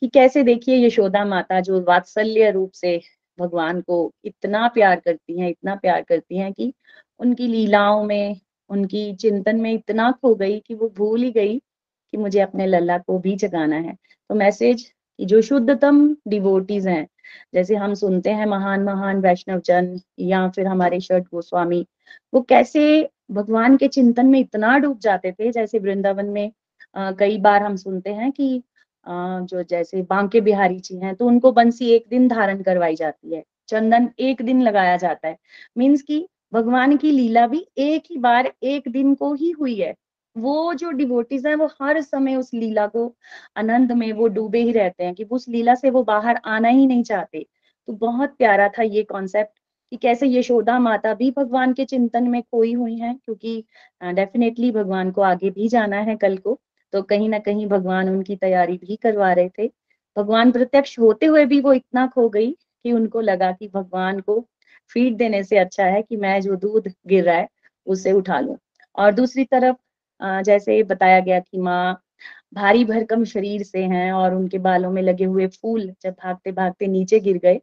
कि 0.04 0.08
कैसे 0.10 0.44
देखिए 0.44 0.78
यशोदा 0.88 1.26
माता 1.26 1.60
जो 1.60 1.82
वात्सल्य 1.82 2.50
रूप 2.52 2.72
से 2.72 3.02
भगवान 3.40 3.82
को 3.82 4.14
इतना 4.26 4.68
प्यार 4.68 5.00
करती 5.00 5.40
हैं 5.40 5.50
इतना 5.50 5.76
प्यार 5.76 6.02
करती 6.02 6.38
हैं 6.38 6.54
कि 6.54 6.74
उनकी 7.20 7.48
लीलाओं 7.48 8.04
में 8.04 8.36
उनकी 8.70 9.16
चिंतन 9.16 9.56
में 9.56 9.72
इतना 9.74 10.12
खो 10.12 10.36
गई 10.36 10.60
कि 10.60 10.74
वो 10.74 10.90
भूल 10.90 11.24
ही 11.24 11.32
गई 11.32 11.58
कि 11.58 12.18
मुझे 12.18 12.40
अपने 12.40 12.66
लल्ला 12.68 12.98
को 12.98 13.20
भी 13.20 13.36
जगाना 13.36 13.76
है। 13.76 13.96
तो 14.30 14.36
मैसेज 14.36 14.94
जो 15.20 15.42
शुद्धतम 15.42 16.18
डिवोटीज 16.28 16.88
हैं 16.88 17.08
जैसे 17.54 17.76
हम 17.76 17.94
सुनते 17.94 18.30
हैं 18.30 18.46
महान 18.46 18.84
महान 18.84 19.22
वैष्णव 19.22 19.60
जन 19.60 20.00
या 20.20 20.48
फिर 20.50 20.68
हमारे 20.68 21.00
शर्ट 21.00 21.24
गोस्वामी 21.24 21.86
वो 22.34 22.42
कैसे 22.42 23.10
भगवान 23.32 23.78
के 23.78 23.88
चिंतन 23.88 24.26
में 24.26 24.40
इतना 24.40 24.78
डूब 24.78 25.00
जाते 25.00 25.32
थे 25.32 25.52
जैसे 25.52 25.80
वृंदावन 25.80 26.26
में 26.26 26.52
आ, 26.96 27.12
कई 27.12 27.38
बार 27.38 27.64
हम 27.64 27.76
सुनते 27.76 28.14
हैं 28.14 28.32
कि 28.32 28.64
जो 29.06 29.64
जैसे 29.64 30.02
बांके 30.04 30.42
बिहारी 30.42 30.80
जी 30.80 30.98
हैं 30.98 31.16
तो 31.16 31.28
उनको 31.28 31.52
बंसी 31.54 31.90
एक 31.92 32.06
दिन 32.10 32.28
धारण 32.28 32.62
करवाई 32.64 32.96
जाती 32.96 33.36
है, 33.36 33.44
चंदन 33.70 34.10
एक 34.22 34.42
दिन 34.42 34.62
लगाया 34.62 34.96
जाता 34.98 35.28
है। 35.28 35.38
मीन्स 35.78 36.02
की 36.04 36.26
भगवान 36.54 36.96
की 36.98 37.12
लीला 37.12 37.46
भी 37.48 37.66
एक 37.80 38.04
ही 38.12 38.18
बार, 38.20 38.52
एक 38.64 38.90
दिन 38.90 39.14
को 39.16 39.34
ही 39.34 39.52
हुई 39.52 39.76
है। 39.76 39.94
वो 40.36 40.74
जो 40.74 40.92
डिवोटीज 40.92 41.46
हैं, 41.48 41.56
वो 41.56 41.66
हर 41.82 42.02
समय 42.02 42.36
उस 42.36 42.54
लीला 42.54 42.86
को 42.88 43.14
आनंद 43.58 43.92
में 43.94 44.12
वो 44.14 44.28
डूबे 44.30 44.62
ही 44.62 44.72
रहते 44.72 45.04
हैं 45.04 45.14
कि 45.16 45.24
उस 45.26 45.48
लीला 45.50 45.76
से 45.76 45.90
वो 45.90 46.04
बाहर 46.04 46.40
आना 46.48 46.68
ही 46.70 46.86
नहीं 46.88 47.04
चाहते। 47.04 47.46
तो 47.88 47.94
बहुत 47.96 48.36
प्यारा 48.38 48.68
था 48.70 48.84
ये 48.84 49.04
कॉन्सेप्ट 49.06 49.60
कि 49.92 49.98
कैसे 49.98 50.28
यशोदा 50.30 50.78
माता 50.80 51.14
भी 51.14 51.30
भगवान 51.32 51.74
के 51.74 51.86
चिंतन 51.86 52.28
में 52.30 52.42
खोई 52.44 52.74
हुई 52.74 52.96
हैं, 52.98 53.16
क्योंकि 53.18 53.64
डेफिनेटली 54.04 54.72
भगवान 54.72 55.12
को 55.12 55.22
आगे 55.24 55.50
भी 55.52 55.68
जाना 55.70 55.98
है 56.02 56.16
कल 56.18 56.38
को। 56.38 56.60
तो 56.94 57.02
कहीं 57.04 57.30
ना 57.30 57.40
कहीं 57.42 57.68
भगवान 57.68 58.10
उनकी 58.10 58.36
तैयारी 58.38 58.78
भी 58.80 58.96
करवा 58.98 59.32
रहे 59.34 59.50
थे। 59.52 59.68
भगवान 60.18 60.52
प्रत्यक्ष 60.52 60.98
होते 61.00 61.26
हुए 61.26 61.46
भी 61.46 61.60
वो 61.62 61.74
इतना 61.74 62.06
खो 62.08 62.28
गई 62.30 62.52
कि 62.52 62.92
उनको 62.94 63.22
लगा 63.22 63.52
कि 63.54 63.68
भगवान 63.70 64.20
को 64.22 64.40
फ़ीड 64.96 65.18
देने 65.18 65.44
से 65.44 65.58
अच्छा 65.60 65.86
है 65.86 66.02
कि 66.04 66.16
मैं 66.18 66.40
जो 66.42 66.56
दूध 66.58 66.88
गिर 67.08 67.24
रहा 67.26 67.36
है, 67.38 67.48
उसे 67.88 68.12
उठा 68.14 68.40
लूँ। 68.40 68.58
और 68.96 69.12
दूसरी 69.14 69.44
तरफ़ 69.46 69.76
जैसे 70.44 70.82
बताया 70.86 71.20
गया 71.22 71.40
कि 71.42 71.58
माँ 71.60 72.02
भारी 72.54 72.84
भरकम 72.86 73.24
शरीर 73.26 73.64
से 73.64 73.84
हैं 73.86 74.12
और 74.14 74.34
उनके 74.36 74.58
बालों 74.60 74.92
में 74.92 75.02
लगे 75.02 75.26
हुए 75.26 75.48
फूल 75.50 75.90
जब 76.04 76.14
भागते 76.16 76.52
भागते 76.54 76.88
नीचे 76.88 77.20
गिर 77.22 77.38
गए 77.38 77.56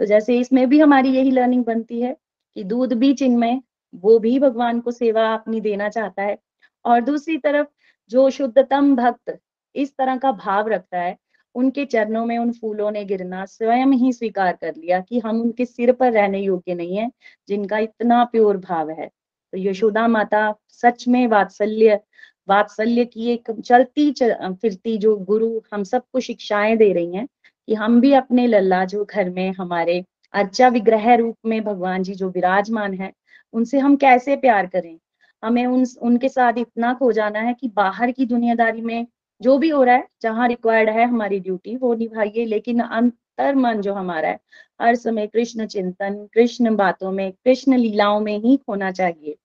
तो 0.00 0.04
जैसे 0.06 0.38
इसमें 0.40 0.68
भी 0.68 0.80
हमारी 0.80 1.10
यही 1.10 1.30
लर्निंग 1.30 1.64
बनती 1.64 2.00
है 2.02 2.16
कि 2.56 2.64
दूध 2.64 2.92
भी 2.94 3.12
चिन्मय 3.14 3.60
वो 4.02 4.18
भी 4.18 4.38
भगवान 4.40 4.80
को 4.80 4.90
सेवा 4.92 5.32
अपनी 5.34 5.60
देना 5.60 5.88
चाहता 5.90 6.22
है। 6.22 6.36
और 6.84 7.00
दूसरी 7.02 7.36
तरफ़ 7.38 7.66
जो 8.12 8.28
शुद्धतम 8.30 8.94
भक्त 8.96 9.38
इस 9.74 9.92
तरह 9.98 10.16
का 10.16 10.32
भाव 10.34 10.68
रखता 10.68 11.00
है 11.00 11.16
उनके 11.54 11.84
चरणों 11.86 12.24
में 12.26 12.36
उन 12.38 12.52
फूलों 12.52 12.90
ने 12.90 13.04
गिरना 13.04 13.44
स्वयं 13.46 13.92
ही 13.94 14.12
स्वीकार 14.12 14.52
कर 14.56 14.74
लिया 14.76 15.00
कि 15.00 15.18
हम 15.20 15.40
उनके 15.40 15.64
सिर 15.64 15.92
पर 15.92 16.12
रहने 16.12 16.40
योग्य 16.40 16.74
नहीं 16.74 16.96
है 16.96 17.10
जिनका 17.48 17.78
इतना 17.78 18.24
प्योर 18.24 18.56
भाव 18.58 18.90
है। 18.90 19.06
तो 19.06 19.58
यशोदा 19.58 20.06
माता 20.08 20.54
सच 20.72 21.06
में 21.08 21.26
वात्सल्य 21.26 22.00
वात्सल्य 22.48 23.04
की 23.04 23.28
एक 23.30 23.50
चलती 23.60 24.10
चल, 24.12 24.34
फिरती 24.54 24.96
जो 24.98 25.16
गुरु 25.18 25.50
हम 25.72 25.82
सबको 25.84 26.20
शिक्षाएँ 26.20 26.76
दे 26.76 26.92
रही 26.92 27.14
हैं 27.14 27.26
कि 27.68 27.74
हम 27.74 28.00
भी 28.00 28.12
अपने 28.12 28.46
लल्ला 28.46 28.84
जो 28.84 29.04
घर 29.04 29.30
में 29.30 29.52
हमारे 29.58 30.02
अर्चा 30.34 30.68
विग्रह 30.68 31.14
रूप 31.14 31.36
में 31.46 31.62
भगवान 31.64 32.02
जी 32.02 32.14
जो 32.14 32.28
विराजमान 32.30 32.94
है 32.94 33.12
उनसे 33.54 33.78
हम 33.78 33.96
कैसे 33.96 34.36
प्यार 34.36 34.66
करें? 34.66 34.96
हमें 35.42 35.66
उन, 35.66 35.84
उनके 36.02 36.28
साथ 36.28 36.52
इतना 36.58 36.92
खो 36.94 37.12
जाना 37.12 37.40
है 37.40 37.54
कि 37.54 37.68
बाहर 37.68 38.10
की 38.10 38.26
दुनियादारी 38.26 38.80
में 38.80 39.06
जो 39.40 39.58
भी 39.58 39.68
हो 39.68 39.82
रहा 39.84 39.94
है, 39.94 40.06
जहाँ 40.22 40.48
रिक्वायर्ड 40.48 40.90
है 40.90 41.04
हमारी 41.04 41.40
ड्यूटी 41.40 41.76
वो 41.76 41.94
निभाइए। 41.94 42.44
लेकिन 42.44 42.80
अंतर 42.80 43.54
मन 43.54 43.80
जो 43.80 43.94
हमारा 43.94 44.28
है, 44.28 44.38
हर 44.82 44.94
समय 44.96 45.26
कृष्ण 45.26 45.66
चिंतन, 45.66 46.26
कृष्ण 46.34 46.76
बातों 46.76 47.12
में, 47.12 47.32
कृष्ण 47.32 47.76
लीलाओं 47.78 48.20
में 48.20 48.38
ही 48.38 48.56
खोना 48.56 48.90
चाहिए। 48.90 49.36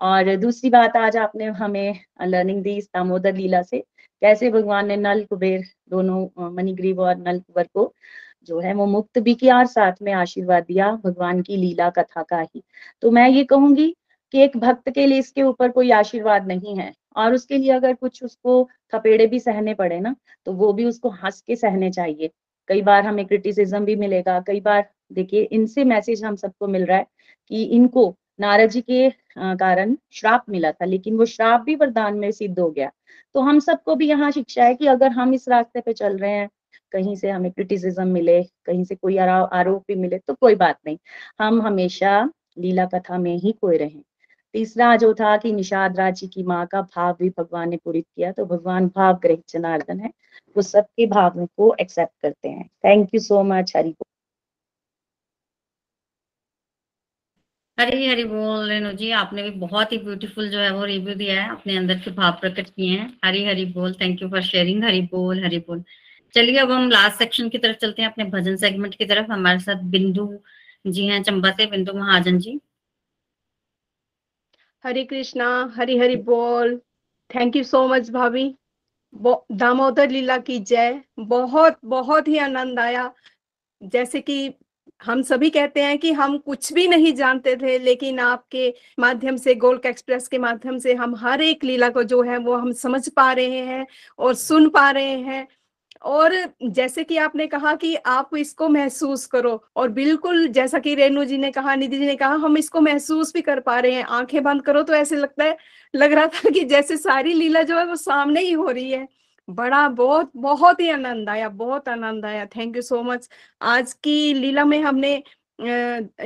और 0.00 0.36
दूसरी 0.36 0.70
बात, 0.70 0.96
आज 0.96 1.16
आपने 1.16 1.44
हमें 1.46 1.98
लर्निंग 2.22 2.62
दी 2.62 2.76
इस 2.76 2.88
दामोदर 2.94 3.34
लीला 3.36 3.62
से, 3.62 3.78
कैसे 4.22 4.50
भगवान 4.50 4.86
ने 4.88 4.96
नल 4.96 5.24
कुबेर 5.24 5.62
दोनों 5.90 6.50
मणिग्रीव 6.50 7.00
और 7.00 7.16
नल 7.18 7.38
कुबर 7.40 7.68
को 7.74 7.92
जो 8.46 8.60
है, 8.60 8.74
वो 8.74 8.86
मुक्त 8.86 9.18
भी 9.18 9.34
किया 9.34 9.58
और 9.58 9.66
साथ 9.66 9.92
में 10.02 10.12
आशीर्वाद 10.12 10.64
दिया 10.64 10.90
भगवान 11.04 11.42
की 11.42 11.56
लीला 11.56 11.90
कथा 11.90 12.22
का 12.22 12.40
ही। 12.40 12.62
तो 13.02 13.10
मैं 13.10 13.28
ये 13.28 13.44
कहूँगी 13.44 13.94
कि 14.34 14.40
एक 14.40 14.56
भक्त 14.56 14.90
के 14.90 15.06
लिए 15.06 15.18
इसके 15.18 15.42
ऊपर 15.42 15.70
कोई 15.70 15.90
आशीर्वाद 15.92 16.46
नहीं 16.46 16.76
है 16.76 16.92
और 17.16 17.34
उसके 17.34 17.58
लिए 17.58 17.70
अगर 17.72 17.94
कुछ 17.94 18.22
उसको 18.24 18.68
थपेड़े 18.94 19.26
भी 19.26 19.40
सहने 19.40 19.74
पड़े 19.74 20.00
ना 20.00 20.14
तो 20.46 20.52
वो 20.54 20.72
भी 20.72 20.84
उसको 20.84 21.08
हंस 21.14 21.40
के 21.40 21.56
सहने 21.56 21.90
चाहिए। 21.90 22.30
कई 22.68 22.82
बार 22.82 23.04
हमें 23.06 23.24
क्रिटिसिज्म 23.26 23.84
भी 23.84 23.96
मिलेगा, 23.96 24.38
कई 24.40 24.60
बार 24.60 24.88
देखिए 25.12 25.42
इनसे 25.42 25.84
मैसेज 25.84 26.24
हम 26.24 26.36
सबको 26.36 26.66
मिल 26.68 26.84
रहा 26.84 26.98
है 26.98 27.06
कि 27.50 27.62
इनको 27.64 28.14
नारद 28.40 28.70
जी 28.70 28.80
के 28.82 29.08
कारण 29.36 29.96
श्राप 30.12 30.44
मिला 30.50 30.70
था, 30.72 30.84
लेकिन 30.84 31.16
वो 31.16 31.24
श्राप 31.26 31.60
भी 31.60 31.74
वरदान 31.74 32.16
में 32.18 32.30
सिद्ध 32.32 32.58
हो 32.58 32.70
गया। 32.70 32.90
तो 33.34 33.40
हम 33.40 33.58
सबको 33.60 33.94
भी 33.96 34.08
यहाँ 34.08 34.30
शिक्षा 34.30 34.64
है 34.64 34.74
कि 34.74 34.86
अगर 34.86 35.10
हम 35.12 35.34
इस 35.34 35.48
रास्ते 35.48 35.80
पे 35.80 35.92
चल 35.92 36.16
रहे 36.18 36.30
हैं, 36.30 36.48
कहीं 36.92 37.16
से 37.16 37.30
हमें 37.30 37.50
क्रिटिसिज्म 37.52 38.06
मिले, 38.08 38.42
कहीं 38.42 38.84
से 38.84 38.94
कोई 38.94 39.16
आरोप 39.18 39.84
भी 39.88 39.94
मिले 39.96 40.18
तो 40.18 40.34
कोई 40.34 40.54
बात 40.56 40.78
नहीं। 40.86 40.98
हम 41.40 41.60
हमेशा 41.62 42.30
लीला 42.58 42.86
कथा 42.86 43.18
में 43.18 43.36
ही 43.36 43.52
खोए 43.52 43.76
रहें। 43.76 44.02
तीसरा 44.54 44.94
जो 44.96 45.12
था 45.14 45.36
कि 45.36 45.52
निषाद 45.52 45.98
राज़ी 45.98 46.26
की 46.28 46.42
माँ 46.42 46.64
का 46.66 46.82
भाव 46.82 47.12
भी 47.12 47.28
भगवान 47.30 47.68
ने 47.70 47.76
पूरी 47.76 48.00
किया 48.02 48.32
तो 48.32 48.44
भगवान 48.46 48.88
भाव 48.88 49.18
ग्रह 49.18 49.38
जनार्दन 49.50 50.00
है, 50.00 50.10
वो 50.56 50.62
सबके 50.62 51.06
भावों 51.08 51.46
को 51.46 51.74
एक्सेप्ट 51.80 52.12
करते 52.22 52.48
हैं। 52.48 52.66
Thank 52.84 53.14
you 53.14 53.20
so 53.20 53.42
much 53.44 53.72
Hari 53.76 53.94
Hari 57.78 58.06
Hari 58.06 58.24
बोल, 58.24 58.68
रेणु 58.68 58.90
जी, 58.92 59.10
आपने 59.12 59.42
भी 59.42 59.50
बहुत 59.60 59.92
ही 59.92 59.98
ब्यूटीफुल 59.98 60.48
जो 60.50 60.58
है 60.58 60.70
वो 60.70 60.84
रिव्यू 60.84 61.14
दिया 61.14 61.42
है, 61.42 61.50
अपने 61.50 61.76
अंदर 61.76 61.98
के 61.98 62.10
भाव 62.10 62.32
प्रकट 62.40 62.68
किए 62.68 62.98
हैं। 62.98 63.06
हरी 63.24 63.44
हरी 63.44 63.64
बोल 63.74 63.92
thank 63.94 64.22
you 64.22 64.28
for 64.28 64.42
sharing 64.42 64.84
Hari 64.84 65.00
बोल 65.12 65.42
हरी 65.44 65.58
बोल। 65.58 65.82
चलिए, 66.34 66.58
अब 66.58 66.70
हम 66.70 66.90
लास्ट 66.90 67.18
सेक्शन 67.18 67.48
की 67.48 67.58
तरफ़ 67.58 67.76
चलते 67.76 68.02
हैं, 68.02 68.10
अपने 68.10 68.24
भजन 68.30 68.56
सेगमेंट 68.56 68.94
की 68.94 69.04
तरफ़। 69.04 69.32
हमारे 69.32 69.58
साथ 69.60 69.82
बिंदु 69.90 70.28
जी 70.86 71.06
हैं, 71.06 71.22
चंबा 71.22 71.50
से 71.50 71.66
बिंदु 71.66 71.92
महाजन 71.94 72.38
जी। 72.38 72.58
हरे 74.84 75.04
कृष्णा 75.04 75.72
हरी 75.76 75.96
हरी 75.98 76.16
बोल। 76.16 76.80
थैंक 77.34 77.56
यू 77.56 77.64
सो 77.64 77.86
मच 77.88 78.10
भाभी। 78.10 78.54
दामोदर 79.52 80.10
लीला 80.10 80.38
की 80.38 80.58
जय। 80.58 81.00
बहुत 81.18 81.78
बहुत 81.84 82.28
ही 82.28 82.38
आनंद 82.38 82.78
आया। 82.78 83.12
जैसे 83.82 84.20
कि 84.20 84.52
हम 85.04 85.22
सभी 85.22 85.50
कहते 85.50 85.82
हैं 85.82 85.98
कि 85.98 86.12
हम 86.12 86.38
कुछ 86.38 86.72
भी 86.72 86.88
नहीं 86.88 87.12
जानते 87.12 87.56
थे, 87.56 87.78
लेकिन 87.78 88.18
आपके 88.20 88.74
माध्यम 88.98 89.36
से 89.36 89.54
गोल्क 89.54 89.86
एक्सप्रेस 89.86 90.28
के 90.28 90.38
माध्यम 90.38 90.78
से 90.78 90.94
हम 90.94 91.14
हर 91.16 91.42
एक 91.42 91.64
लीला 91.64 91.88
को 91.88 92.02
जो 92.02 92.22
है, 92.22 92.36
वो 92.38 92.54
हम 92.54 92.72
समझ 92.72 93.08
पा 93.08 93.32
रहे 93.32 93.58
हैं 93.58 93.86
और 94.18 94.34
सुन 94.34 94.68
पा 94.68 94.90
रहे 94.90 95.18
हैं। 95.20 95.48
और 96.04 96.34
जैसे 96.64 97.04
कि 97.04 97.16
आपने 97.18 97.46
कहा 97.46 97.74
कि 97.76 97.94
आप 97.96 98.36
इसको 98.36 98.68
महसूस 98.68 99.24
करो, 99.26 99.62
और 99.76 99.88
बिल्कुल 99.90 100.46
जैसा 100.48 100.78
कि 100.78 100.94
रेणु 100.94 101.24
जी 101.24 101.38
ने 101.38 101.50
कहा, 101.52 101.74
निधि 101.74 101.98
जी 101.98 102.06
ने 102.06 102.16
कहा, 102.16 102.34
हम 102.36 102.56
इसको 102.58 102.80
महसूस 102.80 103.32
भी 103.34 103.40
कर 103.42 103.60
पा 103.60 103.78
रहे 103.78 103.92
हैं। 103.92 104.04
आँखें 104.04 104.42
बंद 104.42 104.62
करो 104.62 104.82
तो 104.82 104.94
ऐसे 104.94 105.16
लगता 105.16 105.44
है, 105.44 105.56
लग 105.94 106.12
रहा 106.12 106.26
था 106.28 106.50
कि 106.50 106.64
जैसे 106.66 106.96
सारी 106.98 107.32
लीला 107.34 107.62
जो 107.62 107.78
है 107.78 107.84
वो 107.86 107.96
सामने 107.96 108.40
ही 108.40 108.52
हो 108.52 108.68
रही 108.68 108.90
है। 108.90 109.06
बड़ा, 109.48 109.88
बहुत 109.90 110.30
बहुत 110.36 110.80
ही 110.80 110.88
आनंद 110.90 111.28
आया, 111.28 111.48
बहुत 111.50 111.88
आनंद 111.88 112.24
आया। 112.26 112.46
थैंक 112.48 112.76
यू 112.76 112.82
सो 112.82 113.02
मच 113.02 113.28
आज 113.60 113.92
की 113.94 114.34
लीला 114.34 114.64
में 114.64 114.80
हमने 114.82 115.22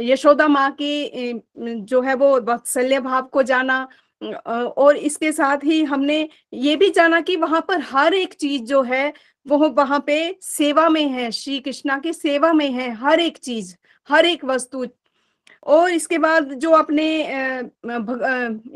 यशोदा 0.02 0.46
माँ 0.48 0.70
की 0.72 1.32
जो 1.58 2.00
है 2.02 2.14
वो 2.14 2.28
वत्सल्य 2.42 3.00
भाव 3.00 3.22
को 3.32 3.42
जाना 3.42 3.86
और 4.22 4.96
इसके 4.98 5.32
साथ 5.32 5.64
ही 5.64 5.82
हमने 5.84 6.28
ये 6.54 6.76
भी 6.76 6.90
जाना 6.90 7.20
कि 7.20 7.36
वहाँ 7.36 7.60
पर 7.68 7.80
हर 7.90 8.14
एक 8.14 8.34
चीज़ 8.34 8.62
जो 8.64 8.82
है 8.82 9.12
वो 9.48 9.68
वहाँ 9.68 10.04
पे 10.06 10.38
सेवा 10.42 10.88
में 10.88 11.06
है, 11.08 11.30
श्री 11.30 11.58
कृष्णा 11.60 11.98
की 11.98 12.12
सेवा 12.12 12.52
में 12.52 12.70
है, 12.70 12.90
हर 12.90 13.20
एक 13.20 13.38
चीज़, 13.38 13.76
हर 14.08 14.26
एक 14.26 14.44
वस्तु 14.44 14.84
और 15.64 15.90
इसके 15.90 16.18
बाद 16.18 16.52
जो 16.54 16.70
अपने 16.72 17.06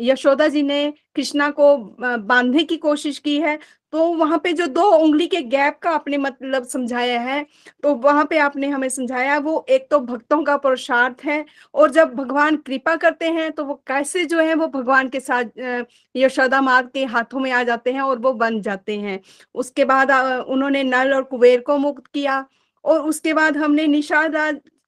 यशोदा 0.01 0.49
जी 0.49 0.63
ने 0.63 0.93
कृष्णा 1.17 1.51
को 1.51 1.77
बांधने 2.01 2.65
की 2.65 2.77
कोशिश 2.79 3.19
की 3.19 3.39
है 3.41 3.59
तो 3.93 4.05
वहाँ 4.15 4.39
पे 4.39 4.53
जो 4.53 4.67
दो 4.67 4.83
उंगली 4.95 5.27
के 5.27 5.41
गैप 5.43 5.79
का 5.83 5.91
आपने 5.91 6.19
मतलब 6.19 6.65
समझाया 6.65 7.21
है 7.21 7.45
तो 7.83 7.95
वहाँ 7.97 8.25
पे 8.25 8.39
आपने 8.39 8.69
हमें 8.69 8.89
समझाया, 8.89 9.39
वो 9.39 9.65
एक 9.69 9.87
तो 9.91 9.99
भक्तों 10.01 10.43
का 10.45 10.57
पुरुषार्थ 10.57 11.25
है, 11.25 11.45
और 11.75 11.91
जब 11.91 12.15
भगवान 12.15 12.57
कृपा 12.57 12.95
करते 12.97 13.29
हैं 13.29 13.51
तो 13.53 13.65
वो 13.65 13.75
कैसे 13.87 14.25
जो 14.25 14.41
है 14.41 14.55
वो 14.55 14.67
भगवान 14.69 15.09
के 15.09 15.21
साथ 15.21 15.87
यशोदा 16.15 16.61
माँ 16.61 16.83
के 16.85 17.05
हाथों 17.07 17.41
में 17.41 17.51
आ 17.53 17.63
जाते 17.63 17.93
हैं 17.93 18.01
और 18.01 18.19
वो 18.19 18.33
बन 18.35 18.61
जाते 18.63 18.97
हैं। 18.99 19.21
उसके 19.55 19.85
बाद 19.85 20.11
उन्होंने 20.49 20.83
नल 20.85 21.15
और 21.15 21.23
कुबेर 21.25 21.61
को 21.61 21.79
मुक्त 21.79 22.07
किया, 22.07 22.45
और 22.85 23.01
उसके 23.03 23.33
बाद 23.35 23.57
हमने 23.57 23.87
निषाद 23.87 24.37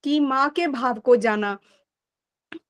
की 0.03 0.19
माँ 0.19 0.49
के 0.49 0.67
भाव 0.67 0.99
को 0.99 1.15
जाना। 1.15 1.57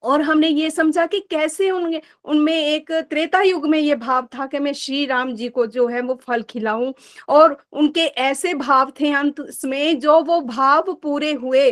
और 0.03 0.21
हमने 0.21 0.47
ये 0.47 0.69
समझा 0.71 1.05
कि 1.05 1.19
कैसे 1.19 1.71
उनमें 1.71 2.01
उनमें 2.25 2.53
एक 2.53 2.91
त्रेता 2.91 3.41
युग 3.41 3.65
में 3.67 3.79
ये 3.79 3.95
भाव 3.95 4.27
था 4.36 4.45
कि 4.45 4.59
मैं 4.59 4.73
श्री 4.73 5.05
राम 5.05 5.34
जी 5.34 5.49
को 5.49 5.65
जो 5.65 5.88
है 5.88 6.01
वो 6.01 6.15
फल 6.15 6.43
खिलाऊं। 6.43 6.93
और 7.29 7.57
उनके 7.73 8.01
ऐसे 8.01 8.53
भाव 8.53 8.91
थे 9.01 9.13
अंत 9.13 9.36
में 9.65 9.99
जो 9.99 10.19
वो 10.23 10.41
भाव 10.41 10.93
पूरे 10.93 11.34
हुए। 11.34 11.71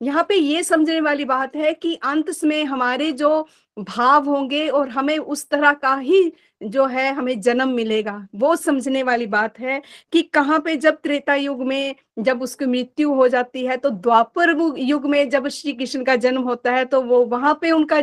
यहाँ 0.00 0.22
पे 0.24 0.34
ये 0.34 0.62
समझने 0.62 1.00
वाली 1.00 1.24
बात 1.24 1.56
है 1.56 1.72
कि 1.74 1.94
अंत 2.04 2.30
में 2.44 2.64
हमारे 2.64 3.10
जो 3.12 3.46
भाव 3.78 4.28
होंगे 4.28 4.66
और 4.68 4.88
हमें 4.88 5.16
उस 5.18 5.48
तरह 5.50 5.72
का 5.74 5.94
ही 5.96 6.32
जो 6.60 6.84
है 6.86 7.12
हमें 7.14 7.40
जन्म 7.40 7.68
मिलेगा, 7.68 8.26
वो 8.34 8.54
समझने 8.56 9.02
वाली 9.02 9.26
बात 9.26 9.58
है 9.60 9.80
कि 10.12 10.22
कहाँ 10.24 10.58
पे 10.60 10.76
जब 10.76 10.98
त्रेता 11.02 11.34
युग 11.34 11.62
में 11.62 11.94
जब 12.18 12.42
उसकी 12.42 12.66
मृत्यु 12.66 13.12
हो 13.14 13.28
जाती 13.28 13.64
है 13.66 13.76
तो 13.76 13.90
द्वापर 13.90 14.50
युग 14.78 15.06
में 15.06 15.28
जब 15.30 15.48
श्री 15.48 15.72
कृष्ण 15.72 16.04
का 16.04 16.16
जन्म 16.16 16.42
होता 16.42 16.72
है 16.72 16.84
तो 16.84 17.00
वो 17.02 17.24
वहाँ 17.26 17.54
पे 17.60 17.70
उनका 17.70 18.00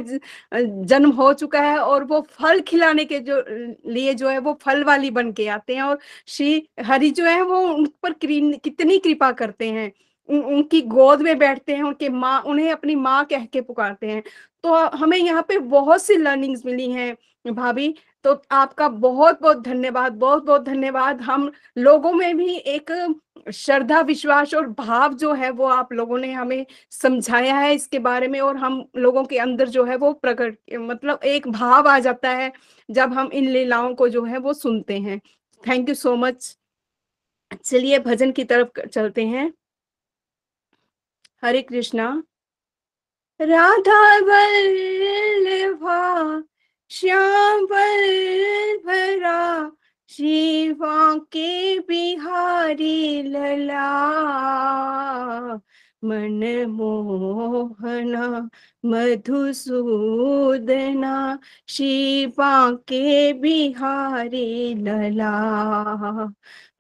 जन्म 0.54 1.12
हो 1.12 1.32
चुका 1.34 1.62
है 1.62 1.78
और 1.80 2.04
वो 2.04 2.22
फल 2.32 2.62
खिलाने 2.62 3.06
के 3.06 3.20
जो 3.20 3.44
लिए 3.92 4.14
जो 4.14 4.30
है 4.30 4.38
वो 4.40 4.58
फल 4.62 4.84
वाली 4.84 5.12
बन 5.12 5.32
के 5.32 5.48
आते 5.50 5.76
हैं 5.76 5.82
और 5.84 6.00
श्री 6.28 6.68
हरि 6.82 7.10
जो 7.12 7.26
है 7.26 7.42
वो 7.44 7.60
उन 7.68 7.86
पर 8.04 8.14
कितनी 8.24 8.98
कृपा 9.00 9.32
करते 9.34 9.70
हैं। 9.72 9.92
उन, 10.30 10.40
उनकी 10.40 10.82
गोद 10.84 11.22
में 11.22 11.38
बैठते 11.40 11.76
हैं 11.76 11.84
उनके 11.84 12.10
माँ 12.10 12.42
उन्हें 12.44 12.72
अपनी 12.72 12.96
माँ 12.98 13.24
कह 13.26 13.46
के 13.46 13.62
पुकारते 13.62 14.08
हैं। 14.08 14.24
तो 14.64 14.74
हमें 14.98 15.18
यहाँ 15.18 15.42
पे 15.48 15.58
बहुत 15.60 16.04
सी 16.04 16.16
लर्निंग्स 16.16 16.66
मिली 16.66 16.90
हैं 16.92 17.16
भाभी। 17.46 17.94
तो 18.26 18.34
आपका 18.52 18.88
बहुत 18.90 19.42
बहुत 19.42 19.62
धन्यवाद 19.64 20.14
बहुत 20.14 20.44
बहुत 20.46 20.64
धन्यवाद। 20.64 21.22
हम 21.22 21.52
लोगों 21.78 22.12
में 22.14 22.38
भी 22.38 22.56
एक 22.58 22.92
श्रद्धा 23.48 24.00
विश्वास 24.02 24.54
और 24.54 24.68
भाव 24.70 25.14
जो 25.14 25.34
है 25.34 25.50
वो 25.52 25.66
आप 25.68 25.94
लोगों 25.94 26.18
ने 26.18 26.32
हमें 26.34 26.66
समझाया 26.92 27.56
है 27.58 27.74
इसके 27.76 28.00
बारे 28.00 28.28
में 28.28 28.40
और 28.42 28.58
हम 28.58 28.84
लोगों 28.98 29.24
के 29.26 29.38
अंदर 29.38 29.70
जो 29.70 29.84
है 29.86 29.96
वो 29.98 30.12
प्रकट 30.16 30.58
मतलब 30.74 31.20
एक 31.26 31.48
भाव 31.48 31.88
आ 31.88 31.98
जाता 32.00 32.30
है 32.32 32.52
जब 32.90 33.14
हम 33.14 33.30
इन 33.34 33.50
लीलाओं 33.50 33.94
को 33.96 34.10
जो 34.10 34.24
है 34.26 34.38
वो 34.40 34.54
सुनते 34.54 34.98
हैं। 35.00 35.20
थैंक 35.64 35.90
यू 35.90 35.96
सो 35.96 36.16
मच 36.16 36.56
चलिए 37.66 38.00
भजन 38.00 38.32
की 38.32 38.44
तरफ़ 38.44 38.80
चलते 38.82 39.26
हैं। 39.26 39.52
हरे 41.44 41.62
कृष्णा। 41.62 42.24
राधा 43.42 44.20
बल्लभा 44.22 46.00
श्याम 46.90 47.66
भरा 48.86 49.72
शिवा 50.10 51.16
के 51.18 51.80
बिहारी 51.80 53.22
लला। 53.22 53.90
मन 56.04 56.66
मोहना 56.70 58.50
मधुसूदना 58.86 61.40
शिवा 61.68 62.72
के 62.72 63.34
बिहारी 63.34 64.76
लला। 64.76 66.28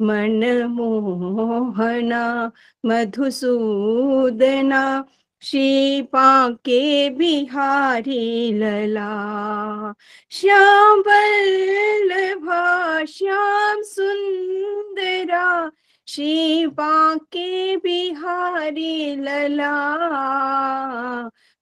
मन 0.01 0.67
मोहना 0.69 2.51
मधुसूदना 2.85 5.05
शिपा 5.41 6.49
के 6.49 7.09
बिहारी 7.09 8.53
लला। 8.53 9.93
श्याम 10.31 11.01
बल्लभा 11.01 13.05
श्याम 13.05 13.81
सुंदरा 13.81 15.71
शिपा 16.07 17.15
के 17.15 17.77
बिहारी 17.77 19.15
लला, 19.15 20.01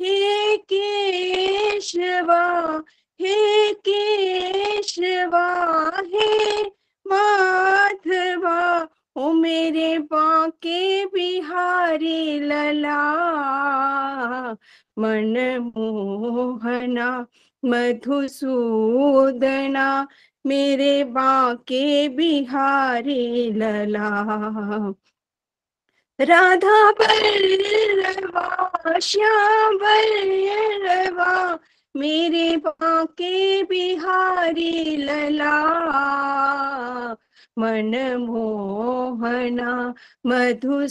हे 0.01 0.57
केशवा 0.71 2.43
हे 3.19 3.73
केशवा 3.87 5.47
हे 6.05 6.61
माधवा 7.05 8.57
ओ 9.17 9.33
मेरे 9.33 9.99
बाके 9.99 11.05
बिहारी 11.05 12.39
लला, 12.39 13.15
मन 14.99 15.71
मोहना, 15.75 17.27
मधुसूदना, 17.65 20.07
मेरे 20.45 21.03
बाके 21.03 22.09
बिहारी 22.09 23.51
लला। 23.51 24.25
राधा 26.19 26.91
बल्लवा 26.91 28.99
श्याम 28.99 29.77
बल्लवा 29.77 31.59
मेरे 31.95 32.57
बाके 32.57 33.63
बिहारी 33.63 34.97
लला। 34.97 35.57
मन 37.57 38.17
मोहना, 38.19 39.93
मधुसूदना, 40.25 40.87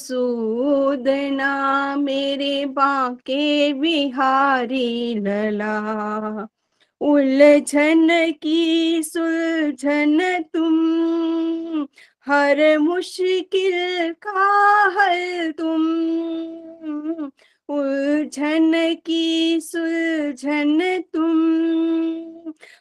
मेरे 1.96 2.66
बाके 2.66 3.72
बिहारी 3.72 5.14
लला। 5.14 6.46
उलझन 7.00 8.08
की 8.42 9.02
सुलझन 9.02 10.44
तुम, 10.54 10.76
हर 12.26 12.78
मुश्किल 12.78 14.12
का 14.12 14.84
हल 14.88 15.52
तुम। 15.52 15.86
उलझन 17.68 18.72
की 19.06 19.60
सुलझन 19.60 21.02
तुम 21.12 21.56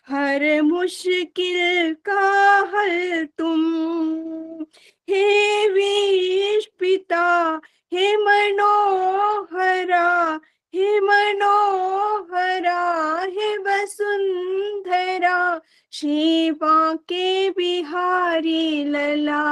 हर 0.08 0.62
मुश्किल 0.62 1.94
का 1.94 2.72
हल 2.76 3.28
तुम। 3.38 4.66
हे 5.10 5.70
विश 5.70 6.70
पिता, 6.80 7.62
हे 7.94 8.18
मनोहरा 8.18 10.40
हे 10.76 11.00
मनोहरा, 11.00 13.24
हे 13.24 13.58
वसुंधरा, 13.58 15.62
शिवा 15.92 16.94
के 16.94 17.50
बिहारी 17.50 18.84
लला। 18.84 19.46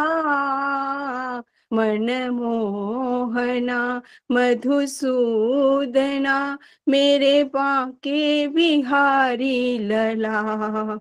मन 1.74 2.30
मोहना 2.34 4.02
मधुसूदना 4.32 6.58
मेरे 6.90 7.44
बाके 7.44 8.48
बिहारी 8.48 9.80
लला। 9.80 11.00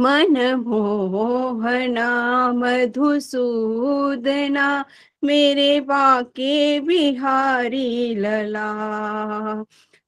मन 0.00 0.62
मोहना 0.66 2.52
मधुसूदना 2.52 4.84
मेरे 5.24 5.80
बाके 5.80 6.80
बिहारी 6.80 8.14
लला। 8.14 8.74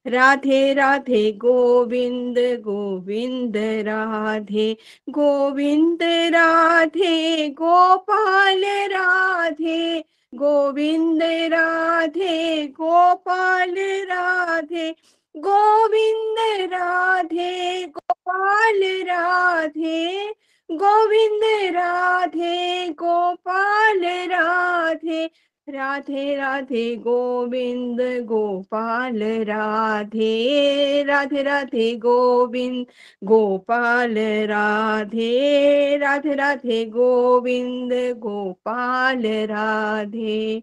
राधे 0.07 0.75
राधे 0.75 1.33
गोविंद 1.33 2.39
गोविंद 2.39 3.57
राधे 3.57 4.77
गोविंद 5.09 6.03
राधे, 6.03 7.49
गोपाल 7.49 8.65
राधे, 8.65 10.01
गोविंद 10.35 11.23
राधे, 11.23 12.67
गोपाल 12.67 13.75
राधे, 14.11 14.91
गोविंद 15.37 16.39
राधे, 16.73 17.85
गोपाल 17.87 18.83
राधे, 18.85 20.35
गोविंद 20.71 21.45
राधे, 21.77 22.89
गोपाल 22.89 24.05
राधे 24.05 25.31
राधे 25.71 26.35
राधे 26.37 26.85
गोविंद, 26.97 28.01
गोपाल 28.27 29.23
राधे। 29.49 31.03
राधे 31.03 31.43
राधे 31.43 31.95
गोविंद, 31.97 32.87
गोपाल 33.25 34.15
राधे। 34.51 35.97
राधे 35.97 36.35
राधे 36.35 36.85
गोविंद, 36.87 37.93
गोपाल 38.19 39.27
राधे। 39.51 40.63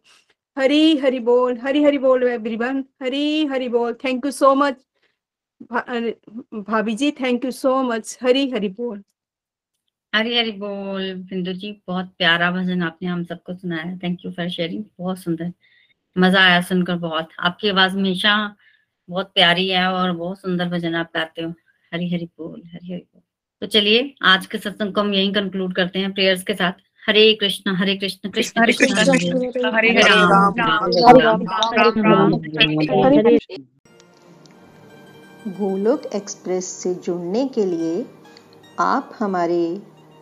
हरी 0.58 0.98
हरि 0.98 1.20
बोल, 1.20 1.58
हरी 1.58 1.84
हरि 1.84 1.98
बोल 1.98 2.24
एवरीवन 2.24 2.84
हरी 3.04 3.46
हरि 3.46 3.70
बोल 3.70 3.94
थैंक 4.04 4.26
यू 4.26 4.32
सो 4.32 4.54
मच 4.56 4.86
भाभी 6.70 6.96
जी 6.96 7.12
thank 7.22 7.46
you 7.46 7.52
so 7.52 7.82
much 7.84 8.18
Hari 8.24 8.50
Hari 8.52 8.70
बोल। 8.70 9.04
हरी 10.18 10.38
हरी 10.38 10.52
बोल 10.52 11.14
बिंदु 11.30 11.54
जी 11.54 11.72
बहुत 11.88 12.06
प्यारा 12.18 12.50
भजन 12.52 12.82
आपने 12.84 13.08
हम 13.08 13.24
सबको 13.24 13.54
सुनाया। 13.54 13.96
थैंक 14.04 14.20
यू 14.26 14.32
फॉर 14.32 14.48
शेयरिंग 14.50 14.84
बहुत 15.00 15.20
सुंदर। 15.20 15.52
मज़ा 16.16 16.42
आया 16.44 16.62
सुनकर 16.70 16.96
बहुत। 17.04 17.30
आपकी 17.40 17.70
आवाज़ 17.70 17.92
हमेशा 17.94 18.32
बहुत 19.10 19.28
प्यारी 19.34 19.68
है 19.70 19.86
और 19.88 20.12
बहुत 20.12 20.40
सुंदर 20.40 20.70
भजन 20.70 20.96
आप 20.96 21.10
गाते 21.16 21.42
हो। 21.42 21.50
हरी 21.92 22.10
हरी 22.14 22.26
बोल 22.38 22.62
हरी 22.66 22.92
हरी 22.94 22.98
बोल। 23.00 23.22
तो 23.62 23.68
चलिए 23.68 24.00
आज 24.26 24.46
के 24.46 24.58
सत्संग 24.58 24.94
को 24.94 25.02
हम 25.02 25.14
यही 25.14 25.32
कंक्लूड 25.34 25.74
करते 25.76 26.00
हैं 26.00 26.12
प्रेयर्स 26.14 26.44
के 26.44 26.54
साथ। 26.54 26.82
हरे 27.08 27.34
कृष्ण 27.42 27.76
हरे 27.76 27.96
कृष्ण 27.98 28.30
कृष्ण 28.30 28.66
कृष्ण 28.66 29.72
हरे 29.76 29.90
हरे 33.10 33.38
गोलोक 35.60 36.06
एक्सप्रेस 36.16 36.66
से 36.82 36.94
जुड़ने 37.06 37.48
के 37.48 37.66
लिए 37.66 38.06
आप 38.80 39.14
हमारे 39.20 39.62